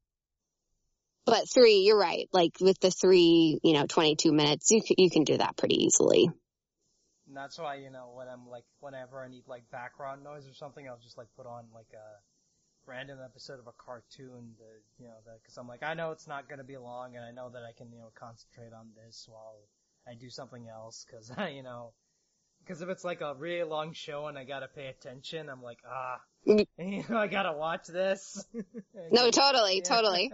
But 1.25 1.49
three, 1.49 1.77
you're 1.85 1.99
right. 1.99 2.27
Like 2.33 2.57
with 2.59 2.79
the 2.79 2.91
three, 2.91 3.59
you 3.63 3.73
know, 3.73 3.85
22 3.87 4.31
minutes, 4.33 4.71
you 4.71 4.81
can, 4.81 4.95
you 4.97 5.09
can 5.09 5.23
do 5.23 5.37
that 5.37 5.55
pretty 5.55 5.83
easily. 5.85 6.29
And 7.27 7.37
that's 7.37 7.57
why 7.57 7.75
you 7.75 7.89
know 7.89 8.11
when 8.13 8.27
I'm 8.27 8.47
like 8.49 8.65
whenever 8.81 9.23
I 9.23 9.29
need 9.29 9.43
like 9.47 9.63
background 9.71 10.23
noise 10.23 10.47
or 10.47 10.53
something, 10.53 10.87
I'll 10.87 10.99
just 11.01 11.17
like 11.17 11.27
put 11.37 11.45
on 11.45 11.65
like 11.73 11.91
a 11.93 12.89
random 12.89 13.19
episode 13.23 13.59
of 13.59 13.67
a 13.67 13.71
cartoon. 13.77 14.55
To, 14.57 14.63
you 14.99 15.07
know, 15.07 15.15
that, 15.25 15.41
because 15.41 15.57
I'm 15.57 15.67
like 15.67 15.83
I 15.83 15.93
know 15.93 16.11
it's 16.11 16.27
not 16.27 16.49
gonna 16.49 16.65
be 16.65 16.77
long, 16.77 17.15
and 17.15 17.23
I 17.23 17.31
know 17.31 17.49
that 17.49 17.63
I 17.63 17.71
can 17.71 17.91
you 17.91 17.99
know 17.99 18.11
concentrate 18.13 18.73
on 18.73 18.89
this 18.95 19.25
while 19.29 19.55
I 20.07 20.15
do 20.15 20.29
something 20.29 20.67
else. 20.67 21.05
Because 21.09 21.31
I, 21.37 21.49
you 21.49 21.63
know, 21.63 21.93
because 22.59 22.81
if 22.81 22.89
it's 22.89 23.05
like 23.05 23.21
a 23.21 23.35
really 23.35 23.63
long 23.63 23.93
show 23.93 24.27
and 24.27 24.37
I 24.37 24.43
gotta 24.43 24.67
pay 24.67 24.87
attention, 24.87 25.49
I'm 25.49 25.63
like 25.63 25.79
ah, 25.89 26.19
you 26.45 27.03
know, 27.09 27.17
I 27.17 27.27
gotta 27.27 27.53
watch 27.53 27.87
this. 27.87 28.45
No, 29.11 29.29
totally, 29.31 29.77
Yeah. 29.77 29.83
totally. 29.83 30.31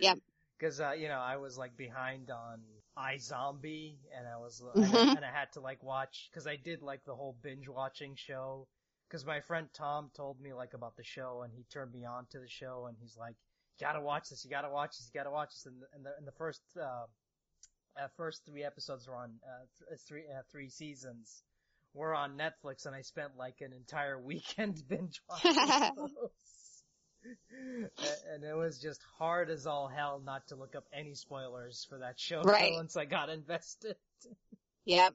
Yep. 0.00 0.18
Because 0.60 0.80
uh, 0.80 0.92
you 0.92 1.08
know 1.08 1.20
I 1.20 1.38
was 1.38 1.58
like 1.58 1.76
behind 1.76 2.30
on 2.30 2.62
iZombie, 2.98 3.98
and 4.16 4.28
I 4.28 4.36
was 4.38 4.62
Mhm. 4.76 5.16
and 5.16 5.24
I 5.24 5.32
had 5.32 5.52
to 5.54 5.60
like 5.60 5.82
watch 5.82 6.28
because 6.30 6.46
I 6.46 6.56
did 6.56 6.82
like 6.82 7.04
the 7.06 7.16
whole 7.16 7.36
binge 7.42 7.68
watching 7.68 8.16
show. 8.16 8.68
Because 9.08 9.26
my 9.26 9.40
friend 9.40 9.68
Tom 9.74 10.10
told 10.16 10.40
me 10.40 10.54
like 10.54 10.74
about 10.74 10.96
the 10.96 11.04
show, 11.04 11.42
and 11.42 11.52
he 11.54 11.64
turned 11.72 11.92
me 11.92 12.04
on 12.04 12.26
to 12.32 12.40
the 12.40 12.48
show, 12.48 12.86
and 12.88 12.96
he's 13.00 13.16
like, 13.16 13.36
"You 13.78 13.86
gotta 13.86 14.00
watch 14.02 14.30
this. 14.30 14.44
You 14.44 14.50
gotta 14.50 14.70
watch 14.70 14.98
this. 14.98 15.10
You 15.12 15.18
gotta 15.20 15.32
watch 15.32 15.50
this." 15.54 15.66
And 15.66 15.80
the 15.82 15.86
and 15.94 16.06
the, 16.06 16.16
and 16.18 16.26
the 16.26 16.32
first 16.32 16.62
uh, 16.80 17.06
uh, 18.00 18.08
first 18.16 18.44
three 18.46 18.64
episodes 18.64 19.08
were 19.08 19.16
on 19.16 19.40
uh, 19.44 19.64
th- 19.88 20.00
three 20.08 20.24
uh, 20.28 20.42
three 20.50 20.68
seasons 20.70 21.42
were 21.94 22.14
on 22.14 22.38
Netflix, 22.38 22.86
and 22.86 22.94
I 22.94 23.02
spent 23.02 23.36
like 23.36 23.60
an 23.60 23.72
entire 23.72 24.18
weekend 24.30 24.82
binge 24.88 25.20
watching 25.28 25.76
those. 25.96 26.59
And 28.32 28.44
it 28.44 28.56
was 28.56 28.78
just 28.78 29.02
hard 29.18 29.50
as 29.50 29.66
all 29.66 29.88
hell 29.88 30.22
not 30.24 30.48
to 30.48 30.56
look 30.56 30.74
up 30.74 30.84
any 30.92 31.14
spoilers 31.14 31.86
for 31.88 31.98
that 31.98 32.18
show 32.18 32.42
Right. 32.42 32.72
once 32.76 32.96
I 32.96 33.04
got 33.04 33.28
invested. 33.28 33.96
Yep. 34.84 35.14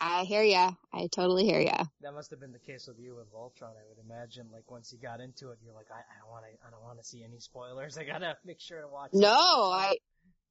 I 0.00 0.24
hear 0.24 0.42
ya. 0.42 0.72
I 0.92 1.08
totally 1.10 1.44
hear 1.44 1.60
ya. 1.60 1.84
That 2.02 2.14
must 2.14 2.30
have 2.30 2.40
been 2.40 2.52
the 2.52 2.58
case 2.58 2.86
with 2.86 2.98
you 2.98 3.16
with 3.16 3.32
Voltron, 3.32 3.70
I 3.70 3.84
would 3.88 3.98
imagine. 4.04 4.48
Like 4.52 4.70
once 4.70 4.92
you 4.92 4.98
got 4.98 5.20
into 5.20 5.50
it, 5.50 5.58
you're 5.64 5.74
like, 5.74 5.90
I, 5.90 5.98
I 5.98 6.20
don't 6.20 6.30
want 6.30 6.44
to, 6.44 6.66
I 6.66 6.70
don't 6.70 6.82
want 6.82 6.98
to 6.98 7.04
see 7.04 7.24
any 7.24 7.38
spoilers. 7.38 7.98
I 7.98 8.04
gotta 8.04 8.36
make 8.44 8.60
sure 8.60 8.80
to 8.80 8.88
watch. 8.88 9.10
No, 9.12 9.28
something." 9.28 9.38
I, 9.38 9.96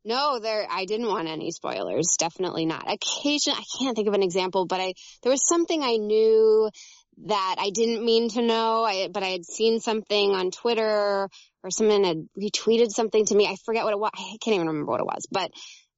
no, 0.04 0.39
there, 0.39 0.65
I 0.70 0.86
didn't 0.86 1.08
want 1.08 1.28
any 1.28 1.52
spoilers. 1.52 2.15
Definitely 2.17 2.65
not. 2.65 2.91
Occasion, 2.91 3.54
I 3.56 3.63
can't 3.78 3.96
think 3.96 4.08
of 4.08 4.15
an 4.15 4.24
example, 4.24 4.65
but 4.65 4.80
I, 4.80 4.94
there 5.22 5.32
was 5.32 5.48
something 5.48 5.84
I 5.84 5.98
knew 5.98 6.70
that 7.26 7.56
I 7.60 7.70
didn't 7.70 8.04
mean 8.04 8.30
to 8.30 8.42
know, 8.42 8.84
I, 8.84 9.08
but 9.12 9.24
I 9.24 9.28
had 9.28 9.46
seen 9.46 9.80
something 9.80 10.32
on 10.32 10.52
Twitter 10.52 11.30
or 11.64 11.70
someone 11.70 12.04
had 12.04 12.28
retweeted 12.40 12.90
something 12.90 13.26
to 13.26 13.36
me. 13.36 13.48
I 13.48 13.56
forget 13.66 13.84
what 13.84 13.94
it 13.94 14.00
was. 14.00 14.12
I 14.16 14.38
can't 14.42 14.56
even 14.56 14.68
remember 14.68 14.92
what 14.92 15.02
it 15.02 15.06
was, 15.06 15.28
but, 15.32 15.52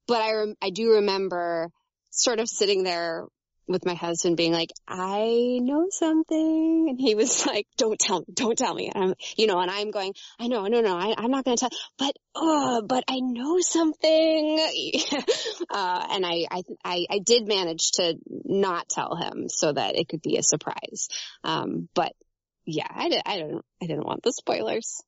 but 0.06 0.20
I, 0.20 0.32
rem- 0.32 0.54
I 0.60 0.70
do 0.70 0.92
remember 0.92 1.70
sort 2.10 2.40
of 2.40 2.48
sitting 2.48 2.82
there 2.82 3.24
with 3.66 3.86
my 3.86 3.94
husband 3.94 4.36
being 4.36 4.52
like, 4.52 4.70
I 4.86 5.58
know 5.62 5.86
something. 5.90 6.86
And 6.90 7.00
he 7.00 7.14
was 7.14 7.46
like, 7.46 7.66
don't 7.76 7.98
tell 7.98 8.20
me, 8.20 8.26
don't 8.32 8.58
tell 8.58 8.74
me. 8.74 8.90
And 8.94 9.04
I'm, 9.04 9.14
you 9.36 9.46
know, 9.46 9.58
and 9.58 9.70
I'm 9.70 9.90
going, 9.90 10.14
I 10.38 10.48
know, 10.48 10.66
no, 10.66 10.80
no, 10.80 10.96
I, 10.96 11.14
I'm 11.16 11.30
not 11.30 11.44
going 11.44 11.56
to 11.56 11.60
tell, 11.60 11.78
but, 11.98 12.16
oh, 12.34 12.82
but 12.86 13.04
I 13.08 13.20
know 13.20 13.60
something. 13.60 14.58
uh, 15.70 16.06
and 16.10 16.26
I, 16.26 16.46
I, 16.50 16.62
I, 16.84 17.06
I 17.10 17.18
did 17.24 17.46
manage 17.46 17.92
to 17.92 18.16
not 18.26 18.88
tell 18.88 19.16
him 19.16 19.48
so 19.48 19.72
that 19.72 19.96
it 19.96 20.08
could 20.08 20.22
be 20.22 20.36
a 20.36 20.42
surprise. 20.42 21.08
Um, 21.42 21.88
but 21.94 22.12
yeah, 22.66 22.88
I, 22.90 23.08
did, 23.08 23.22
I 23.24 23.38
don't, 23.38 23.64
I 23.82 23.86
didn't 23.86 24.06
want 24.06 24.22
the 24.22 24.32
spoilers. 24.32 25.02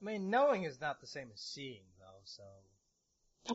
I 0.00 0.04
mean, 0.04 0.30
knowing 0.30 0.64
is 0.64 0.80
not 0.80 1.00
the 1.00 1.06
same 1.06 1.28
as 1.32 1.40
seeing, 1.40 1.82
though. 1.98 2.20
So 2.24 2.42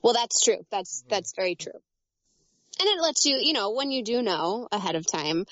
Well, 0.04 0.14
that's 0.14 0.42
true. 0.42 0.66
That's, 0.72 1.04
Mhm. 1.04 1.10
that's 1.10 1.34
very 1.36 1.56
true. 1.56 1.80
And 2.82 2.90
it 2.90 3.00
lets 3.00 3.28
you, 3.28 3.38
you 3.40 3.54
know, 3.54 3.74
when 3.74 3.92
you 3.92 4.04
do 4.04 4.24
know 4.24 4.68
ahead 4.72 4.96
of 4.96 5.06
time, 5.06 5.46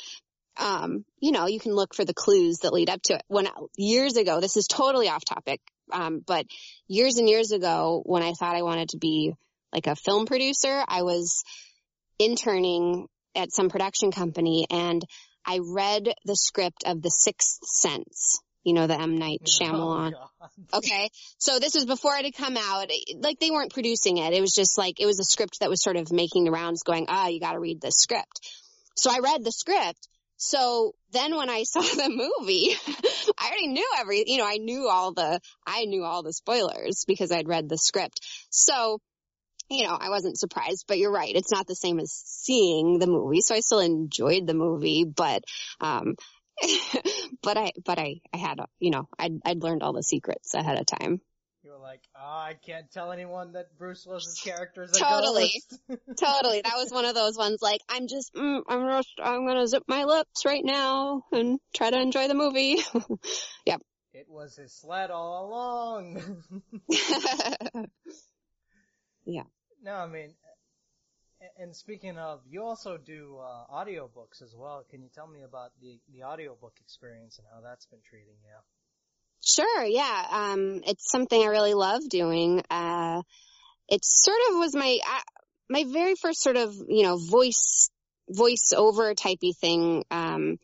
um, 0.58 1.06
you 1.20 1.32
know, 1.32 1.46
you 1.46 1.60
can 1.60 1.76
look 1.76 1.94
for 1.94 2.04
the 2.04 2.14
clues 2.14 2.60
that 2.64 2.74
lead 2.74 2.90
up 2.90 3.04
to 3.04 3.14
it. 3.14 3.22
When 3.28 3.48
years 3.78 4.18
ago, 4.18 4.40
this 4.40 4.58
is 4.58 4.66
totally 4.66 5.10
off 5.10 5.24
topic, 5.24 5.62
um, 5.94 6.22
but 6.26 6.48
years 6.88 7.20
and 7.20 7.30
years 7.30 7.52
ago, 7.52 8.02
when 8.04 8.24
I 8.24 8.34
thought 8.34 8.56
I 8.56 8.64
wanted 8.64 8.90
to 8.90 8.98
be 8.98 9.34
like 9.72 9.86
a 9.86 9.96
film 9.96 10.26
producer, 10.26 10.84
I 10.88 11.04
was 11.04 11.44
interning 12.18 13.06
at 13.36 13.54
some 13.54 13.70
production 13.70 14.12
company 14.12 14.66
and 14.72 15.04
I 15.46 15.60
read 15.64 16.12
the 16.26 16.36
script 16.36 16.84
of 16.88 17.00
The 17.04 17.12
Sixth 17.12 17.60
Sense. 17.64 18.42
You 18.64 18.74
know, 18.74 18.88
the 18.88 19.00
M. 19.00 19.18
Night 19.18 19.42
Shyamalan. 19.46 20.14
Oh, 20.16 20.78
Okay. 20.78 21.10
So 21.38 21.60
this 21.60 21.74
was 21.76 21.86
before 21.86 22.16
it 22.16 22.26
had 22.26 22.36
come 22.36 22.58
out. 22.58 22.90
Like 23.16 23.40
they 23.40 23.52
weren't 23.52 23.74
producing 23.74 24.18
it. 24.18 24.34
It 24.34 24.42
was 24.42 24.54
just 24.54 24.78
like, 24.78 25.00
it 25.00 25.06
was 25.06 25.20
a 25.20 25.24
script 25.24 25.60
that 25.60 25.70
was 25.70 25.82
sort 25.82 25.96
of 25.96 26.12
making 26.12 26.44
the 26.44 26.52
rounds 26.52 26.84
going, 26.84 27.06
ah, 27.10 27.28
you 27.28 27.40
got 27.40 27.54
to 27.54 27.60
read 27.60 27.82
this 27.82 27.98
script. 27.98 28.42
So 28.96 29.10
I 29.12 29.20
read 29.20 29.44
the 29.44 29.52
script. 29.52 30.08
So 30.38 30.94
then 31.12 31.36
when 31.36 31.50
I 31.50 31.64
saw 31.68 31.82
the 31.82 32.10
movie, 32.10 32.76
I 33.38 33.48
already 33.48 33.68
knew 33.68 33.90
every, 34.00 34.24
you 34.28 34.38
know, 34.38 34.48
I 34.48 34.58
knew 34.58 34.88
all 34.90 35.14
the, 35.14 35.40
I 35.66 35.86
knew 35.86 36.04
all 36.04 36.24
the 36.24 36.34
spoilers 36.34 37.04
because 37.08 37.32
I'd 37.32 37.48
read 37.48 37.70
the 37.70 37.78
script. 37.78 38.22
So, 38.50 39.00
you 39.70 39.84
know, 39.84 39.96
I 40.00 40.10
wasn't 40.10 40.40
surprised, 40.40 40.86
but 40.88 40.98
you're 40.98 41.12
right. 41.12 41.36
It's 41.36 41.52
not 41.52 41.68
the 41.68 41.76
same 41.76 42.00
as 42.00 42.12
seeing 42.12 43.00
the 43.00 43.08
movie. 43.08 43.42
So 43.42 43.54
I 43.54 43.60
still 43.60 43.80
enjoyed 43.80 44.48
the 44.48 44.56
movie, 44.56 45.06
but, 45.06 45.44
um, 45.80 46.16
but 47.42 47.58
I, 47.58 47.72
but 47.84 48.00
I, 48.00 48.22
I 48.34 48.38
had, 48.38 48.60
you 48.80 48.92
know, 48.92 49.08
I'd, 49.18 49.40
I'd 49.46 49.64
learned 49.64 49.84
all 49.84 49.94
the 49.94 50.04
secrets 50.04 50.54
ahead 50.54 50.80
of 50.80 50.86
time. 50.86 51.22
You 51.64 51.72
were 51.72 51.78
like, 51.78 52.02
oh, 52.16 52.20
I 52.22 52.56
can't 52.66 52.90
tell 52.92 53.12
anyone 53.12 53.54
that 53.54 53.78
Bruce 53.78 54.06
Willis's 54.06 54.40
character 54.40 54.84
is 54.84 54.96
a 54.96 55.00
Totally. 55.00 55.52
ghost." 55.90 56.00
totally. 56.18 56.62
That 56.62 56.76
was 56.76 56.92
one 56.92 57.06
of 57.06 57.16
those 57.16 57.38
ones 57.38 57.60
like, 57.62 57.82
I'm 57.90 58.08
just, 58.08 58.34
mm, 58.34 58.62
I'm 58.68 58.88
just, 58.88 59.14
I'm 59.22 59.46
gonna 59.46 59.68
zip 59.68 59.84
my 59.88 60.06
lips 60.06 60.46
right 60.46 60.64
now 60.64 61.24
and 61.32 61.60
try 61.76 61.90
to 61.90 62.00
enjoy 62.00 62.28
the 62.28 62.36
movie. 62.36 62.78
Yep. 63.66 63.82
It 64.14 64.26
was 64.28 64.56
his 64.56 64.74
sled 64.74 65.12
all 65.12 65.48
along. 65.48 66.42
Yeah. 69.30 69.44
No, 69.84 69.94
I 69.94 70.08
mean, 70.08 70.34
And 71.58 71.76
speaking 71.76 72.18
of, 72.18 72.42
you 72.50 72.64
also 72.64 72.98
do 72.98 73.38
uh, 73.42 73.74
audiobooks 73.74 74.42
as 74.42 74.54
well. 74.56 74.84
Can 74.90 75.02
you 75.02 75.10
tell 75.14 75.28
me 75.28 75.42
about 75.44 75.72
the 75.82 76.00
the 76.14 76.24
audiobook 76.24 76.74
experience 76.82 77.38
and 77.38 77.48
how 77.54 77.62
that's 77.62 77.86
been 77.86 78.00
treating 78.10 78.36
you? 78.44 78.58
Sure, 79.42 79.84
yeah. 79.84 80.28
Um, 80.32 80.82
it's 80.86 81.10
something 81.10 81.42
I 81.42 81.46
really 81.46 81.74
love 81.74 82.02
doing. 82.10 82.62
Uh, 82.70 83.22
it 83.88 84.04
sort 84.04 84.38
of 84.50 84.58
was 84.58 84.76
my 84.76 85.00
uh, 85.06 85.22
my 85.70 85.86
very 85.88 86.16
first 86.16 86.42
sort 86.42 86.58
of 86.58 86.74
you 86.88 87.04
know 87.04 87.18
voice 87.18 87.90
voice 88.30 88.74
over 88.76 89.14
typey 89.16 89.56
thing. 89.56 90.04
Um, 90.12 90.60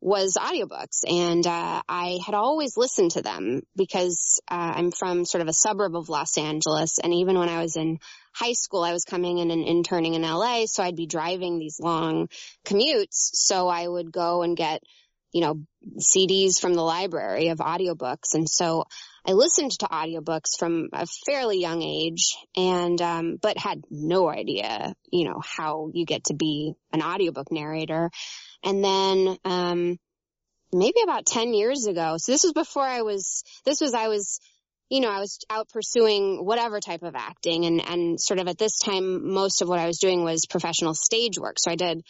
was 0.00 0.36
audiobooks. 0.38 1.02
And 1.08 1.46
uh, 1.46 1.82
I 1.88 2.18
had 2.24 2.34
always 2.34 2.76
listened 2.76 3.12
to 3.12 3.22
them 3.22 3.62
because 3.76 4.40
uh, 4.50 4.72
I'm 4.76 4.90
from 4.90 5.24
sort 5.24 5.42
of 5.42 5.48
a 5.48 5.52
suburb 5.52 5.96
of 5.96 6.08
Los 6.08 6.38
Angeles. 6.38 6.98
And 6.98 7.12
even 7.14 7.38
when 7.38 7.48
I 7.48 7.60
was 7.62 7.76
in 7.76 7.98
high 8.34 8.52
school 8.52 8.84
I 8.84 8.92
was 8.92 9.04
coming 9.04 9.38
in 9.38 9.50
and 9.50 9.64
interning 9.64 10.14
in 10.14 10.22
LA 10.22 10.66
so 10.66 10.82
I'd 10.82 10.94
be 10.94 11.06
driving 11.06 11.58
these 11.58 11.80
long 11.80 12.28
commutes. 12.64 13.30
So 13.32 13.66
I 13.66 13.86
would 13.86 14.12
go 14.12 14.42
and 14.42 14.56
get 14.56 14.82
you 15.32 15.40
know 15.40 15.60
CDs 15.98 16.60
from 16.60 16.74
the 16.74 16.82
library 16.82 17.48
of 17.48 17.58
audiobooks. 17.58 18.34
And 18.34 18.48
so 18.48 18.84
I 19.26 19.32
listened 19.32 19.72
to 19.72 19.86
audiobooks 19.86 20.58
from 20.58 20.88
a 20.92 21.06
fairly 21.26 21.60
young 21.60 21.82
age 21.82 22.36
and 22.56 23.00
um, 23.02 23.38
but 23.40 23.58
had 23.58 23.82
no 23.90 24.28
idea 24.28 24.94
you 25.10 25.24
know 25.24 25.40
how 25.44 25.90
you 25.92 26.06
get 26.06 26.24
to 26.24 26.34
be 26.34 26.74
an 26.92 27.02
audiobook 27.02 27.50
narrator 27.52 28.10
and 28.62 28.82
then, 28.82 29.36
um, 29.44 29.98
maybe 30.72 31.00
about 31.02 31.26
10 31.26 31.54
years 31.54 31.86
ago. 31.86 32.16
So 32.18 32.32
this 32.32 32.44
was 32.44 32.52
before 32.52 32.82
I 32.82 33.02
was, 33.02 33.42
this 33.64 33.80
was, 33.80 33.94
I 33.94 34.08
was, 34.08 34.40
you 34.90 35.00
know, 35.00 35.10
I 35.10 35.20
was 35.20 35.38
out 35.48 35.68
pursuing 35.70 36.44
whatever 36.44 36.80
type 36.80 37.02
of 37.02 37.14
acting 37.14 37.64
and, 37.64 37.80
and 37.86 38.20
sort 38.20 38.40
of 38.40 38.48
at 38.48 38.58
this 38.58 38.78
time, 38.78 39.32
most 39.32 39.62
of 39.62 39.68
what 39.68 39.78
I 39.78 39.86
was 39.86 39.98
doing 39.98 40.24
was 40.24 40.46
professional 40.46 40.94
stage 40.94 41.38
work. 41.38 41.58
So 41.58 41.70
I 41.70 41.76
did, 41.76 42.02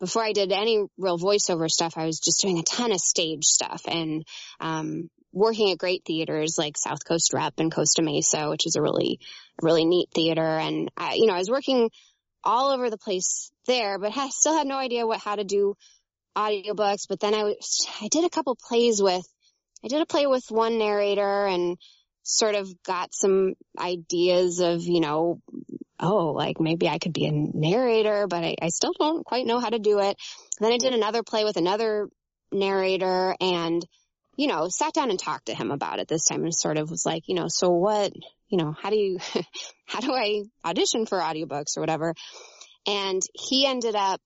before 0.00 0.22
I 0.22 0.32
did 0.32 0.50
any 0.50 0.84
real 0.98 1.18
voiceover 1.18 1.68
stuff, 1.68 1.94
I 1.96 2.06
was 2.06 2.18
just 2.18 2.40
doing 2.40 2.58
a 2.58 2.64
ton 2.64 2.92
of 2.92 3.00
stage 3.00 3.44
stuff 3.44 3.82
and, 3.86 4.24
um, 4.60 5.08
working 5.32 5.70
at 5.70 5.78
great 5.78 6.04
theaters 6.04 6.56
like 6.58 6.76
South 6.76 7.04
Coast 7.04 7.32
Rep 7.32 7.54
and 7.58 7.72
Costa 7.72 8.02
Mesa, 8.02 8.50
which 8.50 8.66
is 8.66 8.76
a 8.76 8.82
really, 8.82 9.18
really 9.60 9.84
neat 9.84 10.10
theater. 10.14 10.42
And 10.42 10.90
I, 10.96 11.14
you 11.14 11.26
know, 11.26 11.34
I 11.34 11.38
was 11.38 11.50
working 11.50 11.90
all 12.44 12.70
over 12.70 12.90
the 12.90 12.98
place 12.98 13.50
there, 13.66 13.98
but 13.98 14.12
I 14.16 14.28
still 14.28 14.56
had 14.56 14.66
no 14.66 14.76
idea 14.76 15.06
what, 15.06 15.20
how 15.20 15.36
to 15.36 15.44
do 15.44 15.76
audiobooks. 16.36 17.08
But 17.08 17.20
then 17.20 17.34
I 17.34 17.44
was, 17.44 17.88
I 18.00 18.08
did 18.08 18.24
a 18.24 18.30
couple 18.30 18.56
plays 18.56 19.02
with, 19.02 19.26
I 19.84 19.88
did 19.88 20.02
a 20.02 20.06
play 20.06 20.26
with 20.26 20.44
one 20.50 20.78
narrator 20.78 21.46
and 21.46 21.76
sort 22.22 22.54
of 22.54 22.70
got 22.84 23.14
some 23.14 23.54
ideas 23.78 24.60
of, 24.60 24.82
you 24.82 25.00
know, 25.00 25.40
oh, 25.98 26.32
like 26.32 26.60
maybe 26.60 26.88
I 26.88 26.98
could 26.98 27.12
be 27.12 27.26
a 27.26 27.32
narrator, 27.32 28.26
but 28.26 28.44
I, 28.44 28.56
I 28.60 28.68
still 28.68 28.92
don't 28.98 29.24
quite 29.24 29.46
know 29.46 29.60
how 29.60 29.70
to 29.70 29.78
do 29.78 29.98
it. 30.00 30.16
Then 30.60 30.72
I 30.72 30.78
did 30.78 30.94
another 30.94 31.22
play 31.22 31.44
with 31.44 31.56
another 31.56 32.08
narrator 32.52 33.34
and, 33.40 33.84
you 34.36 34.46
know, 34.46 34.68
sat 34.68 34.94
down 34.94 35.10
and 35.10 35.18
talked 35.18 35.46
to 35.46 35.54
him 35.54 35.70
about 35.70 35.98
it 35.98 36.08
this 36.08 36.24
time 36.24 36.44
and 36.44 36.54
sort 36.54 36.78
of 36.78 36.90
was 36.90 37.04
like, 37.04 37.24
you 37.28 37.34
know, 37.34 37.46
so 37.48 37.70
what, 37.70 38.12
you 38.48 38.58
know, 38.58 38.74
how 38.80 38.90
do 38.90 38.96
you, 38.96 39.18
how 39.86 40.00
do 40.00 40.12
I 40.12 40.42
audition 40.64 41.06
for 41.06 41.18
audiobooks 41.18 41.76
or 41.76 41.80
whatever? 41.80 42.14
And 42.86 43.22
he 43.34 43.66
ended 43.66 43.94
up 43.94 44.20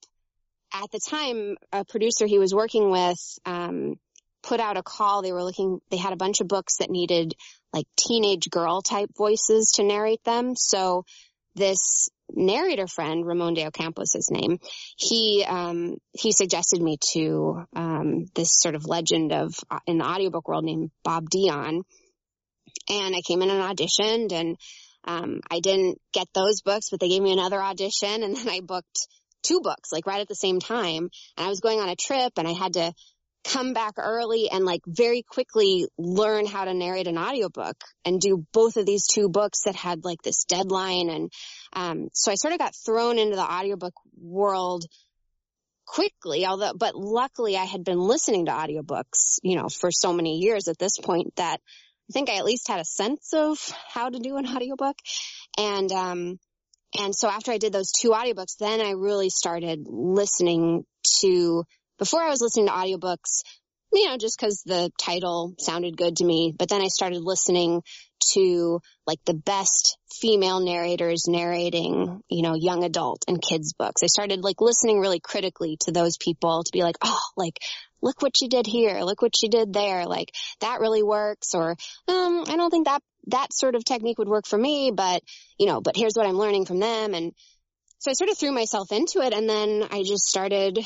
at 0.72 0.90
the 0.90 1.00
time, 1.00 1.56
a 1.72 1.84
producer 1.84 2.26
he 2.26 2.38
was 2.38 2.54
working 2.54 2.90
with, 2.90 3.18
um, 3.44 3.96
put 4.42 4.60
out 4.60 4.76
a 4.76 4.82
call. 4.82 5.22
They 5.22 5.32
were 5.32 5.44
looking, 5.44 5.80
they 5.90 5.96
had 5.96 6.12
a 6.12 6.16
bunch 6.16 6.40
of 6.40 6.48
books 6.48 6.78
that 6.78 6.90
needed 6.90 7.34
like 7.72 7.86
teenage 7.96 8.48
girl 8.48 8.82
type 8.82 9.10
voices 9.16 9.72
to 9.76 9.84
narrate 9.84 10.22
them. 10.24 10.54
So 10.56 11.04
this 11.54 12.08
narrator 12.30 12.86
friend, 12.86 13.26
Ramon 13.26 13.54
de 13.54 13.66
Ocampo 13.66 14.02
is 14.02 14.12
his 14.12 14.30
name, 14.30 14.58
he, 14.96 15.44
um, 15.46 15.96
he 16.12 16.32
suggested 16.32 16.80
me 16.80 16.98
to, 17.12 17.64
um, 17.74 18.26
this 18.34 18.50
sort 18.52 18.74
of 18.74 18.86
legend 18.86 19.32
of, 19.32 19.54
uh, 19.70 19.80
in 19.86 19.98
the 19.98 20.04
audiobook 20.04 20.48
world 20.48 20.64
named 20.64 20.90
Bob 21.04 21.28
Deyan. 21.30 21.82
And 22.88 23.16
I 23.16 23.20
came 23.26 23.42
in 23.42 23.50
and 23.50 23.60
auditioned 23.60 24.32
and, 24.32 24.56
um, 25.04 25.40
I 25.50 25.60
didn't 25.60 26.00
get 26.12 26.26
those 26.34 26.62
books, 26.62 26.90
but 26.90 27.00
they 27.00 27.08
gave 27.08 27.22
me 27.22 27.32
another 27.32 27.62
audition 27.62 28.22
and 28.22 28.36
then 28.36 28.48
I 28.48 28.60
booked 28.60 29.08
two 29.42 29.60
books, 29.60 29.92
like 29.92 30.06
right 30.06 30.20
at 30.20 30.28
the 30.28 30.34
same 30.34 30.58
time. 30.58 31.08
And 31.36 31.46
I 31.46 31.48
was 31.48 31.60
going 31.60 31.80
on 31.80 31.88
a 31.88 31.96
trip 31.96 32.32
and 32.36 32.48
I 32.48 32.52
had 32.52 32.74
to 32.74 32.92
come 33.52 33.72
back 33.72 33.94
early 33.98 34.48
and 34.50 34.64
like 34.64 34.82
very 34.86 35.22
quickly 35.22 35.86
learn 35.98 36.46
how 36.46 36.64
to 36.64 36.74
narrate 36.74 37.06
an 37.06 37.18
audiobook 37.18 37.76
and 38.04 38.20
do 38.20 38.44
both 38.52 38.76
of 38.76 38.86
these 38.86 39.06
two 39.06 39.28
books 39.28 39.62
that 39.64 39.74
had 39.74 40.04
like 40.04 40.22
this 40.22 40.44
deadline. 40.44 41.10
And, 41.10 41.32
um, 41.72 42.08
so 42.12 42.32
I 42.32 42.34
sort 42.34 42.52
of 42.52 42.58
got 42.58 42.74
thrown 42.74 43.18
into 43.18 43.36
the 43.36 43.42
audiobook 43.42 43.94
world 44.20 44.84
quickly, 45.86 46.44
although, 46.46 46.72
but 46.74 46.96
luckily 46.96 47.56
I 47.56 47.64
had 47.64 47.84
been 47.84 48.00
listening 48.00 48.46
to 48.46 48.52
audiobooks, 48.52 49.38
you 49.42 49.56
know, 49.56 49.68
for 49.68 49.90
so 49.90 50.12
many 50.12 50.38
years 50.38 50.68
at 50.68 50.78
this 50.78 50.98
point 50.98 51.34
that 51.36 51.60
I 52.10 52.12
think 52.12 52.28
I 52.28 52.36
at 52.36 52.44
least 52.44 52.68
had 52.68 52.80
a 52.80 52.84
sense 52.84 53.32
of 53.32 53.58
how 53.92 54.08
to 54.08 54.18
do 54.18 54.36
an 54.36 54.46
audiobook. 54.54 54.96
And, 55.56 55.90
um, 55.92 56.38
and 56.98 57.14
so 57.14 57.28
after 57.28 57.52
I 57.52 57.58
did 57.58 57.72
those 57.72 57.92
two 57.92 58.10
audiobooks, 58.10 58.56
then 58.58 58.80
I 58.80 58.90
really 58.90 59.30
started 59.30 59.86
listening 59.88 60.84
to, 61.20 61.64
before 61.98 62.22
I 62.22 62.30
was 62.30 62.40
listening 62.40 62.66
to 62.66 62.72
audiobooks, 62.72 63.42
you 63.92 64.06
know, 64.06 64.16
just 64.16 64.38
cause 64.38 64.62
the 64.66 64.90
title 64.98 65.54
sounded 65.58 65.96
good 65.96 66.16
to 66.16 66.24
me, 66.24 66.54
but 66.56 66.68
then 66.68 66.82
I 66.82 66.88
started 66.88 67.20
listening 67.22 67.82
to 68.32 68.80
like 69.06 69.20
the 69.24 69.34
best 69.34 69.98
female 70.12 70.60
narrators 70.60 71.26
narrating, 71.28 72.20
you 72.28 72.42
know, 72.42 72.54
young 72.54 72.84
adult 72.84 73.24
and 73.28 73.40
kids 73.40 73.74
books. 73.74 74.02
I 74.02 74.06
started 74.06 74.42
like 74.42 74.60
listening 74.60 75.00
really 75.00 75.20
critically 75.20 75.76
to 75.82 75.92
those 75.92 76.16
people 76.16 76.64
to 76.64 76.72
be 76.72 76.82
like, 76.82 76.96
oh, 77.02 77.20
like 77.36 77.58
look 78.02 78.22
what 78.22 78.36
she 78.36 78.48
did 78.48 78.66
here, 78.66 79.00
look 79.00 79.22
what 79.22 79.36
she 79.36 79.48
did 79.48 79.72
there, 79.72 80.06
like 80.06 80.32
that 80.60 80.80
really 80.80 81.02
works, 81.02 81.54
or 81.54 81.70
um, 82.08 82.44
I 82.48 82.56
don't 82.56 82.70
think 82.70 82.86
that 82.86 83.02
that 83.28 83.52
sort 83.52 83.74
of 83.74 83.84
technique 83.84 84.18
would 84.18 84.28
work 84.28 84.46
for 84.46 84.58
me, 84.58 84.92
but 84.94 85.22
you 85.58 85.66
know, 85.66 85.80
but 85.80 85.96
here's 85.96 86.14
what 86.14 86.26
I'm 86.26 86.38
learning 86.38 86.66
from 86.66 86.80
them, 86.80 87.14
and 87.14 87.32
so 87.98 88.10
I 88.10 88.14
sort 88.14 88.30
of 88.30 88.38
threw 88.38 88.52
myself 88.52 88.92
into 88.92 89.20
it, 89.20 89.32
and 89.32 89.48
then 89.48 89.86
I 89.90 90.02
just 90.02 90.24
started 90.24 90.78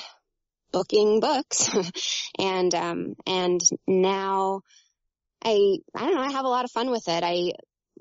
booking 0.73 1.21
books, 1.21 1.71
and 2.39 2.75
um, 2.75 3.15
and 3.27 3.61
now 3.87 4.63
I 5.45 5.79
I 5.95 6.01
don't 6.01 6.15
know, 6.15 6.23
I 6.23 6.33
have 6.33 6.45
a 6.45 6.49
lot 6.49 6.65
of 6.65 6.71
fun 6.71 6.91
with 6.91 7.09
it. 7.09 7.25
I 7.25 7.53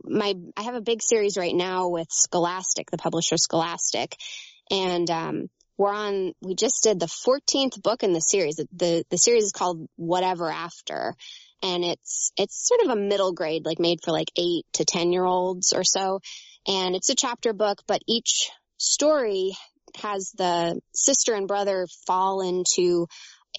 my 0.04 0.34
I 0.58 0.64
have 0.64 0.76
a 0.76 0.82
big 0.82 1.02
series 1.02 1.38
right 1.38 1.56
now 1.56 1.90
with 1.90 2.08
Scholastic, 2.12 2.92
the 2.92 2.98
publisher 2.98 3.38
Scholastic, 3.38 4.16
and 4.70 5.10
um, 5.10 5.50
we're 5.80 5.94
on, 5.94 6.34
we 6.42 6.56
just 6.56 6.84
did 6.84 7.00
the 7.00 7.10
14th 7.26 7.82
book 7.82 8.04
in 8.04 8.12
the 8.12 8.20
series. 8.20 8.58
The, 8.58 9.06
the 9.10 9.18
series 9.18 9.46
is 9.46 9.54
called 9.54 9.88
Whatever 9.96 10.52
After. 10.52 11.16
And 11.64 11.86
it's, 11.86 12.34
it's 12.38 12.68
sort 12.68 12.82
of 12.82 12.90
a 12.90 13.02
middle 13.02 13.32
grade, 13.32 13.66
like 13.66 13.80
made 13.80 14.00
for 14.04 14.12
like 14.12 14.28
eight 14.38 14.66
to 14.74 14.84
10 14.84 15.14
year 15.14 15.24
olds 15.24 15.72
or 15.72 15.86
so. 15.86 16.20
And 16.68 16.98
it's 16.98 17.10
a 17.10 17.16
chapter 17.16 17.54
book, 17.54 17.82
but 17.88 18.02
each 18.10 18.52
story 18.78 19.54
has 19.98 20.32
the 20.38 20.80
sister 20.94 21.34
and 21.34 21.48
brother 21.48 21.88
fall 22.06 22.42
into 22.42 23.08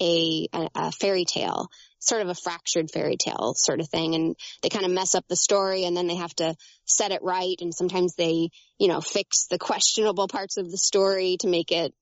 a, 0.01 0.47
a, 0.53 0.69
a 0.75 0.91
fairy 0.91 1.25
tale 1.25 1.67
sort 1.99 2.21
of 2.23 2.29
a 2.29 2.35
fractured 2.35 2.89
fairy 2.91 3.15
tale 3.15 3.53
sort 3.55 3.79
of 3.79 3.87
thing 3.87 4.15
and 4.15 4.35
they 4.63 4.69
kind 4.69 4.85
of 4.85 4.91
mess 4.91 5.13
up 5.13 5.23
the 5.27 5.35
story 5.35 5.83
and 5.83 5.95
then 5.95 6.07
they 6.07 6.15
have 6.15 6.33
to 6.33 6.55
set 6.85 7.11
it 7.11 7.21
right 7.21 7.57
and 7.59 7.75
sometimes 7.75 8.15
they 8.15 8.49
you 8.79 8.87
know 8.87 9.01
fix 9.01 9.45
the 9.51 9.59
questionable 9.59 10.27
parts 10.27 10.57
of 10.57 10.71
the 10.71 10.77
story 10.77 11.37
to 11.39 11.47
make 11.47 11.71
it 11.71 11.93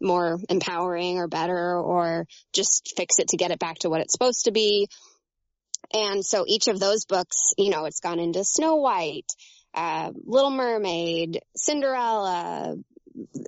more 0.00 0.38
empowering 0.48 1.18
or 1.18 1.28
better 1.28 1.76
or 1.78 2.26
just 2.52 2.92
fix 2.96 3.18
it 3.18 3.28
to 3.28 3.36
get 3.36 3.50
it 3.50 3.58
back 3.58 3.78
to 3.80 3.90
what 3.90 4.00
it's 4.00 4.12
supposed 4.12 4.44
to 4.44 4.52
be. 4.52 4.88
And 5.92 6.24
so 6.24 6.44
each 6.46 6.68
of 6.68 6.80
those 6.80 7.04
books, 7.04 7.52
you 7.58 7.70
know, 7.70 7.84
it's 7.84 8.00
gone 8.00 8.18
into 8.18 8.44
Snow 8.44 8.76
White, 8.76 9.30
uh, 9.74 10.10
Little 10.24 10.50
Mermaid, 10.50 11.40
Cinderella, 11.56 12.76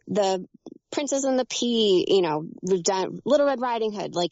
the 0.06 0.46
Princess 0.92 1.24
and 1.24 1.38
the 1.38 1.44
Pea, 1.44 2.06
you 2.08 2.22
know, 2.22 2.44
we've 2.62 2.82
done 2.82 3.20
Little 3.24 3.46
Red 3.46 3.60
Riding 3.60 3.92
Hood, 3.92 4.14
like 4.14 4.30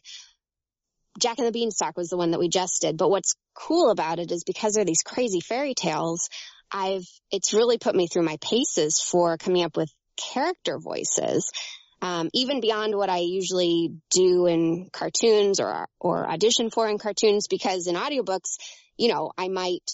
Jack 1.19 1.39
and 1.39 1.47
the 1.47 1.53
Beanstalk 1.53 1.97
was 1.97 2.09
the 2.09 2.17
one 2.17 2.33
that 2.33 2.41
we 2.41 2.49
just 2.49 2.83
did. 2.83 2.97
But 2.97 3.11
what's 3.11 3.35
cool 3.55 3.91
about 3.91 4.19
it 4.19 4.33
is 4.33 4.45
because 4.45 4.75
they're 4.75 4.85
these 4.85 5.03
crazy 5.03 5.41
fairy 5.41 5.75
tales, 5.75 6.29
I've, 6.71 7.07
it's 7.31 7.55
really 7.55 7.79
put 7.79 7.95
me 7.95 8.09
through 8.09 8.23
my 8.23 8.39
paces 8.41 9.01
for 9.01 9.37
coming 9.37 9.65
up 9.65 9.77
with 9.77 9.93
character 10.17 10.79
voices 10.79 11.51
um, 12.05 12.29
even 12.35 12.61
beyond 12.61 12.95
what 12.95 13.09
I 13.09 13.21
usually 13.21 13.95
do 14.11 14.45
in 14.45 14.91
cartoons 14.93 15.59
or 15.59 15.89
or 15.99 16.31
audition 16.31 16.69
for 16.69 16.87
in 16.87 16.99
cartoons, 16.99 17.47
because 17.49 17.87
in 17.87 17.95
audiobooks, 17.95 18.59
you 18.99 19.09
know, 19.09 19.33
I 19.39 19.49
might 19.49 19.91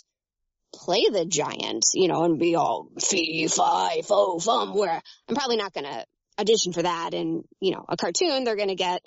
play 0.75 1.07
the 1.11 1.25
giant, 1.25 1.85
you 1.95 2.09
know, 2.09 2.25
and 2.25 2.39
be 2.39 2.57
all 2.57 2.89
fee 3.01 3.49
fi 3.49 4.03
fo 4.03 4.39
fum. 4.39 4.75
Where 4.75 5.01
I'm 5.29 5.35
probably 5.35 5.57
not 5.57 5.73
going 5.73 5.87
to 5.87 6.05
audition 6.39 6.73
for 6.73 6.83
that. 6.83 7.15
And 7.15 7.45
you 7.61 7.73
know, 7.73 7.85
a 7.89 7.97
cartoon, 7.97 8.45
they're 8.45 8.57
going 8.57 8.69
to 8.69 8.75
get 8.75 9.03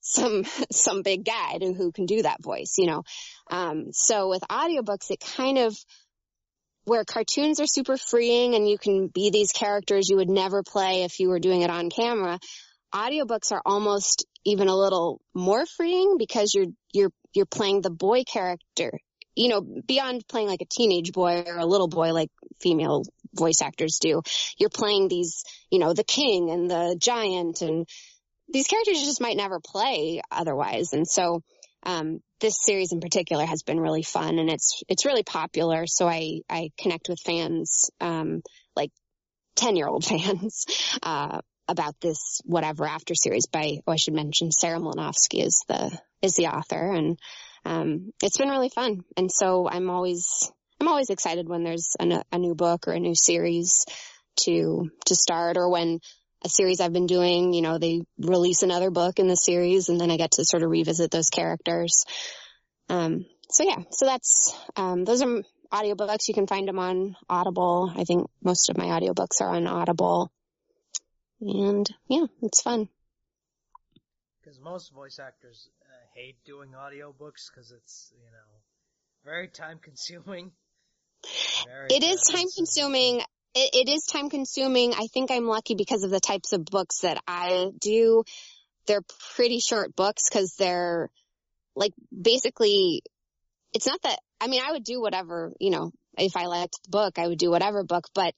some 0.00 0.44
some 0.72 1.02
big 1.02 1.24
guy 1.24 1.58
who 1.60 1.92
can 1.92 2.06
do 2.06 2.22
that 2.22 2.42
voice, 2.42 2.74
you 2.78 2.86
know. 2.86 3.02
Um, 3.50 3.92
so 3.92 4.28
with 4.28 4.42
audiobooks, 4.42 5.10
it 5.10 5.20
kind 5.20 5.58
of 5.58 5.76
where 6.84 7.04
cartoons 7.04 7.58
are 7.60 7.66
super 7.66 7.96
freeing 7.96 8.54
and 8.54 8.68
you 8.68 8.78
can 8.78 9.08
be 9.08 9.30
these 9.30 9.50
characters 9.50 10.08
you 10.08 10.16
would 10.16 10.30
never 10.30 10.62
play 10.62 11.02
if 11.02 11.18
you 11.18 11.28
were 11.28 11.40
doing 11.40 11.62
it 11.62 11.70
on 11.70 11.90
camera, 11.90 12.38
audiobooks 12.94 13.50
are 13.50 13.62
almost 13.66 14.24
even 14.44 14.68
a 14.68 14.76
little 14.76 15.20
more 15.34 15.66
freeing 15.66 16.16
because 16.16 16.54
you're 16.54 16.68
you're 16.92 17.10
you're 17.34 17.46
playing 17.46 17.80
the 17.80 17.90
boy 17.90 18.22
character. 18.22 18.98
You 19.36 19.48
know, 19.48 19.60
beyond 19.60 20.26
playing 20.28 20.48
like 20.48 20.62
a 20.62 20.66
teenage 20.66 21.12
boy 21.12 21.44
or 21.46 21.58
a 21.58 21.66
little 21.66 21.88
boy 21.88 22.12
like 22.12 22.30
female 22.60 23.04
voice 23.34 23.62
actors 23.62 23.98
do, 24.00 24.22
you're 24.58 24.70
playing 24.70 25.08
these, 25.08 25.44
you 25.70 25.78
know, 25.78 25.92
the 25.92 26.04
king 26.04 26.50
and 26.50 26.70
the 26.70 26.96
giant 26.98 27.60
and 27.60 27.86
these 28.48 28.66
characters 28.66 29.02
just 29.02 29.20
might 29.20 29.36
never 29.36 29.60
play 29.60 30.22
otherwise. 30.30 30.92
And 30.92 31.06
so 31.06 31.42
um, 31.82 32.20
this 32.40 32.58
series 32.62 32.92
in 32.92 33.00
particular 33.00 33.44
has 33.44 33.62
been 33.62 33.80
really 33.80 34.02
fun 34.02 34.38
and 34.38 34.50
it's 34.50 34.82
it's 34.88 35.04
really 35.04 35.22
popular. 35.22 35.86
So 35.86 36.08
I 36.08 36.40
I 36.48 36.70
connect 36.78 37.08
with 37.08 37.20
fans, 37.20 37.90
um, 38.00 38.42
like 38.74 38.90
ten 39.54 39.76
year 39.76 39.86
old 39.86 40.04
fans, 40.12 40.64
uh, 41.02 41.40
about 41.68 41.94
this 42.00 42.40
whatever 42.44 42.86
after 42.86 43.14
series 43.14 43.46
by 43.46 43.78
oh 43.86 43.92
I 43.92 43.96
should 43.96 44.14
mention 44.14 44.50
Sarah 44.52 44.78
Mlynowski 44.78 45.44
is 45.44 45.64
the 45.68 45.98
is 46.22 46.34
the 46.34 46.46
author 46.46 46.92
and 46.92 47.18
um, 47.66 48.12
it's 48.22 48.38
been 48.38 48.48
really 48.48 48.68
fun. 48.68 49.00
And 49.16 49.30
so 49.30 49.68
I'm 49.68 49.90
always 49.90 50.50
I'm 50.80 50.88
always 50.88 51.10
excited 51.10 51.48
when 51.48 51.64
there's 51.64 51.96
a, 51.98 52.22
a 52.30 52.38
new 52.38 52.54
book 52.54 52.86
or 52.86 52.92
a 52.92 53.00
new 53.00 53.14
series 53.14 53.84
to 54.44 54.90
to 55.06 55.14
start 55.14 55.56
or 55.56 55.68
when 55.70 55.98
a 56.44 56.48
series 56.48 56.80
I've 56.80 56.92
been 56.92 57.06
doing, 57.06 57.52
you 57.52 57.62
know, 57.62 57.78
they 57.78 58.02
release 58.18 58.62
another 58.62 58.90
book 58.90 59.18
in 59.18 59.26
the 59.26 59.34
series 59.34 59.88
and 59.88 60.00
then 60.00 60.10
I 60.10 60.16
get 60.16 60.32
to 60.32 60.44
sort 60.44 60.62
of 60.62 60.70
revisit 60.70 61.10
those 61.10 61.30
characters. 61.30 62.04
Um, 62.88 63.26
so 63.50 63.64
yeah, 63.64 63.78
so 63.90 64.06
that's, 64.06 64.54
um, 64.76 65.04
those 65.04 65.22
are 65.22 65.42
audiobooks. 65.72 66.28
You 66.28 66.34
can 66.34 66.46
find 66.46 66.68
them 66.68 66.78
on 66.78 67.16
Audible. 67.28 67.90
I 67.96 68.04
think 68.04 68.28
most 68.44 68.68
of 68.68 68.76
my 68.76 68.84
audiobooks 68.84 69.40
are 69.40 69.56
on 69.56 69.66
Audible. 69.66 70.30
And 71.40 71.88
yeah, 72.08 72.26
it's 72.42 72.62
fun. 72.62 72.88
Because 74.40 74.60
most 74.60 74.92
voice 74.92 75.18
actors 75.18 75.68
hate 76.16 76.36
doing 76.44 76.70
audiobooks 76.70 77.50
because 77.52 77.70
it's, 77.70 78.12
you 78.16 78.30
know, 78.30 78.60
very 79.24 79.48
time 79.48 79.78
consuming. 79.82 80.50
Very 81.66 81.88
it 81.90 82.02
is 82.02 82.22
time 82.22 82.46
consuming 82.56 83.20
it, 83.56 83.88
it 83.88 83.88
is 83.88 84.04
time 84.04 84.30
consuming. 84.30 84.94
I 84.94 85.08
think 85.12 85.30
I'm 85.30 85.46
lucky 85.46 85.74
because 85.74 86.04
of 86.04 86.10
the 86.10 86.20
types 86.20 86.52
of 86.52 86.64
books 86.64 87.00
that 87.00 87.18
I 87.26 87.70
do. 87.80 88.22
They're 88.86 89.04
pretty 89.34 89.60
short 89.60 89.96
books 89.96 90.28
because 90.28 90.54
they're 90.58 91.10
like 91.74 91.92
basically, 92.10 93.02
it's 93.72 93.86
not 93.86 94.00
that, 94.02 94.18
I 94.40 94.46
mean, 94.46 94.62
I 94.66 94.72
would 94.72 94.84
do 94.84 95.00
whatever, 95.00 95.52
you 95.58 95.70
know, 95.70 95.90
if 96.16 96.36
I 96.36 96.46
liked 96.46 96.76
the 96.84 96.90
book, 96.90 97.18
I 97.18 97.26
would 97.26 97.38
do 97.38 97.50
whatever 97.50 97.82
book, 97.82 98.08
but 98.14 98.34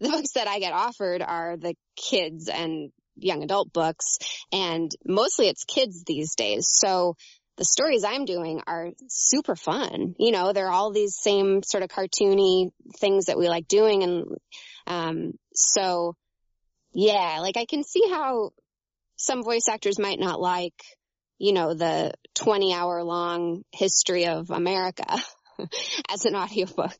the 0.00 0.10
books 0.10 0.32
that 0.32 0.48
I 0.48 0.58
get 0.58 0.72
offered 0.72 1.22
are 1.22 1.56
the 1.56 1.74
kids 1.96 2.48
and 2.48 2.92
young 3.16 3.42
adult 3.42 3.72
books 3.72 4.18
and 4.52 4.90
mostly 5.04 5.48
it's 5.48 5.64
kids 5.64 6.04
these 6.04 6.34
days. 6.34 6.68
So 6.68 7.16
the 7.56 7.64
stories 7.64 8.04
I'm 8.04 8.24
doing 8.24 8.60
are 8.66 8.90
super 9.08 9.56
fun. 9.56 10.14
You 10.18 10.32
know, 10.32 10.52
they're 10.52 10.70
all 10.70 10.92
these 10.92 11.16
same 11.16 11.62
sort 11.62 11.82
of 11.82 11.88
cartoony 11.88 12.70
things 12.98 13.26
that 13.26 13.38
we 13.38 13.48
like 13.48 13.66
doing. 13.66 14.02
And, 14.02 14.26
um, 14.86 15.32
so 15.54 16.14
yeah, 16.92 17.38
like 17.40 17.56
I 17.56 17.64
can 17.64 17.82
see 17.82 18.08
how 18.08 18.50
some 19.16 19.42
voice 19.42 19.68
actors 19.68 19.98
might 19.98 20.20
not 20.20 20.40
like, 20.40 20.74
you 21.38 21.52
know, 21.52 21.74
the 21.74 22.12
20 22.34 22.74
hour 22.74 23.02
long 23.02 23.62
history 23.72 24.26
of 24.26 24.50
America 24.50 25.06
as 26.10 26.24
an 26.26 26.34
audiobook, 26.34 26.96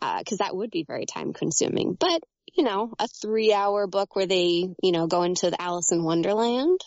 uh, 0.00 0.22
cause 0.24 0.38
that 0.38 0.54
would 0.54 0.70
be 0.70 0.84
very 0.84 1.06
time 1.06 1.32
consuming, 1.32 1.96
but 1.98 2.22
you 2.54 2.64
know, 2.64 2.92
a 2.98 3.08
three 3.08 3.52
hour 3.52 3.86
book 3.86 4.14
where 4.14 4.26
they, 4.26 4.68
you 4.82 4.92
know, 4.92 5.06
go 5.06 5.22
into 5.22 5.50
the 5.50 5.60
Alice 5.60 5.92
in 5.92 6.02
Wonderland. 6.02 6.80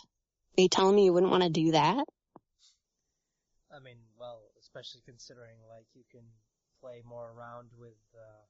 Are 0.57 0.61
you 0.61 0.69
telling 0.69 0.95
me 0.95 1.05
you 1.05 1.13
wouldn't 1.13 1.31
want 1.31 1.43
to 1.43 1.49
do 1.49 1.71
that? 1.71 2.05
I 3.75 3.79
mean, 3.79 3.97
well, 4.17 4.39
especially 4.59 5.01
considering 5.05 5.57
like 5.69 5.87
you 5.93 6.03
can 6.11 6.23
play 6.81 7.01
more 7.05 7.31
around 7.35 7.69
with 7.77 7.97
uh, 8.15 8.43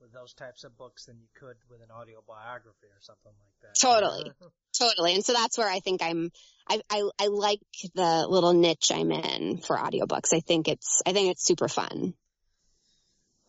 with 0.00 0.12
those 0.12 0.32
types 0.34 0.64
of 0.64 0.76
books 0.78 1.06
than 1.06 1.18
you 1.18 1.28
could 1.38 1.56
with 1.68 1.80
an 1.82 1.90
audio 1.90 2.22
biography 2.26 2.86
or 2.86 3.00
something 3.00 3.32
like 3.40 3.54
that. 3.62 3.78
Totally, 3.78 4.32
totally. 4.78 5.14
And 5.14 5.24
so 5.24 5.32
that's 5.32 5.58
where 5.58 5.68
I 5.68 5.80
think 5.80 6.02
I'm. 6.02 6.30
I, 6.68 6.80
I 6.90 7.08
I 7.18 7.26
like 7.26 7.60
the 7.94 8.26
little 8.28 8.52
niche 8.52 8.90
I'm 8.92 9.12
in 9.12 9.58
for 9.58 9.76
audiobooks. 9.76 10.32
I 10.32 10.40
think 10.40 10.68
it's 10.68 11.02
I 11.06 11.12
think 11.12 11.30
it's 11.30 11.44
super 11.44 11.68
fun. 11.68 12.14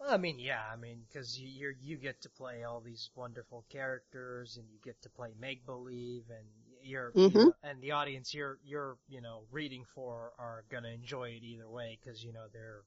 I 0.09 0.17
mean, 0.17 0.39
yeah, 0.39 0.61
I 0.71 0.75
mean, 0.75 1.01
because 1.07 1.39
you 1.39 1.47
you 1.47 1.73
you 1.81 1.97
get 1.97 2.21
to 2.23 2.29
play 2.29 2.63
all 2.63 2.81
these 2.81 3.09
wonderful 3.15 3.65
characters, 3.69 4.57
and 4.57 4.65
you 4.69 4.79
get 4.83 5.01
to 5.03 5.09
play 5.09 5.29
make 5.39 5.65
believe, 5.65 6.23
and 6.29 6.47
you're, 6.83 7.11
mm-hmm. 7.11 7.37
you 7.37 7.45
know, 7.45 7.53
and 7.63 7.81
the 7.81 7.91
audience 7.91 8.33
you're 8.33 8.59
you're 8.63 8.97
you 9.07 9.21
know 9.21 9.43
reading 9.51 9.83
for 9.95 10.31
are 10.37 10.65
gonna 10.69 10.89
enjoy 10.89 11.29
it 11.29 11.43
either 11.43 11.69
way 11.69 11.97
because 12.01 12.23
you 12.23 12.33
know 12.33 12.45
they're 12.51 12.81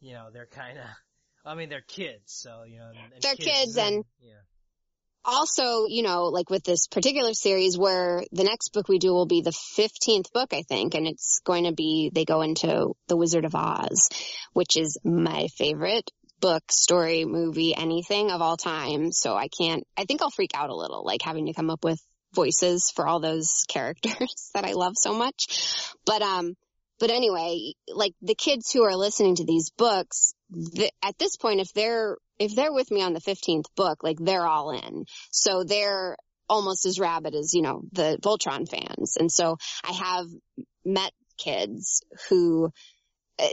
you 0.00 0.12
know 0.12 0.28
they're 0.32 0.46
kind 0.46 0.78
of 0.78 0.84
I 1.44 1.54
mean 1.54 1.68
they're 1.68 1.82
kids 1.82 2.32
so 2.32 2.64
you 2.66 2.78
know 2.78 2.88
and, 2.88 3.12
and 3.12 3.22
they're 3.22 3.34
kids, 3.34 3.48
kids 3.48 3.76
and, 3.76 3.96
and 3.96 4.04
yeah. 4.20 4.42
Also, 5.26 5.86
you 5.86 6.02
know, 6.02 6.24
like 6.24 6.50
with 6.50 6.64
this 6.64 6.86
particular 6.86 7.32
series 7.32 7.78
where 7.78 8.22
the 8.32 8.44
next 8.44 8.74
book 8.74 8.88
we 8.88 8.98
do 8.98 9.10
will 9.10 9.24
be 9.24 9.40
the 9.40 9.56
15th 9.78 10.30
book, 10.34 10.52
I 10.52 10.60
think, 10.68 10.94
and 10.94 11.06
it's 11.06 11.40
going 11.44 11.64
to 11.64 11.72
be, 11.72 12.10
they 12.12 12.26
go 12.26 12.42
into 12.42 12.92
The 13.08 13.16
Wizard 13.16 13.46
of 13.46 13.54
Oz, 13.54 14.10
which 14.52 14.76
is 14.76 14.98
my 15.02 15.46
favorite 15.56 16.10
book, 16.40 16.62
story, 16.70 17.24
movie, 17.24 17.74
anything 17.74 18.30
of 18.30 18.42
all 18.42 18.56
time. 18.56 19.12
So 19.12 19.34
I 19.34 19.48
can't, 19.48 19.84
I 19.96 20.04
think 20.04 20.22
I'll 20.22 20.30
freak 20.30 20.52
out 20.54 20.70
a 20.70 20.74
little, 20.74 21.04
like 21.04 21.22
having 21.22 21.46
to 21.46 21.54
come 21.54 21.70
up 21.70 21.84
with 21.84 22.00
voices 22.34 22.92
for 22.94 23.06
all 23.06 23.20
those 23.20 23.64
characters 23.68 24.50
that 24.54 24.64
I 24.64 24.72
love 24.72 24.94
so 24.98 25.14
much. 25.14 25.92
But, 26.04 26.22
um, 26.22 26.54
but 27.00 27.10
anyway, 27.10 27.72
like 27.88 28.12
the 28.22 28.34
kids 28.34 28.70
who 28.72 28.84
are 28.84 28.96
listening 28.96 29.36
to 29.36 29.44
these 29.44 29.70
books, 29.70 30.34
the, 30.50 30.90
at 31.02 31.18
this 31.18 31.36
point, 31.36 31.60
if 31.60 31.72
they're, 31.72 32.16
if 32.38 32.54
they're 32.54 32.72
with 32.72 32.90
me 32.90 33.02
on 33.02 33.14
the 33.14 33.20
15th 33.20 33.66
book, 33.76 34.02
like 34.02 34.18
they're 34.20 34.46
all 34.46 34.70
in. 34.70 35.04
So 35.30 35.64
they're 35.64 36.16
almost 36.48 36.86
as 36.86 37.00
rabid 37.00 37.34
as, 37.34 37.54
you 37.54 37.62
know, 37.62 37.82
the 37.92 38.18
Voltron 38.20 38.68
fans. 38.68 39.16
And 39.18 39.30
so 39.30 39.56
I 39.82 39.92
have 39.92 40.26
met 40.84 41.12
kids 41.38 42.02
who, 42.28 42.70
uh, 43.38 43.48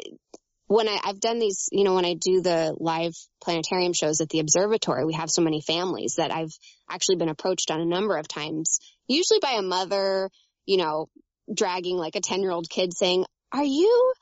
when 0.71 0.87
I, 0.87 0.99
I've 1.03 1.19
done 1.19 1.39
these, 1.39 1.67
you 1.73 1.83
know, 1.83 1.95
when 1.95 2.05
I 2.05 2.13
do 2.13 2.39
the 2.39 2.73
live 2.79 3.13
planetarium 3.43 3.91
shows 3.91 4.21
at 4.21 4.29
the 4.29 4.39
observatory, 4.39 5.03
we 5.03 5.15
have 5.15 5.29
so 5.29 5.41
many 5.41 5.59
families 5.59 6.15
that 6.15 6.31
I've 6.31 6.57
actually 6.89 7.17
been 7.17 7.27
approached 7.27 7.71
on 7.71 7.81
a 7.81 7.85
number 7.85 8.15
of 8.15 8.25
times, 8.25 8.79
usually 9.05 9.39
by 9.41 9.55
a 9.57 9.61
mother, 9.61 10.29
you 10.65 10.77
know, 10.77 11.09
dragging 11.53 11.97
like 11.97 12.15
a 12.15 12.21
10 12.21 12.41
year 12.41 12.51
old 12.51 12.69
kid 12.69 12.95
saying, 12.95 13.25
are 13.51 13.65
you 13.65 14.13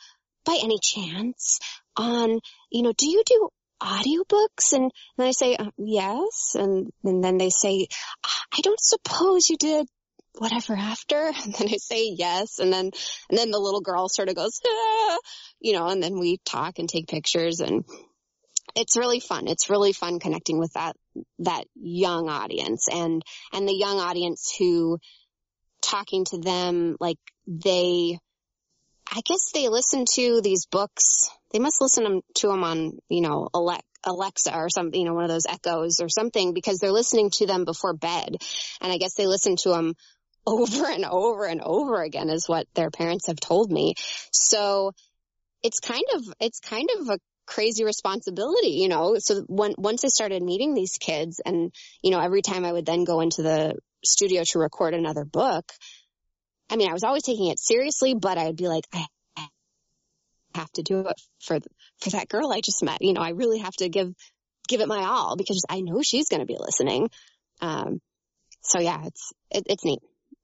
by 0.44 0.58
any 0.60 0.80
chance 0.82 1.60
on, 1.96 2.40
you 2.72 2.82
know, 2.82 2.94
do 2.98 3.08
you 3.08 3.22
do 3.28 3.50
audiobooks? 3.80 4.74
And, 4.74 4.92
and 5.20 5.28
I 5.28 5.32
say, 5.32 5.56
uh, 5.56 5.70
yes. 5.78 6.56
And, 6.56 6.90
and 7.04 7.24
then 7.24 7.38
they 7.38 7.52
say, 7.52 7.86
I 8.52 8.62
don't 8.62 8.82
suppose 8.82 9.52
you 9.52 9.58
did 9.58 9.88
whatever 10.40 10.76
after? 10.76 11.32
And 11.44 11.54
then 11.54 11.70
I 11.70 11.78
say 11.78 12.14
yes. 12.18 12.60
And 12.60 12.72
then, 12.72 12.92
and 13.30 13.38
then 13.38 13.52
the 13.52 13.60
little 13.60 13.82
girl 13.82 14.10
sort 14.10 14.30
of 14.30 14.36
goes, 14.36 14.60
ah, 14.66 15.18
you 15.60 15.74
know, 15.74 15.88
and 15.88 16.02
then 16.02 16.20
we 16.20 16.40
talk 16.46 16.80
and 16.80 16.88
take 16.88 17.08
pictures 17.08 17.60
and 17.60 17.84
it's 18.76 18.98
really 18.98 19.20
fun. 19.20 19.48
It's 19.48 19.70
really 19.70 19.94
fun 19.94 20.20
connecting 20.20 20.60
with 20.60 20.74
that, 20.74 20.96
that 21.40 21.66
young 21.76 22.30
audience 22.30 22.88
and, 22.92 23.22
and 23.52 23.68
the 23.68 23.76
young 23.76 24.00
audience 24.00 24.54
who 24.58 25.00
talking 25.82 26.26
to 26.26 26.38
them, 26.38 26.96
like 27.00 27.18
they, 27.48 28.18
I 29.12 29.22
guess 29.26 29.52
they 29.54 29.70
listen 29.70 30.06
to 30.16 30.42
these 30.42 30.68
books. 30.68 31.30
They 31.52 31.60
must 31.60 31.82
listen 31.82 32.22
to 32.36 32.48
them 32.48 32.64
on, 32.64 33.00
you 33.10 33.22
know, 33.22 33.50
Alexa 34.04 34.56
or 34.56 34.70
something, 34.70 35.00
you 35.00 35.08
know, 35.08 35.16
one 35.16 35.24
of 35.24 35.32
those 35.32 35.48
echoes 35.48 36.00
or 36.00 36.10
something 36.10 36.54
because 36.54 36.78
they're 36.78 36.92
listening 36.92 37.32
to 37.32 37.48
them 37.48 37.66
before 37.66 37.94
bed. 37.94 38.36
And 38.82 38.92
I 38.92 38.98
guess 38.98 39.16
they 39.16 39.26
listen 39.26 39.56
to 39.64 39.70
them 39.70 39.96
over 40.46 40.86
and 40.86 41.06
over 41.06 41.46
and 41.46 41.62
over 41.62 42.02
again 42.02 42.30
is 42.30 42.48
what 42.48 42.68
their 42.74 42.90
parents 42.90 43.28
have 43.28 43.40
told 43.40 43.72
me. 43.72 43.96
So 44.32 44.94
it's 45.64 45.80
kind 45.80 46.04
of, 46.16 46.24
it's 46.40 46.60
kind 46.60 46.90
of 46.98 47.10
a 47.10 47.20
crazy 47.46 47.84
responsibility, 47.84 48.70
you 48.70 48.88
know? 48.88 49.16
So 49.20 49.44
when, 49.48 49.74
once 49.78 50.06
I 50.06 50.08
started 50.10 50.42
meeting 50.42 50.74
these 50.74 50.98
kids 51.00 51.42
and, 51.44 51.74
you 52.02 52.12
know, 52.12 52.20
every 52.20 52.42
time 52.42 52.66
I 52.66 52.72
would 52.72 52.86
then 52.86 53.04
go 53.04 53.22
into 53.22 53.42
the 53.42 53.76
studio 54.04 54.44
to 54.46 54.60
record 54.60 54.94
another 54.94 55.26
book, 55.26 55.72
I 56.70 56.76
mean, 56.76 56.90
I 56.90 56.94
was 56.94 57.04
always 57.04 57.24
taking 57.24 57.48
it 57.48 57.60
seriously, 57.60 58.14
but 58.14 58.38
I'd 58.38 58.56
be 58.56 58.68
like, 58.68 58.86
I 58.94 59.48
have 60.56 60.72
to 60.74 60.84
do 60.84 61.00
it 61.00 61.22
for, 61.42 61.60
for 62.00 62.10
that 62.12 62.30
girl 62.30 62.52
I 62.52 62.62
just 62.62 62.84
met. 62.84 63.02
You 63.02 63.14
know, 63.14 63.22
I 63.22 63.30
really 63.30 63.60
have 63.60 63.76
to 63.78 63.90
give, 63.90 64.14
give 64.68 64.82
it 64.82 64.88
my 64.88 65.04
all 65.04 65.36
because 65.36 65.66
I 65.68 65.82
know 65.82 66.02
she's 66.04 66.30
going 66.30 66.42
to 66.42 66.46
be 66.46 66.58
listening. 66.60 67.10
Um, 67.62 68.00
so 68.62 68.80
yeah, 68.80 69.06
it's, 69.06 69.34
it, 69.52 69.64
it's 69.68 69.86
neat 69.86 70.00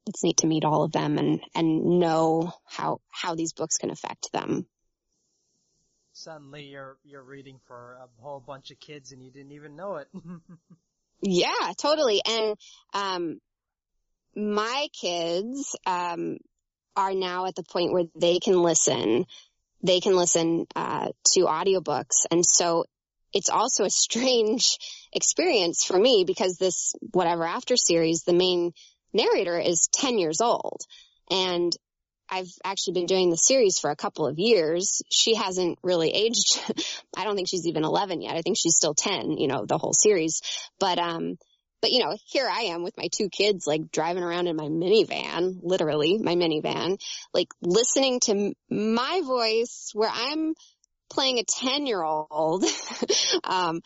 it's 0.07 0.23
neat 0.23 0.37
to 0.37 0.47
meet 0.47 0.65
all 0.65 0.83
of 0.83 0.91
them 0.91 1.17
and, 1.17 1.41
and 1.53 1.99
know 1.99 2.53
how, 2.65 2.99
how 3.09 3.35
these 3.35 3.53
books 3.53 3.77
can 3.77 3.89
affect 3.89 4.31
them. 4.31 4.65
Suddenly 6.13 6.63
you're, 6.63 6.97
you're 7.03 7.23
reading 7.23 7.59
for 7.65 7.97
a 8.01 8.21
whole 8.21 8.39
bunch 8.39 8.71
of 8.71 8.79
kids 8.79 9.11
and 9.11 9.21
you 9.21 9.31
didn't 9.31 9.51
even 9.51 9.75
know 9.75 9.97
it. 9.97 10.07
yeah, 11.21 11.73
totally. 11.77 12.21
And, 12.25 12.55
um, 12.93 13.39
my 14.35 14.87
kids, 14.99 15.75
um, 15.85 16.37
are 16.95 17.13
now 17.13 17.45
at 17.45 17.55
the 17.55 17.63
point 17.63 17.91
where 17.91 18.05
they 18.15 18.39
can 18.39 18.61
listen. 18.61 19.25
They 19.83 19.99
can 19.99 20.15
listen, 20.15 20.65
uh, 20.75 21.09
to 21.33 21.41
audiobooks. 21.41 22.25
And 22.31 22.45
so 22.45 22.85
it's 23.33 23.49
also 23.49 23.83
a 23.83 23.89
strange 23.91 24.77
experience 25.13 25.83
for 25.83 25.97
me 25.97 26.23
because 26.25 26.57
this 26.57 26.93
whatever 27.11 27.45
after 27.45 27.75
series, 27.77 28.23
the 28.23 28.33
main 28.33 28.71
narrator 29.16 29.57
is 29.57 29.89
10 29.93 30.20
years 30.20 30.41
old. 30.41 30.82
And 31.32 31.72
I've 32.30 32.51
actually 32.63 32.93
been 32.93 33.05
doing 33.05 33.30
the 33.30 33.38
series 33.38 33.80
for 33.80 33.91
a 33.91 33.95
couple 33.95 34.28
of 34.28 34.39
years. 34.39 35.01
She 35.11 35.36
hasn't 35.36 35.78
really 35.84 36.11
aged. 36.11 36.59
I 37.18 37.24
don't 37.24 37.36
think 37.36 37.47
she's 37.47 37.68
even 37.68 37.84
11 37.84 38.22
yet. 38.22 38.36
I 38.36 38.41
think 38.41 38.57
she's 38.59 38.76
still 38.76 38.93
10, 38.93 39.32
you 39.32 39.47
know, 39.47 39.66
the 39.66 39.78
whole 39.78 39.93
series. 39.93 40.41
But, 40.80 40.99
um, 40.99 41.38
but 41.82 41.91
you 41.91 42.03
know, 42.03 42.18
here 42.26 42.47
I 42.49 42.61
am 42.74 42.84
with 42.84 42.97
my 42.97 43.09
two 43.16 43.30
kids, 43.30 43.68
like 43.68 43.91
driving 43.91 44.24
around 44.24 44.47
in 44.47 44.55
my 44.55 44.66
minivan, 44.66 45.59
literally 45.61 46.18
my 46.18 46.36
minivan, 46.36 46.97
like 47.34 47.49
listening 47.61 48.20
to 48.22 48.53
my 48.70 49.22
voice 49.24 49.91
where 49.93 50.09
I'm 50.11 50.55
playing 51.11 51.39
a 51.39 51.43
10 51.43 51.86
year 51.86 52.03
old. 52.03 52.66
um, 53.43 53.82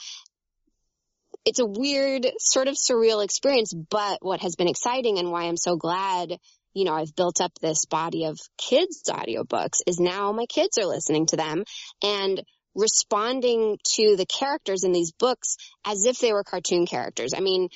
it's 1.45 1.59
a 1.59 1.65
weird 1.65 2.27
sort 2.39 2.67
of 2.67 2.75
surreal 2.75 3.23
experience, 3.23 3.73
but 3.73 4.19
what 4.21 4.41
has 4.41 4.55
been 4.55 4.67
exciting 4.67 5.19
and 5.19 5.31
why 5.31 5.43
I'm 5.43 5.57
so 5.57 5.77
glad, 5.77 6.37
you 6.73 6.85
know, 6.85 6.93
I've 6.93 7.15
built 7.15 7.41
up 7.41 7.51
this 7.59 7.85
body 7.85 8.25
of 8.25 8.37
kids 8.57 9.03
audiobooks 9.09 9.79
is 9.87 9.99
now 9.99 10.31
my 10.31 10.45
kids 10.45 10.77
are 10.77 10.85
listening 10.85 11.25
to 11.27 11.37
them 11.37 11.63
and 12.03 12.43
responding 12.75 13.77
to 13.95 14.15
the 14.15 14.25
characters 14.25 14.83
in 14.83 14.91
these 14.91 15.11
books 15.11 15.57
as 15.85 16.05
if 16.05 16.19
they 16.19 16.33
were 16.33 16.43
cartoon 16.43 16.85
characters. 16.85 17.33
I 17.35 17.39
mean, 17.39 17.69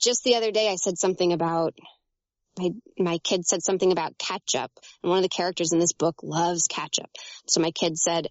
just 0.00 0.24
the 0.24 0.34
other 0.34 0.50
day 0.50 0.68
I 0.68 0.76
said 0.76 0.98
something 0.98 1.32
about 1.32 1.74
my 2.58 2.70
my 2.98 3.18
kid 3.18 3.46
said 3.46 3.62
something 3.62 3.92
about 3.92 4.18
ketchup 4.18 4.70
and 5.02 5.10
one 5.10 5.18
of 5.18 5.22
the 5.22 5.28
characters 5.28 5.72
in 5.72 5.78
this 5.78 5.92
book 5.92 6.16
loves 6.22 6.66
ketchup. 6.66 7.08
So 7.46 7.60
my 7.60 7.70
kid 7.70 7.96
said, 7.96 8.26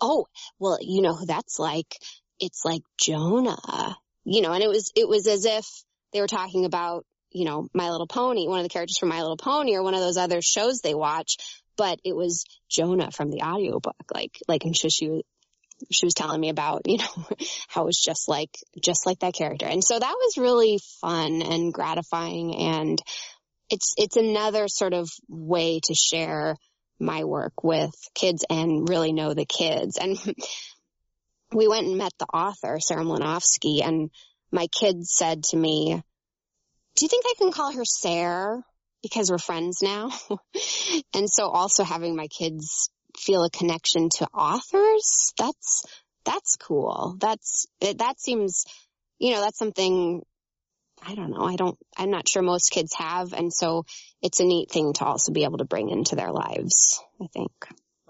"Oh, 0.00 0.26
well, 0.58 0.78
you 0.80 1.00
know 1.00 1.14
who 1.14 1.26
that's 1.26 1.58
like? 1.58 1.96
It's 2.40 2.64
like 2.64 2.82
Jonah." 2.98 3.96
You 4.24 4.42
know, 4.42 4.52
and 4.52 4.62
it 4.62 4.68
was 4.68 4.92
it 4.96 5.08
was 5.08 5.26
as 5.26 5.44
if 5.44 5.66
they 6.12 6.20
were 6.20 6.26
talking 6.26 6.64
about, 6.64 7.04
you 7.30 7.44
know, 7.44 7.68
My 7.72 7.90
Little 7.90 8.06
Pony, 8.06 8.48
one 8.48 8.58
of 8.58 8.64
the 8.64 8.70
characters 8.70 8.98
from 8.98 9.08
My 9.08 9.20
Little 9.20 9.36
Pony 9.36 9.74
or 9.74 9.82
one 9.82 9.94
of 9.94 10.00
those 10.00 10.16
other 10.16 10.42
shows 10.42 10.80
they 10.80 10.94
watch, 10.94 11.36
but 11.76 11.98
it 12.04 12.14
was 12.14 12.44
Jonah 12.68 13.10
from 13.10 13.30
the 13.30 13.42
audiobook. 13.42 13.94
Like 14.12 14.38
like 14.48 14.64
I'm 14.64 14.72
sure 14.72 14.90
she 14.90 15.08
was 15.08 15.22
she 15.90 16.06
was 16.06 16.14
telling 16.14 16.40
me 16.40 16.48
about, 16.48 16.82
you 16.86 16.98
know, 16.98 17.26
how 17.68 17.82
it 17.82 17.86
was 17.86 18.00
just 18.00 18.28
like, 18.28 18.50
just 18.82 19.06
like 19.06 19.20
that 19.20 19.34
character. 19.34 19.66
And 19.66 19.82
so 19.82 19.98
that 19.98 20.14
was 20.14 20.38
really 20.38 20.78
fun 21.00 21.42
and 21.42 21.72
gratifying. 21.72 22.54
And 22.54 23.00
it's, 23.70 23.94
it's 23.96 24.16
another 24.16 24.68
sort 24.68 24.94
of 24.94 25.08
way 25.28 25.80
to 25.84 25.94
share 25.94 26.56
my 26.98 27.24
work 27.24 27.64
with 27.64 27.94
kids 28.14 28.44
and 28.50 28.88
really 28.88 29.12
know 29.12 29.32
the 29.32 29.46
kids. 29.46 29.96
And 29.96 30.18
we 31.52 31.68
went 31.68 31.86
and 31.86 31.98
met 31.98 32.12
the 32.18 32.26
author, 32.26 32.78
Sarah 32.80 33.04
Mlynowski, 33.04 33.82
and 33.82 34.10
my 34.52 34.66
kids 34.68 35.12
said 35.12 35.44
to 35.44 35.56
me, 35.56 36.02
do 36.96 37.04
you 37.04 37.08
think 37.08 37.24
I 37.26 37.34
can 37.38 37.52
call 37.52 37.72
her 37.72 37.84
Sarah? 37.84 38.62
Because 39.02 39.30
we're 39.30 39.38
friends 39.38 39.78
now. 39.82 40.10
and 41.14 41.28
so 41.30 41.48
also 41.48 41.84
having 41.84 42.16
my 42.16 42.26
kids 42.26 42.90
feel 43.18 43.44
a 43.44 43.50
connection 43.50 44.10
to 44.16 44.26
authors, 44.26 45.32
that's, 45.38 45.86
that's 46.24 46.56
cool. 46.56 47.16
That's, 47.18 47.66
that 47.80 48.20
seems, 48.20 48.66
you 49.18 49.32
know, 49.32 49.40
that's 49.40 49.58
something 49.58 50.22
I 51.02 51.14
don't 51.14 51.30
know. 51.30 51.44
I 51.44 51.56
don't, 51.56 51.78
I'm 51.96 52.10
not 52.10 52.28
sure 52.28 52.42
most 52.42 52.70
kids 52.70 52.94
have. 52.94 53.32
And 53.32 53.52
so 53.52 53.84
it's 54.22 54.40
a 54.40 54.44
neat 54.44 54.70
thing 54.70 54.92
to 54.94 55.04
also 55.04 55.32
be 55.32 55.44
able 55.44 55.58
to 55.58 55.64
bring 55.64 55.88
into 55.88 56.16
their 56.16 56.30
lives, 56.30 57.02
I 57.22 57.26
think. 57.28 57.52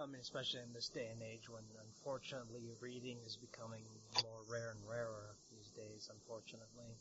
I 0.01 0.07
mean, 0.07 0.20
especially 0.20 0.61
in 0.61 0.72
this 0.72 0.88
day 0.88 1.09
and 1.12 1.22
age 1.22 1.48
when 1.51 1.62
unfortunately 1.84 2.62
reading 2.80 3.18
is 3.26 3.36
becoming 3.36 3.82
more 4.22 4.40
rare 4.48 4.70
and 4.70 4.80
rarer 4.88 5.34
these 5.51 5.68
days, 5.70 6.09
unfortunately. 6.11 6.96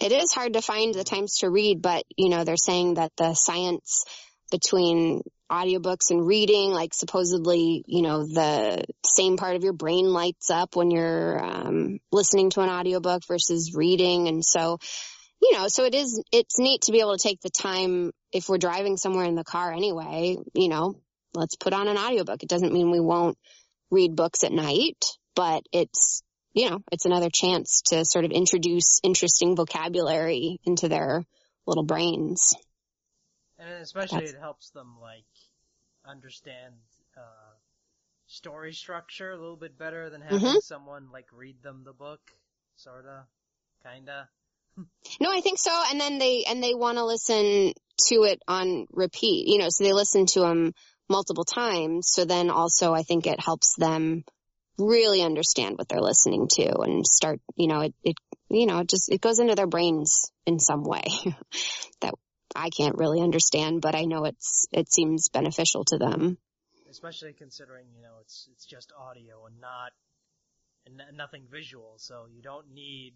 It 0.00 0.10
is 0.10 0.32
hard 0.32 0.54
to 0.54 0.62
find 0.62 0.92
the 0.92 1.04
times 1.04 1.36
to 1.38 1.50
read, 1.50 1.82
but 1.82 2.04
you 2.16 2.28
know, 2.28 2.42
they're 2.42 2.56
saying 2.56 2.94
that 2.94 3.12
the 3.16 3.34
science 3.34 4.04
between 4.50 5.22
audiobooks 5.50 6.10
and 6.10 6.26
reading, 6.26 6.70
like 6.70 6.94
supposedly, 6.94 7.84
you 7.86 8.02
know, 8.02 8.24
the 8.24 8.84
same 9.06 9.36
part 9.36 9.54
of 9.54 9.62
your 9.62 9.72
brain 9.72 10.12
lights 10.12 10.50
up 10.50 10.74
when 10.74 10.90
you're 10.90 11.44
um, 11.44 12.00
listening 12.10 12.50
to 12.50 12.60
an 12.60 12.70
audiobook 12.70 13.22
versus 13.28 13.72
reading. 13.74 14.26
And 14.26 14.44
so, 14.44 14.78
you 15.40 15.56
know, 15.56 15.68
so 15.68 15.84
it 15.84 15.94
is, 15.94 16.20
it's 16.32 16.58
neat 16.58 16.82
to 16.82 16.92
be 16.92 17.00
able 17.00 17.16
to 17.16 17.22
take 17.22 17.40
the 17.40 17.50
time 17.50 18.10
if 18.32 18.48
we're 18.48 18.58
driving 18.58 18.96
somewhere 18.96 19.26
in 19.26 19.36
the 19.36 19.44
car 19.44 19.72
anyway, 19.72 20.36
you 20.54 20.68
know, 20.68 20.96
let's 21.34 21.56
put 21.56 21.72
on 21.72 21.88
an 21.88 21.96
audiobook. 21.96 22.42
It 22.42 22.48
doesn't 22.48 22.72
mean 22.72 22.90
we 22.90 23.00
won't 23.00 23.38
read 23.90 24.16
books 24.16 24.44
at 24.44 24.52
night, 24.52 25.04
but 25.34 25.62
it's, 25.72 26.22
you 26.52 26.70
know, 26.70 26.80
it's 26.92 27.06
another 27.06 27.28
chance 27.32 27.82
to 27.86 28.04
sort 28.04 28.24
of 28.24 28.30
introduce 28.30 29.00
interesting 29.02 29.56
vocabulary 29.56 30.58
into 30.64 30.88
their 30.88 31.24
little 31.66 31.84
brains. 31.84 32.54
And 33.58 33.82
especially 33.82 34.20
That's... 34.20 34.32
it 34.32 34.40
helps 34.40 34.70
them 34.70 34.96
like 35.00 35.24
understand 36.06 36.74
uh, 37.16 37.54
story 38.26 38.72
structure 38.72 39.32
a 39.32 39.36
little 39.36 39.56
bit 39.56 39.78
better 39.78 40.08
than 40.08 40.20
having 40.20 40.38
mm-hmm. 40.38 40.58
someone 40.62 41.08
like 41.12 41.26
read 41.32 41.62
them 41.62 41.82
the 41.84 41.92
book, 41.92 42.20
sorta, 42.76 43.24
kinda. 43.84 44.28
no, 45.20 45.30
I 45.30 45.40
think 45.40 45.58
so. 45.58 45.82
And 45.90 46.00
then 46.00 46.18
they 46.18 46.44
and 46.48 46.62
they 46.62 46.74
want 46.74 46.98
to 46.98 47.04
listen 47.04 47.72
to 48.08 48.14
it 48.22 48.40
on 48.48 48.86
repeat. 48.92 49.46
You 49.48 49.58
know, 49.58 49.68
so 49.68 49.84
they 49.84 49.92
listen 49.92 50.26
to 50.26 50.40
them 50.40 50.72
multiple 51.10 51.44
times. 51.44 52.08
So 52.10 52.24
then 52.24 52.48
also, 52.48 52.94
I 52.94 53.02
think 53.02 53.26
it 53.26 53.40
helps 53.40 53.74
them 53.76 54.24
really 54.78 55.22
understand 55.22 55.76
what 55.76 55.88
they're 55.88 56.00
listening 56.00 56.48
to 56.52 56.78
and 56.80 57.06
start. 57.06 57.40
You 57.56 57.68
know, 57.68 57.80
it 57.80 57.94
it 58.02 58.16
you 58.48 58.66
know 58.66 58.78
it 58.78 58.88
just 58.88 59.12
it 59.12 59.20
goes 59.20 59.38
into 59.38 59.54
their 59.54 59.66
brains 59.66 60.30
in 60.46 60.58
some 60.58 60.84
way 60.84 61.04
that 62.00 62.14
I 62.54 62.70
can't 62.70 62.96
really 62.96 63.20
understand, 63.20 63.82
but 63.82 63.94
I 63.94 64.04
know 64.04 64.24
it's 64.24 64.66
it 64.72 64.90
seems 64.90 65.28
beneficial 65.28 65.84
to 65.86 65.98
them. 65.98 66.38
Especially 66.90 67.32
considering 67.32 67.86
you 67.94 68.02
know 68.02 68.14
it's 68.22 68.48
it's 68.52 68.64
just 68.64 68.92
audio 68.98 69.46
and 69.46 69.60
not 69.60 69.92
and 70.86 71.16
nothing 71.16 71.44
visual, 71.50 71.94
so 71.98 72.26
you 72.30 72.42
don't 72.42 72.72
need. 72.72 73.14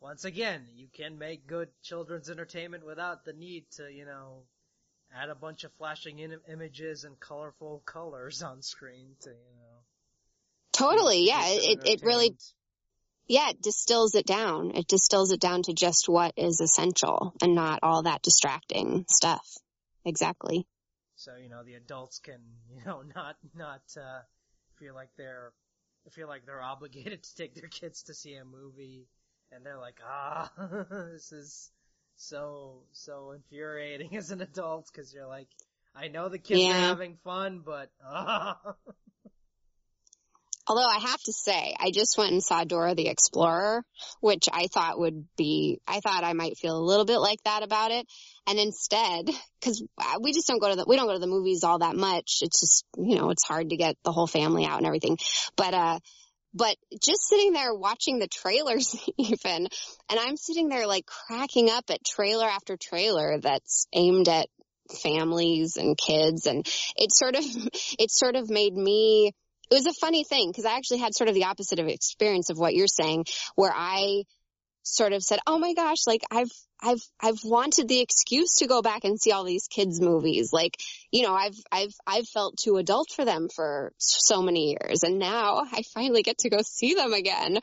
Once 0.00 0.24
again, 0.24 0.66
you 0.74 0.88
can 0.92 1.16
make 1.16 1.46
good 1.46 1.68
children's 1.80 2.28
entertainment 2.28 2.84
without 2.84 3.24
the 3.24 3.32
need 3.32 3.64
to 3.70 3.90
you 3.90 4.04
know 4.04 4.42
add 5.14 5.28
a 5.28 5.34
bunch 5.34 5.64
of 5.64 5.72
flashing 5.74 6.18
in- 6.18 6.40
images 6.50 7.04
and 7.04 7.18
colorful 7.20 7.82
colors 7.84 8.42
on 8.42 8.62
screen 8.62 9.16
to 9.22 9.30
you 9.30 9.56
know. 9.56 9.78
Totally, 10.72 11.26
yeah. 11.26 11.42
It 11.46 11.80
it 11.84 12.02
really 12.02 12.34
yeah, 13.28 13.50
it 13.50 13.62
distills 13.62 14.14
it 14.14 14.26
down. 14.26 14.72
It 14.74 14.88
distills 14.88 15.32
it 15.32 15.40
down 15.40 15.62
to 15.62 15.72
just 15.72 16.08
what 16.08 16.34
is 16.36 16.60
essential 16.60 17.34
and 17.40 17.54
not 17.54 17.80
all 17.82 18.02
that 18.02 18.22
distracting 18.22 19.04
stuff. 19.08 19.46
Exactly. 20.04 20.66
So, 21.16 21.36
you 21.36 21.48
know, 21.48 21.62
the 21.62 21.74
adults 21.74 22.18
can, 22.18 22.40
you 22.68 22.84
know, 22.84 23.02
not, 23.14 23.36
not, 23.54 23.82
uh, 23.96 24.20
feel 24.78 24.94
like 24.94 25.10
they're, 25.16 25.52
feel 26.10 26.28
like 26.28 26.44
they're 26.46 26.62
obligated 26.62 27.22
to 27.22 27.34
take 27.36 27.54
their 27.54 27.68
kids 27.68 28.02
to 28.04 28.14
see 28.14 28.34
a 28.34 28.44
movie 28.44 29.06
and 29.52 29.64
they're 29.64 29.78
like, 29.78 30.00
ah, 30.04 30.50
this 31.12 31.32
is 31.32 31.70
so, 32.16 32.82
so 32.92 33.32
infuriating 33.32 34.16
as 34.16 34.30
an 34.30 34.40
adult 34.40 34.88
because 34.92 35.12
you're 35.12 35.26
like, 35.26 35.48
I 35.94 36.08
know 36.08 36.28
the 36.28 36.38
kids 36.38 36.62
yeah. 36.62 36.70
are 36.70 36.88
having 36.88 37.18
fun, 37.22 37.62
but. 37.64 37.90
Although 40.68 40.86
I 40.86 41.00
have 41.00 41.20
to 41.22 41.32
say, 41.32 41.74
I 41.78 41.90
just 41.90 42.16
went 42.16 42.32
and 42.32 42.42
saw 42.42 42.62
Dora 42.62 42.94
the 42.94 43.08
Explorer, 43.08 43.84
which 44.20 44.48
I 44.52 44.68
thought 44.68 44.98
would 44.98 45.26
be, 45.36 45.80
I 45.88 45.98
thought 45.98 46.22
I 46.22 46.34
might 46.34 46.56
feel 46.56 46.78
a 46.78 46.86
little 46.86 47.04
bit 47.04 47.18
like 47.18 47.42
that 47.44 47.64
about 47.64 47.90
it. 47.90 48.06
And 48.46 48.60
instead, 48.60 49.28
cause 49.60 49.82
we 50.20 50.32
just 50.32 50.46
don't 50.46 50.60
go 50.60 50.70
to 50.70 50.76
the, 50.76 50.84
we 50.86 50.94
don't 50.94 51.08
go 51.08 51.14
to 51.14 51.18
the 51.18 51.26
movies 51.26 51.64
all 51.64 51.80
that 51.80 51.96
much. 51.96 52.38
It's 52.42 52.60
just, 52.60 52.84
you 52.96 53.16
know, 53.16 53.30
it's 53.30 53.44
hard 53.44 53.70
to 53.70 53.76
get 53.76 53.96
the 54.04 54.12
whole 54.12 54.28
family 54.28 54.64
out 54.64 54.78
and 54.78 54.86
everything. 54.86 55.18
But, 55.56 55.74
uh, 55.74 55.98
but 56.54 56.76
just 57.02 57.26
sitting 57.28 57.52
there 57.52 57.74
watching 57.74 58.18
the 58.18 58.28
trailers 58.28 58.96
even, 59.18 59.68
and 60.10 60.20
I'm 60.20 60.36
sitting 60.36 60.68
there 60.68 60.86
like 60.86 61.06
cracking 61.06 61.70
up 61.70 61.84
at 61.90 62.04
trailer 62.04 62.46
after 62.46 62.76
trailer 62.76 63.38
that's 63.40 63.86
aimed 63.92 64.28
at 64.28 64.48
families 65.02 65.76
and 65.76 65.96
kids. 65.96 66.46
And 66.46 66.66
it 66.96 67.12
sort 67.12 67.36
of, 67.36 67.44
it 67.98 68.10
sort 68.10 68.36
of 68.36 68.50
made 68.50 68.74
me, 68.74 69.32
it 69.70 69.74
was 69.74 69.86
a 69.86 69.94
funny 69.94 70.24
thing 70.24 70.50
because 70.50 70.66
I 70.66 70.76
actually 70.76 70.98
had 70.98 71.14
sort 71.14 71.28
of 71.28 71.34
the 71.34 71.44
opposite 71.44 71.78
of 71.78 71.88
experience 71.88 72.50
of 72.50 72.58
what 72.58 72.74
you're 72.74 72.86
saying, 72.86 73.24
where 73.54 73.72
I 73.74 74.24
sort 74.82 75.12
of 75.12 75.22
said, 75.22 75.38
"Oh 75.46 75.58
my 75.58 75.72
gosh, 75.74 76.06
like 76.06 76.22
I've 76.30 76.50
I've 76.82 77.02
I've 77.20 77.44
wanted 77.44 77.86
the 77.86 78.00
excuse 78.00 78.56
to 78.56 78.66
go 78.66 78.82
back 78.82 79.04
and 79.04 79.20
see 79.20 79.30
all 79.30 79.44
these 79.44 79.68
kids 79.68 80.00
movies. 80.00 80.52
Like, 80.52 80.76
you 81.12 81.22
know, 81.22 81.34
I've 81.34 81.56
I've 81.70 81.94
I've 82.06 82.28
felt 82.28 82.58
too 82.58 82.76
adult 82.76 83.10
for 83.14 83.24
them 83.24 83.48
for 83.54 83.92
so 83.98 84.42
many 84.42 84.70
years, 84.70 85.04
and 85.04 85.18
now 85.18 85.62
I 85.70 85.82
finally 85.94 86.22
get 86.22 86.38
to 86.38 86.50
go 86.50 86.58
see 86.64 86.94
them 86.94 87.12
again 87.12 87.58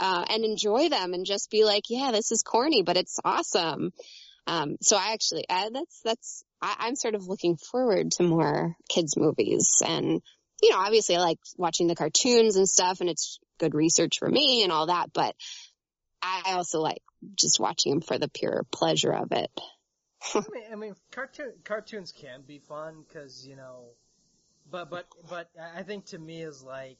uh, 0.00 0.24
and 0.28 0.44
enjoy 0.44 0.88
them 0.88 1.14
and 1.14 1.24
just 1.24 1.50
be 1.50 1.64
like, 1.64 1.84
yeah, 1.88 2.10
this 2.10 2.32
is 2.32 2.42
corny, 2.42 2.82
but 2.82 2.96
it's 2.96 3.18
awesome. 3.24 3.92
Um, 4.48 4.76
so 4.80 4.96
I 4.96 5.12
actually, 5.12 5.44
uh, 5.48 5.70
that's 5.70 6.00
that's 6.04 6.44
I, 6.60 6.74
I'm 6.80 6.96
sort 6.96 7.14
of 7.14 7.28
looking 7.28 7.56
forward 7.56 8.10
to 8.12 8.24
more 8.24 8.74
kids 8.88 9.16
movies 9.16 9.82
and. 9.86 10.20
You 10.62 10.70
know, 10.70 10.78
obviously 10.78 11.16
I 11.16 11.18
like 11.18 11.38
watching 11.58 11.86
the 11.86 11.94
cartoons 11.94 12.56
and 12.56 12.66
stuff 12.66 13.02
and 13.02 13.10
it's 13.10 13.38
good 13.60 13.74
research 13.74 14.14
for 14.18 14.26
me 14.26 14.62
and 14.62 14.72
all 14.72 14.86
that, 14.86 15.12
but 15.12 15.36
I 16.22 16.54
also 16.54 16.80
like 16.80 17.02
just 17.34 17.60
watching 17.60 17.92
them 17.92 18.00
for 18.00 18.18
the 18.18 18.28
pure 18.28 18.64
pleasure 18.70 19.12
of 19.12 19.32
it. 19.32 19.50
I 20.34 20.44
mean, 20.52 20.64
I 20.72 20.76
mean, 20.76 20.96
cartoon 21.10 21.52
cartoons 21.64 22.12
can 22.12 22.42
be 22.42 22.58
fun 22.58 23.04
because 23.06 23.46
you 23.46 23.56
know, 23.56 23.90
but 24.70 24.90
but 24.90 25.06
but 25.28 25.50
I 25.60 25.82
think 25.82 26.06
to 26.06 26.18
me 26.18 26.42
is 26.42 26.62
like 26.62 26.98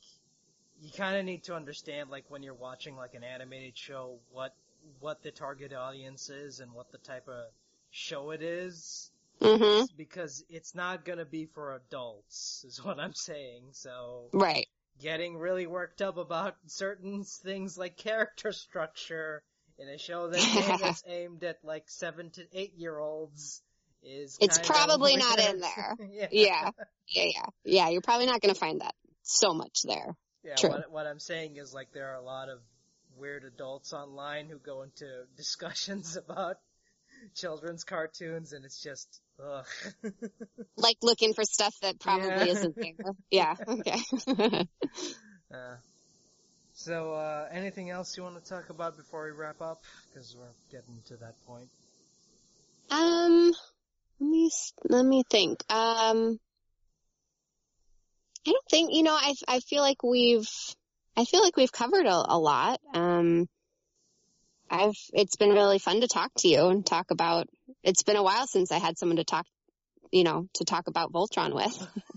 you 0.81 0.91
kind 0.93 1.17
of 1.17 1.25
need 1.25 1.45
to 1.45 1.55
understand 1.55 2.11
like 2.11 2.25
when 2.31 2.43
you're 2.43 2.55
watching 2.55 2.97
like 2.97 3.15
an 3.15 3.25
animated 3.25 3.77
show 3.77 4.19
what 4.31 4.55
what 5.01 5.23
the 5.23 5.31
target 5.31 5.73
audience 5.73 6.31
is 6.31 6.61
and 6.61 6.73
what 6.73 6.91
the 6.93 6.99
type 6.99 7.29
of 7.29 7.47
show 7.91 8.31
it 8.31 8.43
is 8.43 9.11
hmm 9.41 9.85
because 9.97 10.45
it's 10.49 10.75
not 10.75 11.05
gonna 11.05 11.25
be 11.25 11.47
for 11.47 11.75
adults 11.75 12.65
is 12.67 12.83
what 12.85 12.99
I'm 13.01 13.15
saying. 13.15 13.65
So 13.73 14.33
Right. 14.33 14.67
getting 15.01 15.39
really 15.39 15.67
worked 15.67 16.03
up 16.03 16.17
about 16.19 16.57
certain 16.67 17.25
things 17.25 17.79
like 17.79 17.97
character 17.97 18.53
structure 18.53 19.43
in 19.79 19.89
a 19.89 19.99
show 19.99 20.29
that 20.29 20.79
that's 20.83 21.03
aimed 21.07 21.45
at 21.45 21.59
like 21.63 21.85
seven 21.89 22.31
to 22.31 22.43
eight 22.53 22.75
year 22.77 22.99
olds 22.99 23.63
is 24.03 24.39
It's 24.41 24.59
probably 24.59 25.17
not 25.17 25.39
in 25.39 25.61
there. 25.61 25.97
yeah. 26.13 26.29
Yeah. 26.31 26.71
Yeah, 27.09 27.25
yeah. 27.25 27.47
Yeah, 27.65 27.89
you're 27.89 28.01
probably 28.01 28.27
not 28.27 28.41
going 28.41 28.55
to 28.55 28.59
find 28.59 28.81
that 28.81 28.95
so 29.23 29.53
much 29.53 29.83
there. 29.83 30.17
Yeah, 30.45 30.55
True. 30.55 30.71
What, 30.71 30.91
what 30.93 31.07
I'm 31.07 31.19
saying 31.19 31.57
is 31.57 31.75
like 31.75 31.89
there 31.93 32.13
are 32.13 32.17
a 32.17 32.23
lot 32.23 32.49
of 32.49 32.61
weird 33.17 33.45
adults 33.45 33.93
online 33.93 34.49
who 34.49 34.59
go 34.59 34.83
into 34.83 35.07
discussions 35.37 36.17
about 36.17 36.57
children's 37.35 37.83
cartoons 37.85 38.53
and 38.53 38.65
it's 38.65 38.81
just 38.81 39.21
ugh. 39.43 39.67
Like 40.77 40.99
looking 41.03 41.35
for 41.35 41.45
stuff 41.45 41.75
that 41.83 41.99
probably 41.99 42.29
Yeah. 42.29 42.45
isn't 42.45 42.77
there. 42.77 43.15
Yeah. 43.31 43.55
Okay. 43.67 43.99
uh, 45.53 45.77
so 46.77 47.15
uh 47.15 47.49
anything 47.51 47.91
else 47.91 48.17
you 48.17 48.23
want 48.23 48.37
to 48.37 48.49
talk 48.49 48.71
about 48.71 48.97
before 48.97 49.25
we 49.25 49.31
wrap 49.33 49.61
up 49.61 49.81
because 50.09 50.37
we're 50.39 50.47
getting 50.71 51.03
to 51.07 51.17
that 51.17 51.35
point. 51.47 51.69
um, 52.91 53.53
let 54.21 54.31
me, 54.31 54.51
let 54.89 55.05
me 55.05 55.23
think. 55.29 55.61
Um, 55.69 56.39
I 58.47 58.53
don't 58.53 58.69
think, 58.71 58.95
you 58.95 59.03
know, 59.03 59.15
I, 59.15 59.35
I 59.49 59.61
feel 59.61 59.83
like 59.83 60.03
we've, 60.03 60.49
I 61.17 61.25
feel 61.25 61.43
like 61.43 61.57
we've 61.57 61.73
covered 61.73 62.07
a, 62.07 62.25
a 62.29 62.39
lot. 62.39 62.81
Um, 62.95 63.49
I've, 64.71 64.95
it's 65.13 65.37
been 65.37 65.51
really 65.51 65.79
fun 65.79 66.01
to 66.01 66.09
talk 66.09 66.31
to 66.39 66.49
you 66.49 66.67
and 66.67 66.87
talk 66.87 67.11
about, 67.11 67.49
it's 67.83 68.05
been 68.05 68.17
a 68.17 68.23
while 68.23 68.47
since 68.47 68.71
I 68.71 68.79
had 68.79 68.99
someone 68.99 69.17
to 69.17 69.25
talk, 69.25 69.47
you 70.13 70.25
know, 70.25 70.47
to 70.55 70.65
talk 70.65 70.87
about 70.87 71.13
Voltron 71.13 71.55
with. 71.55 71.89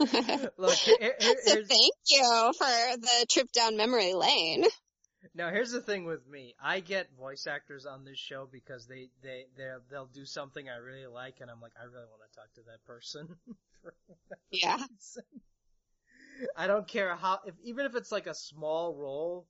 Look, 0.58 0.74
here, 1.00 1.14
here- 1.20 1.36
so 1.44 1.54
thank 1.64 1.94
you 2.10 2.52
for 2.56 2.96
the 2.96 3.26
trip 3.28 3.52
down 3.52 3.76
memory 3.76 4.14
lane. 4.14 4.64
Now 5.34 5.50
here's 5.50 5.70
the 5.70 5.82
thing 5.82 6.04
with 6.04 6.26
me. 6.26 6.54
I 6.62 6.80
get 6.80 7.12
voice 7.18 7.46
actors 7.46 7.84
on 7.86 8.04
this 8.04 8.18
show 8.18 8.48
because 8.50 8.86
they 8.86 9.10
they 9.22 9.44
they 9.56 9.70
they'll 9.90 10.06
do 10.06 10.24
something 10.24 10.68
I 10.68 10.76
really 10.76 11.06
like, 11.06 11.36
and 11.40 11.50
I'm 11.50 11.60
like, 11.60 11.72
I 11.80 11.84
really 11.84 12.06
want 12.06 12.22
to 12.30 12.36
talk 12.38 12.52
to 12.54 12.62
that 12.70 12.84
person. 12.86 13.28
Yeah. 14.50 14.78
I 16.56 16.66
don't 16.66 16.86
care 16.88 17.14
how, 17.16 17.40
if 17.46 17.54
even 17.62 17.86
if 17.86 17.94
it's 17.94 18.12
like 18.12 18.26
a 18.26 18.34
small 18.34 18.94
role, 18.94 19.46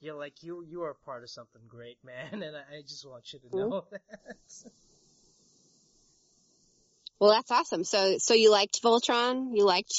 you're 0.00 0.16
like 0.16 0.42
you 0.42 0.64
you 0.64 0.82
are 0.82 0.94
part 1.04 1.22
of 1.22 1.30
something 1.30 1.62
great, 1.68 1.98
man, 2.04 2.42
and 2.42 2.56
I, 2.56 2.78
I 2.78 2.82
just 2.82 3.06
want 3.08 3.32
you 3.32 3.38
to 3.40 3.56
know 3.56 3.84
that. 3.90 4.00
Well, 7.22 7.30
that's 7.30 7.52
awesome. 7.52 7.84
So, 7.84 8.16
so 8.18 8.34
you 8.34 8.50
liked 8.50 8.82
Voltron? 8.82 9.50
You 9.54 9.64
liked, 9.64 9.92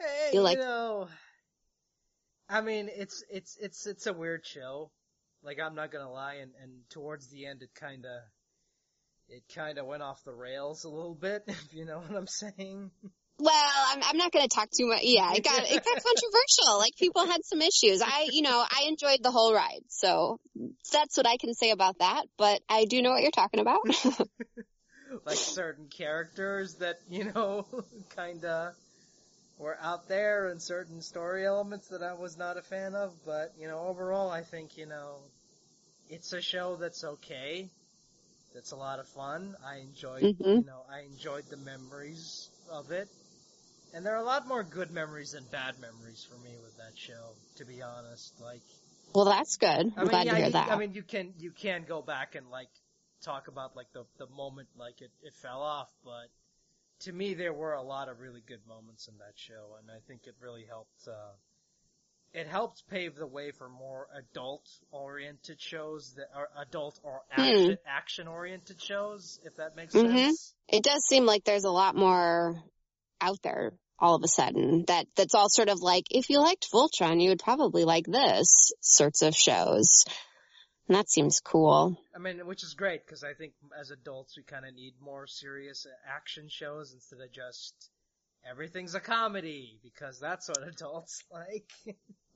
Hey, 0.00 0.30
You 0.32 0.48
you, 0.48 0.56
know, 0.56 1.08
I 2.48 2.62
mean, 2.62 2.88
it's 2.90 3.22
it's 3.30 3.58
it's 3.60 3.86
it's 3.86 4.06
a 4.06 4.14
weird 4.14 4.46
show. 4.46 4.90
Like 5.42 5.58
I'm 5.60 5.74
not 5.74 5.92
gonna 5.92 6.10
lie, 6.10 6.36
and 6.36 6.52
and 6.62 6.72
towards 6.88 7.28
the 7.28 7.44
end, 7.44 7.60
it 7.60 7.68
kind 7.78 8.06
of 8.06 8.22
it 9.28 9.42
kind 9.54 9.76
of 9.76 9.84
went 9.84 10.02
off 10.02 10.24
the 10.24 10.32
rails 10.32 10.84
a 10.84 10.88
little 10.88 11.14
bit, 11.14 11.42
if 11.48 11.74
you 11.74 11.84
know 11.84 11.98
what 11.98 12.16
I'm 12.16 12.26
saying. 12.26 12.90
well, 13.38 13.72
I'm, 13.88 14.02
I'm 14.02 14.16
not 14.16 14.32
going 14.32 14.48
to 14.48 14.54
talk 14.54 14.70
too 14.70 14.86
much. 14.86 15.00
Yeah, 15.02 15.34
it 15.34 15.44
got, 15.44 15.64
it 15.64 15.84
got 15.84 15.84
controversial. 15.84 16.78
Like 16.78 16.96
people 16.98 17.26
had 17.26 17.44
some 17.44 17.60
issues. 17.60 18.00
I, 18.00 18.28
you 18.32 18.40
know, 18.40 18.64
I 18.66 18.86
enjoyed 18.88 19.18
the 19.22 19.30
whole 19.30 19.52
ride. 19.52 19.82
So 19.88 20.38
that's 20.90 21.18
what 21.18 21.26
I 21.26 21.36
can 21.36 21.52
say 21.52 21.72
about 21.72 21.98
that. 21.98 22.24
But 22.38 22.62
I 22.70 22.86
do 22.86 23.02
know 23.02 23.10
what 23.10 23.20
you're 23.20 23.30
talking 23.32 23.60
about. 23.60 23.80
like 25.24 25.36
certain 25.36 25.86
characters 25.88 26.74
that 26.76 26.96
you 27.08 27.24
know 27.32 27.66
kind 28.16 28.44
of 28.44 28.74
were 29.58 29.76
out 29.80 30.08
there, 30.08 30.48
and 30.48 30.60
certain 30.60 31.00
story 31.02 31.46
elements 31.46 31.88
that 31.88 32.02
I 32.02 32.14
was 32.14 32.36
not 32.36 32.56
a 32.56 32.62
fan 32.62 32.94
of. 32.94 33.12
But 33.24 33.52
you 33.58 33.68
know, 33.68 33.80
overall, 33.80 34.30
I 34.30 34.42
think 34.42 34.76
you 34.76 34.86
know 34.86 35.16
it's 36.10 36.32
a 36.32 36.40
show 36.42 36.76
that's 36.76 37.04
okay. 37.04 37.68
That's 38.54 38.70
a 38.72 38.76
lot 38.76 39.00
of 39.00 39.08
fun. 39.08 39.56
I 39.66 39.78
enjoyed, 39.78 40.22
Mhm. 40.22 40.60
you 40.60 40.66
know, 40.66 40.82
I 40.90 41.00
enjoyed 41.00 41.44
the 41.50 41.56
memories 41.56 42.48
of 42.70 42.92
it. 42.92 43.08
And 43.94 44.04
there 44.06 44.14
are 44.14 44.22
a 44.22 44.24
lot 44.24 44.46
more 44.46 44.62
good 44.62 44.90
memories 44.90 45.32
than 45.32 45.44
bad 45.50 45.74
memories 45.80 46.24
for 46.28 46.36
me 46.44 46.50
with 46.62 46.76
that 46.78 46.96
show, 46.96 47.34
to 47.56 47.64
be 47.64 47.82
honest. 47.82 48.32
Like, 48.40 48.60
well, 49.14 49.24
that's 49.24 49.56
good. 49.56 49.70
I'm 49.70 49.92
I 49.96 50.00
mean, 50.02 50.10
glad 50.10 50.24
yeah, 50.24 50.30
to 50.30 50.36
hear 50.36 50.46
you- 50.46 50.52
that. 50.52 50.70
I 50.70 50.76
mean, 50.76 50.94
you 50.94 51.02
can 51.02 51.34
you 51.38 51.50
can 51.50 51.84
go 51.84 52.02
back 52.02 52.34
and 52.34 52.48
like 52.50 52.68
talk 53.24 53.48
about 53.48 53.74
like 53.76 53.92
the 53.92 54.04
the 54.18 54.26
moment 54.28 54.68
like 54.76 55.00
it 55.00 55.10
it 55.22 55.34
fell 55.34 55.62
off, 55.62 55.88
but 56.04 56.28
to 57.00 57.12
me 57.12 57.34
there 57.34 57.52
were 57.52 57.72
a 57.74 57.82
lot 57.82 58.08
of 58.08 58.20
really 58.20 58.42
good 58.46 58.60
moments 58.68 59.08
in 59.08 59.18
that 59.18 59.32
show, 59.36 59.76
and 59.80 59.90
I 59.90 59.98
think 60.06 60.26
it 60.26 60.34
really 60.40 60.64
helped. 60.68 61.08
uh 61.08 61.32
It 62.32 62.46
helped 62.48 62.88
pave 62.88 63.14
the 63.14 63.26
way 63.26 63.52
for 63.52 63.68
more 63.68 64.08
adult 64.16 64.68
oriented 64.90 65.60
shows 65.60 66.14
that 66.16 66.28
are 66.34 66.48
adult 66.58 66.98
or 67.02 67.22
Hmm. 67.30 67.40
action 67.40 67.78
action 67.86 68.28
oriented 68.28 68.80
shows, 68.82 69.38
if 69.44 69.56
that 69.56 69.76
makes 69.76 69.94
Mhm. 69.94 70.26
sense. 70.26 70.54
it 70.68 70.82
does 70.82 71.04
seem 71.06 71.26
like 71.26 71.44
there's 71.44 71.64
a 71.64 71.70
lot 71.70 71.94
more 71.94 72.62
out 73.20 73.40
there 73.42 73.72
all 73.98 74.16
of 74.16 74.22
a 74.24 74.28
sudden 74.28 74.84
that 74.86 75.06
that's 75.14 75.34
all 75.34 75.48
sort 75.48 75.68
of 75.68 75.80
like 75.80 76.04
if 76.10 76.28
you 76.28 76.40
liked 76.40 76.70
Voltron 76.72 77.22
you 77.22 77.28
would 77.28 77.38
probably 77.42 77.84
like 77.84 78.06
this 78.06 78.72
sorts 78.80 79.22
of 79.22 79.36
shows 79.36 80.04
and 80.88 80.96
that 80.96 81.08
seems 81.08 81.40
cool. 81.40 81.98
I 82.14 82.18
mean, 82.18 82.46
which 82.46 82.62
is 82.62 82.74
great 82.74 83.06
because 83.06 83.24
I 83.24 83.32
think 83.34 83.52
as 83.78 83.90
adults 83.90 84.36
we 84.36 84.42
kind 84.42 84.66
of 84.66 84.74
need 84.74 84.94
more 85.00 85.26
serious 85.26 85.86
action 86.06 86.48
shows 86.48 86.92
instead 86.92 87.20
of 87.20 87.32
just 87.32 87.74
everything's 88.48 88.94
a 88.94 89.00
comedy 89.00 89.78
because 89.82 90.20
that's 90.20 90.48
what 90.48 90.62
adults 90.68 91.24
like. 91.32 91.70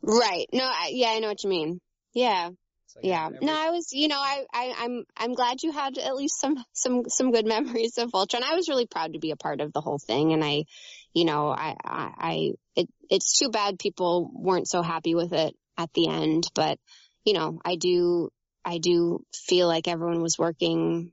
right. 0.03 0.47
No 0.53 0.65
I, 0.65 0.91
yeah 0.93 1.09
I 1.11 1.19
know 1.19 1.29
what 1.29 1.45
you 1.45 1.51
mean. 1.51 1.81
Yeah. 2.15 2.51
Like 2.97 3.05
yeah. 3.05 3.27
every- 3.27 3.45
no 3.47 3.53
I 3.55 3.71
was 3.71 3.89
you 3.93 4.09
know 4.09 4.19
I, 4.19 4.45
I 4.53 4.75
I'm 4.79 5.05
I'm 5.15 5.35
glad 5.35 5.63
you 5.63 5.73
had 5.73 5.99
at 5.99 6.17
least 6.17 6.41
some 6.41 6.57
some 6.73 7.03
some 7.09 7.33
good 7.33 7.47
memories 7.55 7.99
of 7.99 8.11
Voltron 8.11 8.43
I 8.43 8.55
was 8.55 8.69
really 8.69 8.87
proud 8.87 9.13
to 9.13 9.19
be 9.19 9.31
a 9.31 9.37
part 9.37 9.61
of 9.61 9.75
the 9.75 9.83
whole 9.83 9.99
thing 9.99 10.33
and 10.33 10.43
I 10.43 10.65
you 11.13 11.27
know 11.27 11.49
I 11.51 11.77
I, 11.85 12.13
I 12.19 12.51
it 12.77 12.89
it's 13.11 13.39
too 13.39 13.51
bad 13.51 13.79
people 13.79 14.31
weren't 14.35 14.69
so 14.69 14.81
happy 14.81 15.15
with 15.15 15.35
it 15.35 15.55
at 15.77 15.93
the 15.93 16.09
end 16.09 16.45
but 16.55 16.79
you 17.25 17.35
know 17.35 17.61
I 17.63 17.77
do 17.77 18.31
I 18.69 18.79
do 18.79 19.25
feel 19.35 19.67
like 19.67 19.89
everyone 19.89 20.23
was 20.23 20.39
working 20.39 21.13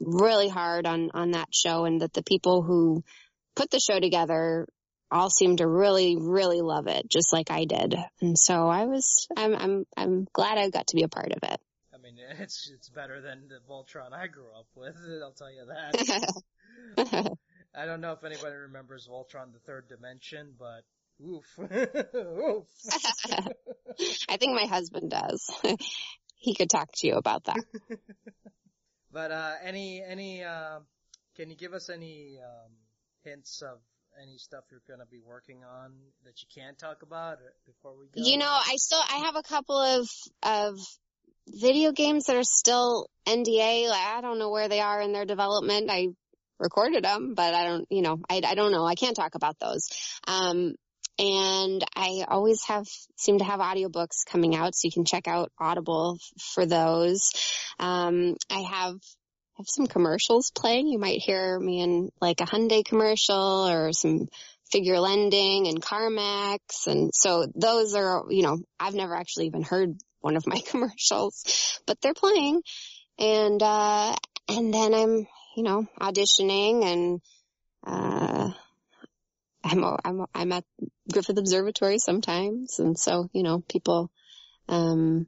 really 0.00 0.48
hard 0.48 0.86
on 0.86 1.10
on 1.14 1.30
that 1.32 1.48
show 1.54 1.84
and 1.84 2.00
that 2.00 2.12
the 2.12 2.22
people 2.22 2.62
who 2.62 3.02
put 3.54 3.70
the 3.70 3.80
show 3.80 3.98
together 3.98 4.66
all 5.10 5.30
seemed 5.30 5.58
to 5.58 5.66
really 5.68 6.16
really 6.18 6.60
love 6.60 6.88
it 6.88 7.08
just 7.08 7.32
like 7.32 7.50
I 7.50 7.64
did 7.64 7.94
and 8.20 8.36
so 8.38 8.68
I 8.68 8.84
was 8.84 9.26
I'm 9.36 9.54
I'm 9.54 9.84
I'm 9.96 10.26
glad 10.32 10.58
I 10.58 10.68
got 10.68 10.88
to 10.88 10.96
be 10.96 11.04
a 11.04 11.08
part 11.08 11.32
of 11.32 11.48
it 11.48 11.60
I 11.96 11.98
mean, 11.98 12.16
it's 12.38 12.70
it's 12.72 12.88
better 12.88 13.20
than 13.20 13.48
the 13.48 13.60
Voltron 13.70 14.12
I 14.12 14.26
grew 14.26 14.52
up 14.58 14.66
with. 14.74 14.96
I'll 15.22 15.32
tell 15.32 15.50
you 15.50 15.66
that. 15.66 17.32
I 17.74 17.84
don't 17.86 18.00
know 18.00 18.12
if 18.12 18.24
anybody 18.24 18.56
remembers 18.56 19.08
Voltron: 19.10 19.52
The 19.52 19.58
Third 19.60 19.88
Dimension, 19.88 20.54
but 20.58 20.84
oof, 21.24 21.44
oof. 21.58 22.66
I 24.28 24.36
think 24.36 24.54
my 24.54 24.66
husband 24.66 25.10
does. 25.10 25.50
He 26.36 26.54
could 26.54 26.70
talk 26.70 26.88
to 26.96 27.06
you 27.06 27.14
about 27.14 27.44
that. 27.44 27.58
But 29.12 29.30
uh, 29.30 29.52
any 29.64 30.02
any 30.06 30.44
uh, 30.44 30.80
can 31.36 31.48
you 31.48 31.56
give 31.56 31.72
us 31.72 31.88
any 31.88 32.38
um, 32.38 32.70
hints 33.24 33.62
of 33.62 33.78
any 34.22 34.36
stuff 34.36 34.64
you're 34.70 34.82
going 34.86 35.00
to 35.00 35.06
be 35.06 35.20
working 35.26 35.64
on 35.64 35.92
that 36.24 36.42
you 36.42 36.48
can't 36.54 36.78
talk 36.78 37.00
about 37.00 37.34
uh, 37.34 37.48
before 37.64 37.96
we 37.98 38.08
go? 38.08 38.28
You 38.28 38.36
know, 38.36 38.50
I 38.50 38.74
still 38.76 39.00
I 39.00 39.22
have 39.24 39.36
a 39.36 39.42
couple 39.42 39.78
of 39.80 40.06
of 40.42 40.78
video 41.48 41.92
games 41.92 42.24
that 42.24 42.36
are 42.36 42.44
still 42.44 43.08
NDA, 43.26 43.88
I 43.90 44.20
don't 44.20 44.38
know 44.38 44.50
where 44.50 44.68
they 44.68 44.80
are 44.80 45.00
in 45.00 45.12
their 45.12 45.24
development. 45.24 45.90
I 45.90 46.08
recorded 46.58 47.04
them, 47.04 47.34
but 47.34 47.54
I 47.54 47.64
don't, 47.64 47.86
you 47.90 48.02
know, 48.02 48.18
I, 48.28 48.42
I 48.46 48.54
don't 48.54 48.72
know. 48.72 48.84
I 48.84 48.96
can't 48.96 49.16
talk 49.16 49.34
about 49.34 49.58
those. 49.58 49.88
Um, 50.26 50.74
and 51.18 51.84
I 51.94 52.24
always 52.28 52.62
have 52.64 52.86
seem 53.16 53.38
to 53.38 53.44
have 53.44 53.60
audiobooks 53.60 54.26
coming 54.26 54.54
out, 54.54 54.74
so 54.74 54.86
you 54.86 54.92
can 54.92 55.04
check 55.04 55.26
out 55.26 55.50
Audible 55.58 56.18
f- 56.20 56.42
for 56.54 56.66
those. 56.66 57.30
Um, 57.78 58.36
I 58.50 58.60
have 58.60 58.94
have 59.56 59.66
some 59.66 59.86
commercials 59.86 60.52
playing. 60.54 60.88
You 60.88 60.98
might 60.98 61.22
hear 61.22 61.58
me 61.58 61.80
in 61.80 62.10
like 62.20 62.40
a 62.40 62.44
Hyundai 62.44 62.84
commercial 62.84 63.68
or 63.68 63.92
some 63.92 64.28
figure 64.70 65.00
lending 65.00 65.68
and 65.68 65.80
CarMax, 65.80 66.86
and 66.86 67.10
so 67.14 67.46
those 67.54 67.94
are 67.94 68.24
you 68.28 68.42
know 68.42 68.58
I've 68.78 68.94
never 68.94 69.14
actually 69.14 69.46
even 69.46 69.62
heard 69.62 69.96
one 70.20 70.36
of 70.36 70.46
my 70.46 70.60
commercials, 70.66 71.80
but 71.86 72.00
they're 72.00 72.14
playing, 72.14 72.60
and 73.18 73.62
uh, 73.62 74.14
and 74.48 74.74
then 74.74 74.92
I'm 74.94 75.26
you 75.56 75.62
know 75.62 75.86
auditioning 76.00 76.84
and. 76.84 77.20
Uh, 77.86 78.35
I'm, 79.66 79.84
I'm, 80.04 80.26
I'm 80.34 80.52
at 80.52 80.64
Griffith 81.12 81.38
Observatory 81.38 81.98
sometimes. 81.98 82.78
And 82.78 82.98
so, 82.98 83.28
you 83.32 83.42
know, 83.42 83.62
people, 83.68 84.10
um, 84.68 85.26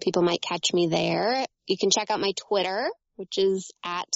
people 0.00 0.22
might 0.22 0.42
catch 0.42 0.72
me 0.72 0.86
there. 0.88 1.44
You 1.66 1.76
can 1.78 1.90
check 1.90 2.10
out 2.10 2.20
my 2.20 2.32
Twitter, 2.48 2.88
which 3.16 3.38
is 3.38 3.72
at 3.84 4.08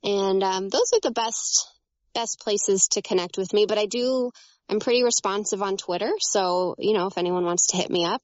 And 0.05 0.43
um, 0.43 0.69
those 0.69 0.91
are 0.95 1.01
the 1.03 1.13
best 1.13 1.69
best 2.15 2.41
places 2.41 2.89
to 2.89 3.03
connect 3.03 3.39
with 3.39 3.53
me. 3.53 3.67
But 3.67 3.79
I 3.79 3.87
do 3.87 4.31
I'm 4.69 4.81
pretty 4.81 5.05
responsive 5.05 5.63
on 5.63 5.77
Twitter, 5.77 6.13
so 6.21 6.75
you 6.79 6.95
know 6.95 7.07
if 7.07 7.19
anyone 7.19 7.45
wants 7.45 7.69
to 7.69 7.77
hit 7.77 7.91
me 7.91 8.05
up, 8.05 8.23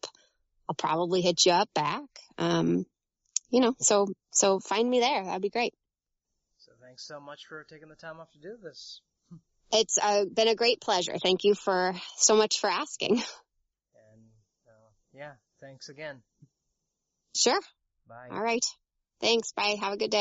I'll 0.68 0.74
probably 0.74 1.20
hit 1.20 1.44
you 1.46 1.52
up 1.52 1.68
back. 1.74 2.04
Um, 2.36 2.84
you 3.50 3.60
know, 3.60 3.74
so 3.78 4.08
so 4.30 4.60
find 4.60 4.88
me 4.88 5.00
there. 5.00 5.24
That'd 5.24 5.42
be 5.42 5.50
great. 5.50 5.74
So 6.58 6.72
thanks 6.80 7.06
so 7.06 7.20
much 7.20 7.46
for 7.48 7.64
taking 7.64 7.88
the 7.88 7.96
time 7.96 8.20
off 8.20 8.30
to 8.32 8.38
do 8.38 8.56
this. 8.62 9.00
It's 9.70 9.98
uh, 10.02 10.24
been 10.24 10.48
a 10.48 10.54
great 10.54 10.80
pleasure. 10.80 11.16
Thank 11.22 11.44
you 11.44 11.54
for 11.54 11.94
so 12.16 12.36
much 12.36 12.58
for 12.60 12.68
asking. 12.68 13.22
And 14.12 14.22
uh, 14.66 14.90
yeah, 15.12 15.32
thanks 15.60 15.88
again. 15.88 16.22
Sure. 17.36 17.60
Bye. 18.08 18.28
All 18.30 18.42
right. 18.42 18.64
Thanks. 19.20 19.52
Bye. 19.52 19.76
Have 19.80 19.92
a 19.92 19.96
good 19.96 20.10
day. 20.10 20.16